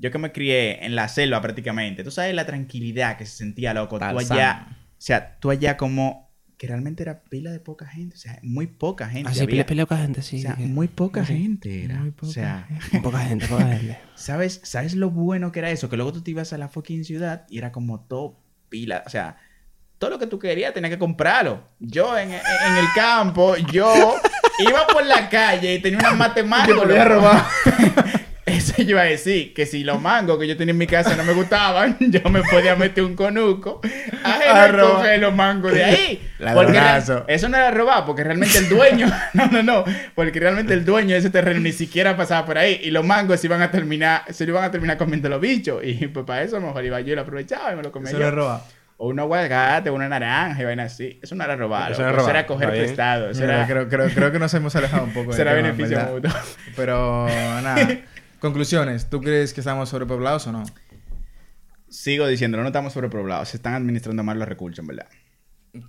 yo 0.00 0.10
que 0.10 0.18
me 0.18 0.32
crié 0.32 0.84
en 0.84 0.94
la 0.96 1.08
selva 1.08 1.40
prácticamente, 1.42 2.02
tú 2.02 2.10
sabes 2.10 2.34
la 2.34 2.46
tranquilidad 2.46 3.16
que 3.18 3.26
se 3.26 3.36
sentía, 3.36 3.74
loco. 3.74 3.98
Tú 3.98 4.04
allá, 4.18 4.66
o 4.70 4.74
sea, 4.98 5.38
tú 5.38 5.50
allá 5.50 5.76
como 5.76 6.28
que 6.56 6.66
realmente 6.66 7.02
era 7.02 7.22
pila 7.24 7.50
de 7.50 7.58
poca 7.60 7.86
gente, 7.86 8.16
o 8.16 8.18
sea, 8.18 8.38
muy 8.42 8.66
poca 8.66 9.08
gente. 9.08 9.30
Así, 9.30 9.38
había. 9.40 9.48
pelea, 9.64 9.66
pelea 9.66 9.86
con 9.86 9.96
la 9.98 10.02
gente, 10.04 10.20
o 10.20 10.22
sí. 10.22 10.40
sea, 10.42 10.56
que- 10.56 10.66
muy 10.66 10.88
poca 10.88 11.24
sí. 11.24 11.36
gente 11.38 11.84
era. 11.84 11.96
Muy 12.00 12.08
o 12.10 12.12
poca 12.14 12.32
sea, 12.32 12.66
Poca 13.02 13.20
gente, 13.20 13.46
poca 13.48 13.66
gente. 13.66 13.98
¿sabes, 14.14 14.60
¿sabes 14.64 14.94
lo 14.94 15.08
bueno 15.10 15.52
que 15.52 15.60
era 15.60 15.70
eso? 15.70 15.88
Que 15.88 15.96
luego 15.96 16.12
tú 16.12 16.22
te 16.22 16.32
ibas 16.32 16.52
a 16.52 16.58
la 16.58 16.68
fucking 16.68 17.04
ciudad 17.04 17.46
y 17.48 17.58
era 17.58 17.72
como 17.72 18.00
todo 18.00 18.42
pila, 18.68 19.02
o 19.06 19.10
sea, 19.10 19.36
todo 19.98 20.10
lo 20.10 20.18
que 20.18 20.26
tú 20.26 20.38
querías 20.38 20.72
tenías 20.74 20.90
que 20.90 20.98
comprarlo. 20.98 21.62
Yo 21.78 22.16
en, 22.18 22.30
en- 22.30 22.40
en 22.40 22.76
el 22.78 22.86
campo, 22.94 23.56
yo 23.72 24.16
iba 24.58 24.86
por 24.86 25.04
la 25.06 25.28
calle 25.30 25.74
y 25.76 25.78
tenía 25.80 25.98
una 25.98 26.12
matemática. 26.12 26.74
Que 26.74 26.80
podía 26.86 27.04
loco. 27.06 27.14
robar. 27.20 27.44
Eso 28.80 28.82
yo 28.88 28.90
iba 28.90 29.02
a 29.02 29.04
decir, 29.04 29.52
que 29.54 29.66
si 29.66 29.84
los 29.84 30.00
mangos 30.00 30.38
que 30.38 30.46
yo 30.48 30.56
tenía 30.56 30.72
en 30.72 30.78
mi 30.78 30.86
casa 30.86 31.14
no 31.16 31.24
me 31.24 31.32
gustaban, 31.34 31.96
yo 32.00 32.20
me 32.30 32.42
podía 32.42 32.76
meter 32.76 33.04
un 33.04 33.14
conuco 33.14 33.80
a, 34.24 34.64
A 34.64 34.72
coger 34.72 35.20
los 35.20 35.34
mangos 35.34 35.72
de 35.72 35.84
ahí. 35.84 36.28
Porque 36.38 36.44
Ladronazo. 36.44 37.24
eso 37.28 37.48
no 37.48 37.56
era 37.58 37.70
robar, 37.70 38.04
porque 38.06 38.24
realmente 38.24 38.58
el 38.58 38.68
dueño, 38.68 39.06
no, 39.34 39.46
no, 39.48 39.62
no, 39.62 39.84
porque 40.14 40.40
realmente 40.40 40.72
el 40.74 40.84
dueño 40.84 41.10
de 41.10 41.18
ese 41.18 41.30
terreno 41.30 41.60
ni 41.60 41.72
siquiera 41.72 42.16
pasaba 42.16 42.46
por 42.46 42.56
ahí 42.58 42.80
y 42.82 42.90
los 42.90 43.04
mangos 43.04 43.40
se 43.40 43.46
iban 43.46 43.60
a 43.62 43.70
terminar, 43.70 44.22
se 44.30 44.44
iban 44.44 44.64
a 44.64 44.70
terminar 44.70 44.96
comiendo 44.96 45.28
los 45.28 45.40
bichos 45.40 45.80
y 45.84 46.06
pues 46.08 46.24
para 46.24 46.42
eso 46.42 46.56
a 46.56 46.60
lo 46.60 46.68
mejor 46.68 46.84
iba 46.84 47.00
yo 47.00 47.12
y 47.12 47.16
lo 47.16 47.22
aprovechaba 47.22 47.72
y 47.72 47.76
me 47.76 47.82
lo 47.82 47.92
comía 47.92 48.10
Se 48.12 48.18
yo. 48.18 48.30
roba. 48.30 48.64
O 49.02 49.08
un 49.08 49.18
aguacate, 49.18 49.88
una 49.90 50.10
naranja 50.10 50.60
y 50.60 50.64
vaina 50.66 50.82
así. 50.84 51.18
Eso 51.22 51.34
no 51.34 51.42
era 51.42 51.56
robar, 51.56 51.92
Eso 51.92 52.02
era 52.02 52.10
eso 52.10 52.18
robar. 52.20 52.36
era 52.36 52.46
coger 52.46 52.70
bien. 52.70 52.84
prestado. 52.84 53.30
Eso 53.30 53.40
Mira, 53.40 53.56
era... 53.56 53.66
creo, 53.66 53.88
creo, 53.88 54.08
creo 54.10 54.30
que 54.30 54.38
nos 54.38 54.52
hemos 54.52 54.76
alejado 54.76 55.04
un 55.04 55.14
poco 55.14 55.32
Será 55.32 55.54
beneficio 55.54 55.98
mutuo. 56.00 56.30
Pero 56.76 57.26
nada. 57.62 57.76
Conclusiones. 58.40 59.08
¿Tú 59.10 59.20
crees 59.20 59.52
que 59.52 59.60
estamos 59.60 59.88
sobrepoblados 59.88 60.46
o 60.46 60.52
no? 60.52 60.64
Sigo 61.88 62.26
diciendo, 62.26 62.58
no 62.58 62.66
estamos 62.66 62.92
sobrepoblados, 62.92 63.48
se 63.48 63.56
están 63.56 63.74
administrando 63.74 64.22
mal 64.22 64.38
los 64.38 64.48
recursos, 64.48 64.78
en 64.78 64.86
verdad. 64.86 65.08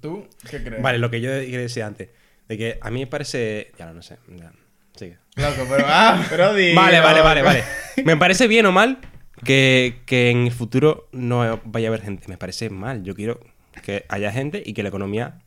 ¿Tú 0.01 0.27
qué 0.49 0.63
crees? 0.63 0.81
Vale, 0.81 0.97
lo 0.97 1.09
que 1.09 1.21
yo 1.21 1.29
quería 1.29 1.59
decir 1.59 1.83
antes. 1.83 2.09
De 2.47 2.57
que 2.57 2.77
a 2.81 2.91
mí 2.91 2.99
me 2.99 3.07
parece. 3.07 3.71
Ya 3.77 3.91
no, 3.91 4.01
sé. 4.01 4.17
ya, 4.35 4.51
Sigue. 4.95 5.17
Loco, 5.35 5.65
pero. 5.69 5.85
Ah, 5.87 6.25
Pero 6.29 6.53
di, 6.55 6.73
Vale, 6.73 6.99
vale, 6.99 7.21
vale, 7.21 7.41
vale. 7.41 7.63
Me 8.03 8.17
parece 8.17 8.47
bien 8.47 8.65
o 8.65 8.71
mal 8.71 8.99
que, 9.43 10.01
que 10.05 10.29
en 10.29 10.45
el 10.47 10.51
futuro 10.51 11.07
no 11.13 11.61
vaya 11.63 11.87
a 11.87 11.89
haber 11.89 12.01
gente. 12.01 12.27
Me 12.27 12.37
parece 12.37 12.69
mal. 12.69 13.03
Yo 13.03 13.15
quiero 13.15 13.39
que 13.83 14.05
haya 14.09 14.31
gente 14.31 14.61
y 14.65 14.73
que 14.73 14.83
la 14.83 14.89
economía 14.89 15.39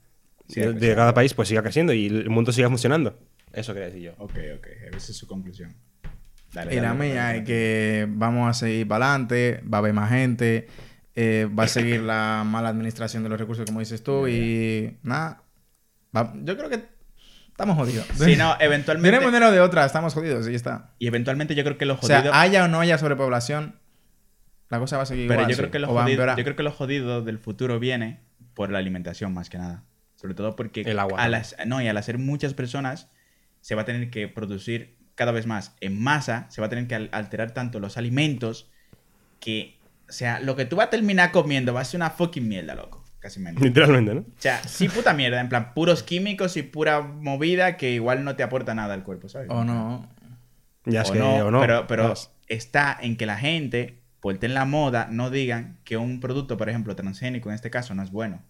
Sí, 0.48 0.60
de, 0.60 0.72
de 0.72 0.94
cada 0.94 1.14
país 1.14 1.34
pues 1.34 1.48
siga 1.48 1.62
creciendo 1.62 1.92
y 1.92 2.06
el 2.06 2.30
mundo 2.30 2.52
siga 2.52 2.68
funcionando. 2.68 3.18
Eso 3.52 3.72
quería 3.72 3.86
decir 3.86 4.02
yo. 4.02 4.12
Ok, 4.18 4.36
ok, 4.56 4.66
esa 4.94 5.12
es 5.12 5.16
su 5.16 5.26
conclusión. 5.26 5.74
Dale, 6.54 6.72
Y 6.72 6.76
la 6.80 6.88
dale, 6.94 6.98
mía 7.00 7.14
dale, 7.24 7.38
es 7.38 7.44
que 7.44 8.06
vamos 8.08 8.48
a 8.48 8.54
seguir 8.54 8.86
para 8.88 9.06
adelante, 9.10 9.62
va 9.70 9.78
a 9.78 9.80
haber 9.80 9.92
más 9.92 10.08
gente, 10.10 10.68
eh, 11.16 11.48
va 11.58 11.64
a 11.64 11.68
seguir 11.68 12.00
la 12.00 12.44
mala 12.46 12.68
administración 12.70 13.22
de 13.24 13.28
los 13.28 13.38
recursos, 13.38 13.66
como 13.66 13.80
dices 13.80 14.02
tú, 14.02 14.26
y 14.28 14.96
nada. 15.02 15.42
va- 16.16 16.32
yo 16.42 16.56
creo 16.56 16.70
que 16.70 16.84
estamos 17.48 17.76
jodidos. 17.76 18.06
Sí, 18.14 18.36
no, 18.36 18.56
De 18.56 18.64
eventualmente... 18.64 19.16
una 19.18 19.26
manera 19.26 19.48
o 19.48 19.52
de 19.52 19.60
otra, 19.60 19.84
estamos 19.84 20.14
jodidos 20.14 20.48
y 20.48 20.54
está. 20.54 20.92
Y 20.98 21.06
eventualmente 21.08 21.54
yo 21.54 21.64
creo 21.64 21.76
que 21.76 21.86
lo 21.86 21.94
O 21.94 21.96
jodido... 21.98 22.22
sea, 22.22 22.40
haya 22.40 22.64
o 22.64 22.68
no 22.68 22.80
haya 22.80 22.98
sobrepoblación, 22.98 23.76
la 24.70 24.78
cosa 24.78 24.96
va 24.96 25.02
a 25.02 25.06
seguir 25.06 25.28
pero 25.28 25.40
igual. 25.40 25.50
yo 25.50 25.56
sí, 25.56 25.60
creo, 25.62 25.70
que 25.72 25.78
lo 25.80 25.90
o 25.90 25.94
va 25.94 26.00
a 26.00 26.04
jodido, 26.04 26.14
empeorar. 26.22 26.38
yo 26.38 26.44
creo 26.44 26.56
que 26.56 26.62
lo 26.62 26.72
jodido 26.72 27.22
del 27.22 27.38
futuro 27.38 27.78
viene 27.80 28.20
por 28.54 28.70
la 28.70 28.78
alimentación 28.78 29.32
más 29.34 29.50
que 29.50 29.58
nada. 29.58 29.84
Sobre 30.16 30.34
todo 30.34 30.56
porque 30.56 30.80
El 30.82 30.98
agua 31.00 31.28
no, 31.66 31.82
y 31.82 31.88
al 31.88 31.96
hacer 31.96 32.18
muchas 32.18 32.54
personas 32.54 33.10
se 33.60 33.74
va 33.74 33.82
a 33.82 33.84
tener 33.84 34.08
que 34.10 34.26
producir 34.28 34.96
cada 35.14 35.32
vez 35.32 35.46
más 35.46 35.74
en 35.80 36.00
masa, 36.02 36.46
se 36.50 36.60
va 36.60 36.66
a 36.66 36.70
tener 36.70 36.86
que 36.86 36.94
al- 36.94 37.08
alterar 37.12 37.52
tanto 37.52 37.80
los 37.80 37.96
alimentos 37.96 38.70
que, 39.40 39.78
o 40.08 40.12
sea, 40.12 40.40
lo 40.40 40.56
que 40.56 40.64
tú 40.64 40.76
vas 40.76 40.88
a 40.88 40.90
terminar 40.90 41.32
comiendo 41.32 41.74
va 41.74 41.80
a 41.80 41.84
ser 41.84 41.98
una 41.98 42.10
fucking 42.10 42.48
mierda, 42.48 42.74
loco. 42.74 43.04
Casi 43.20 43.40
menos. 43.40 43.62
Literalmente, 43.62 44.14
¿no? 44.14 44.20
O 44.20 44.24
sea, 44.36 44.62
sí 44.64 44.86
puta 44.88 45.14
mierda, 45.14 45.40
en 45.40 45.48
plan, 45.48 45.72
puros 45.72 46.02
químicos 46.02 46.58
y 46.58 46.62
pura 46.62 47.00
movida 47.00 47.78
que 47.78 47.92
igual 47.92 48.22
no 48.22 48.36
te 48.36 48.42
aporta 48.42 48.74
nada 48.74 48.92
al 48.92 49.02
cuerpo, 49.02 49.30
¿sabes? 49.30 49.48
O 49.50 49.64
no. 49.64 50.06
Ya 50.84 51.02
es 51.02 51.08
o 51.08 51.12
que 51.14 51.18
no, 51.18 51.36
o 51.36 51.50
no. 51.50 51.60
pero, 51.60 51.86
pero 51.86 52.14
está 52.48 52.98
en 53.00 53.16
que 53.16 53.24
la 53.24 53.38
gente, 53.38 54.02
por 54.20 54.44
en 54.44 54.52
la 54.52 54.66
moda, 54.66 55.08
no 55.10 55.30
digan 55.30 55.78
que 55.84 55.96
un 55.96 56.20
producto, 56.20 56.58
por 56.58 56.68
ejemplo, 56.68 56.94
transgénico 56.94 57.48
en 57.48 57.54
este 57.54 57.70
caso, 57.70 57.94
no 57.94 58.02
es 58.02 58.10
bueno. 58.10 58.42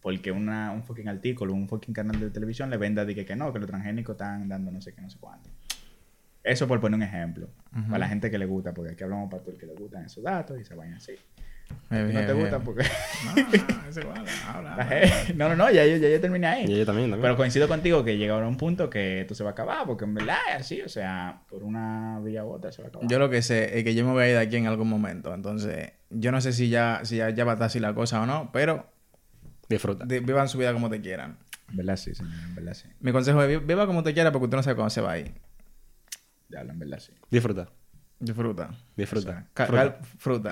Porque 0.00 0.30
una, 0.30 0.70
un 0.70 0.84
fucking 0.84 1.08
artículo, 1.08 1.52
un 1.52 1.68
fucking 1.68 1.94
canal 1.94 2.18
de 2.20 2.30
televisión 2.30 2.70
le 2.70 2.76
venda 2.76 3.04
de 3.04 3.14
que, 3.14 3.24
que 3.24 3.36
no, 3.36 3.52
que 3.52 3.58
los 3.58 3.68
transgénicos 3.68 4.14
están 4.14 4.48
dando 4.48 4.70
no 4.70 4.80
sé 4.80 4.92
qué, 4.94 5.00
no 5.00 5.10
sé 5.10 5.18
cuánto. 5.20 5.48
Eso 6.44 6.66
por 6.66 6.80
poner 6.80 6.96
un 6.96 7.02
ejemplo. 7.04 7.48
Para 7.86 7.98
la 7.98 8.08
gente 8.08 8.30
que 8.30 8.38
le 8.38 8.46
gusta, 8.46 8.74
porque 8.74 8.92
aquí 8.92 9.04
hablamos 9.04 9.30
para 9.30 9.42
todo 9.42 9.52
el 9.52 9.58
que 9.58 9.66
le 9.66 9.74
gustan 9.74 10.04
esos 10.04 10.22
datos 10.24 10.60
y 10.60 10.64
se 10.64 10.74
vayan 10.74 10.94
así. 10.94 11.12
Eh, 11.90 12.02
no 12.02 12.06
bien, 12.06 12.26
te 12.26 12.32
gusta 12.34 12.58
bien. 12.58 12.64
porque... 12.64 12.82
No, 13.24 13.34
no, 13.82 13.88
es 13.88 13.96
igual, 13.96 14.24
habla, 14.48 14.76
la 14.76 14.82
habla. 14.82 14.84
gente- 14.84 15.34
no, 15.34 15.48
no, 15.48 15.56
no, 15.56 15.70
ya 15.70 15.86
yo, 15.86 15.96
ya 15.96 16.08
yo 16.10 16.20
terminé 16.20 16.46
ahí. 16.46 16.62
Yo 16.66 16.84
también, 16.84 17.08
también. 17.08 17.20
Pero 17.22 17.36
coincido 17.36 17.66
contigo 17.68 18.04
que 18.04 18.18
llega 18.18 18.34
a 18.34 18.46
un 18.46 18.56
punto 18.58 18.90
que 18.90 19.22
esto 19.22 19.34
se 19.34 19.42
va 19.44 19.50
a 19.50 19.52
acabar, 19.52 19.86
porque 19.86 20.04
en 20.04 20.12
verdad 20.14 20.36
es 20.50 20.56
así, 20.62 20.82
o 20.82 20.88
sea, 20.88 21.42
por 21.48 21.62
una 21.62 22.20
vía 22.20 22.44
u 22.44 22.50
otra 22.50 22.72
se 22.72 22.82
va 22.82 22.86
a 22.86 22.88
acabar. 22.90 23.08
Yo 23.08 23.18
lo 23.18 23.30
que 23.30 23.40
sé 23.40 23.78
es 23.78 23.84
que 23.84 23.94
yo 23.94 24.04
me 24.04 24.10
voy 24.12 24.24
a 24.24 24.28
ir 24.28 24.34
de 24.34 24.40
aquí 24.40 24.56
en 24.56 24.66
algún 24.66 24.88
momento. 24.88 25.32
Entonces, 25.32 25.92
yo 26.10 26.30
no 26.32 26.40
sé 26.42 26.52
si 26.52 26.68
ya, 26.68 27.00
si 27.04 27.16
ya, 27.16 27.30
ya 27.30 27.44
va 27.44 27.52
a 27.52 27.54
estar 27.54 27.66
así 27.68 27.78
la 27.80 27.94
cosa 27.94 28.20
o 28.20 28.26
no, 28.26 28.50
pero 28.52 28.86
Disfruta. 29.68 30.04
de- 30.04 30.20
vivan 30.20 30.48
su 30.48 30.58
vida 30.58 30.72
como 30.74 30.90
te 30.90 31.00
quieran. 31.00 31.38
En 31.70 31.76
verdad 31.78 31.96
sí, 31.96 32.14
señor, 32.14 32.34
en 32.48 32.54
verdad 32.54 32.74
sí. 32.74 32.88
Mi 33.00 33.12
consejo 33.12 33.42
es 33.42 33.48
vi- 33.48 33.64
viva 33.64 33.86
como 33.86 34.02
te 34.02 34.12
quiera 34.12 34.30
porque 34.30 34.44
usted 34.44 34.56
no 34.58 34.62
sabe 34.62 34.76
cuándo 34.76 34.90
se 34.90 35.00
va 35.00 35.12
a 35.12 35.18
ir. 35.20 35.32
Diablo, 36.52 36.72
en 36.72 36.78
verdad 36.78 37.00
sí. 37.00 37.12
Disfruta. 37.30 37.68
Disfruta. 38.20 38.70
Disfruta. 38.96 39.46
Fruta. 39.54 39.74
cal- 39.74 39.98
fruta. 40.18 40.50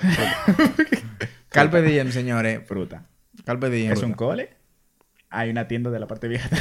Carpe 1.49 1.81
diem, 1.81 2.11
señores. 2.11 2.61
Fruta. 2.67 3.05
Carpe 3.45 3.69
diem. 3.69 3.93
¿Es 3.93 4.01
un 4.03 4.13
cole? 4.13 4.49
Hay 5.29 5.49
una 5.49 5.67
tienda 5.67 5.89
de 5.89 5.99
la 5.99 6.07
parte 6.07 6.27
vieja. 6.27 6.49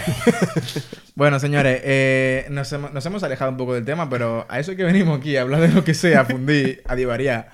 Bueno, 1.17 1.39
señores, 1.39 1.83
eh, 1.85 2.47
nos, 2.51 2.73
hemos, 2.73 2.95
nos 2.95 3.05
hemos 3.05 3.23
alejado 3.23 3.51
un 3.51 3.59
poco 3.59 3.75
del 3.75 3.85
tema, 3.85 4.09
pero 4.09 4.47
a 4.49 4.59
eso 4.59 4.75
que 4.75 4.85
venimos 4.85 5.19
aquí, 5.19 5.37
a 5.37 5.43
hablar 5.43 5.61
de 5.61 5.69
lo 5.69 5.85
que 5.85 5.93
sea, 5.93 6.21
a 6.21 6.25
fundir, 6.25 6.83
a 6.87 6.95
divariar. 6.97 7.51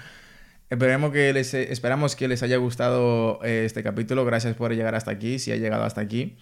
Esperemos 0.71 1.11
que 1.11 1.33
les, 1.33 1.53
esperamos 1.55 2.15
que 2.15 2.29
les 2.29 2.43
haya 2.45 2.59
gustado 2.59 3.41
eh, 3.43 3.65
este 3.65 3.83
capítulo. 3.83 4.25
Gracias 4.25 4.55
por 4.55 4.73
llegar 4.73 4.95
hasta 4.95 5.11
aquí, 5.11 5.41
si 5.41 5.51
ha 5.51 5.57
llegado 5.57 5.83
hasta 5.83 6.01
aquí. 6.01 6.37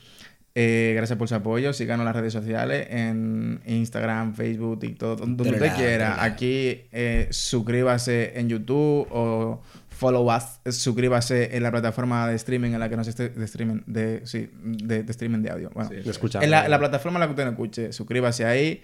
Eh, 0.56 0.92
gracias 0.94 1.18
por 1.18 1.28
su 1.28 1.34
apoyo. 1.34 1.72
Síganos 1.72 2.02
en 2.02 2.06
las 2.06 2.16
redes 2.16 2.32
sociales, 2.32 2.86
en 2.90 3.60
Instagram, 3.66 4.34
Facebook, 4.34 4.78
TikTok, 4.78 5.18
donde 5.18 5.50
usted 5.50 5.74
quiera. 5.74 6.22
Aquí 6.22 6.82
eh, 6.92 7.26
suscríbase 7.30 8.38
en 8.38 8.48
YouTube 8.48 9.08
o 9.10 9.60
follow 9.88 10.30
us, 10.32 10.60
suscríbase 10.76 11.56
en 11.56 11.62
la 11.62 11.72
plataforma 11.72 12.28
de 12.28 12.36
streaming 12.36 12.70
en 12.70 12.80
la 12.80 12.88
que 12.88 12.96
nos 12.96 13.08
esté 13.08 13.30
de 13.30 13.44
streaming 13.44 13.80
de, 13.86 14.22
sí, 14.26 14.48
de, 14.62 15.02
de 15.02 15.10
streaming 15.10 15.40
de 15.40 15.50
audio. 15.50 15.70
Bueno, 15.74 15.90
Sí, 15.90 15.96
De 15.96 16.44
en 16.44 16.50
la, 16.50 16.78
plataforma 16.78 17.18
en 17.18 17.20
la 17.20 17.26
que 17.26 17.32
usted 17.32 17.44
nos 17.44 17.52
escuche, 17.52 17.92
suscríbase 17.92 18.44
ahí. 18.44 18.82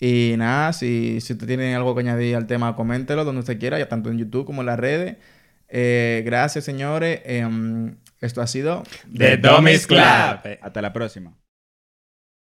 Y 0.00 0.34
nada, 0.38 0.72
si, 0.72 1.20
si 1.20 1.32
usted 1.32 1.48
tiene 1.48 1.74
algo 1.74 1.96
que 1.96 2.02
añadir 2.02 2.36
al 2.36 2.46
tema, 2.46 2.76
coméntelo 2.76 3.24
donde 3.24 3.40
usted 3.40 3.58
quiera, 3.58 3.76
ya 3.76 3.88
tanto 3.88 4.10
en 4.10 4.18
YouTube 4.18 4.46
como 4.46 4.62
en 4.62 4.66
las 4.66 4.78
redes. 4.78 5.16
Eh, 5.68 6.22
gracias, 6.24 6.64
señores. 6.64 7.20
Esto 8.20 8.42
ha 8.42 8.46
sido 8.46 8.82
The 9.16 9.36
Dummies 9.36 9.86
Club. 9.86 10.00
Hasta 10.60 10.82
la 10.82 10.92
próxima. 10.92 11.36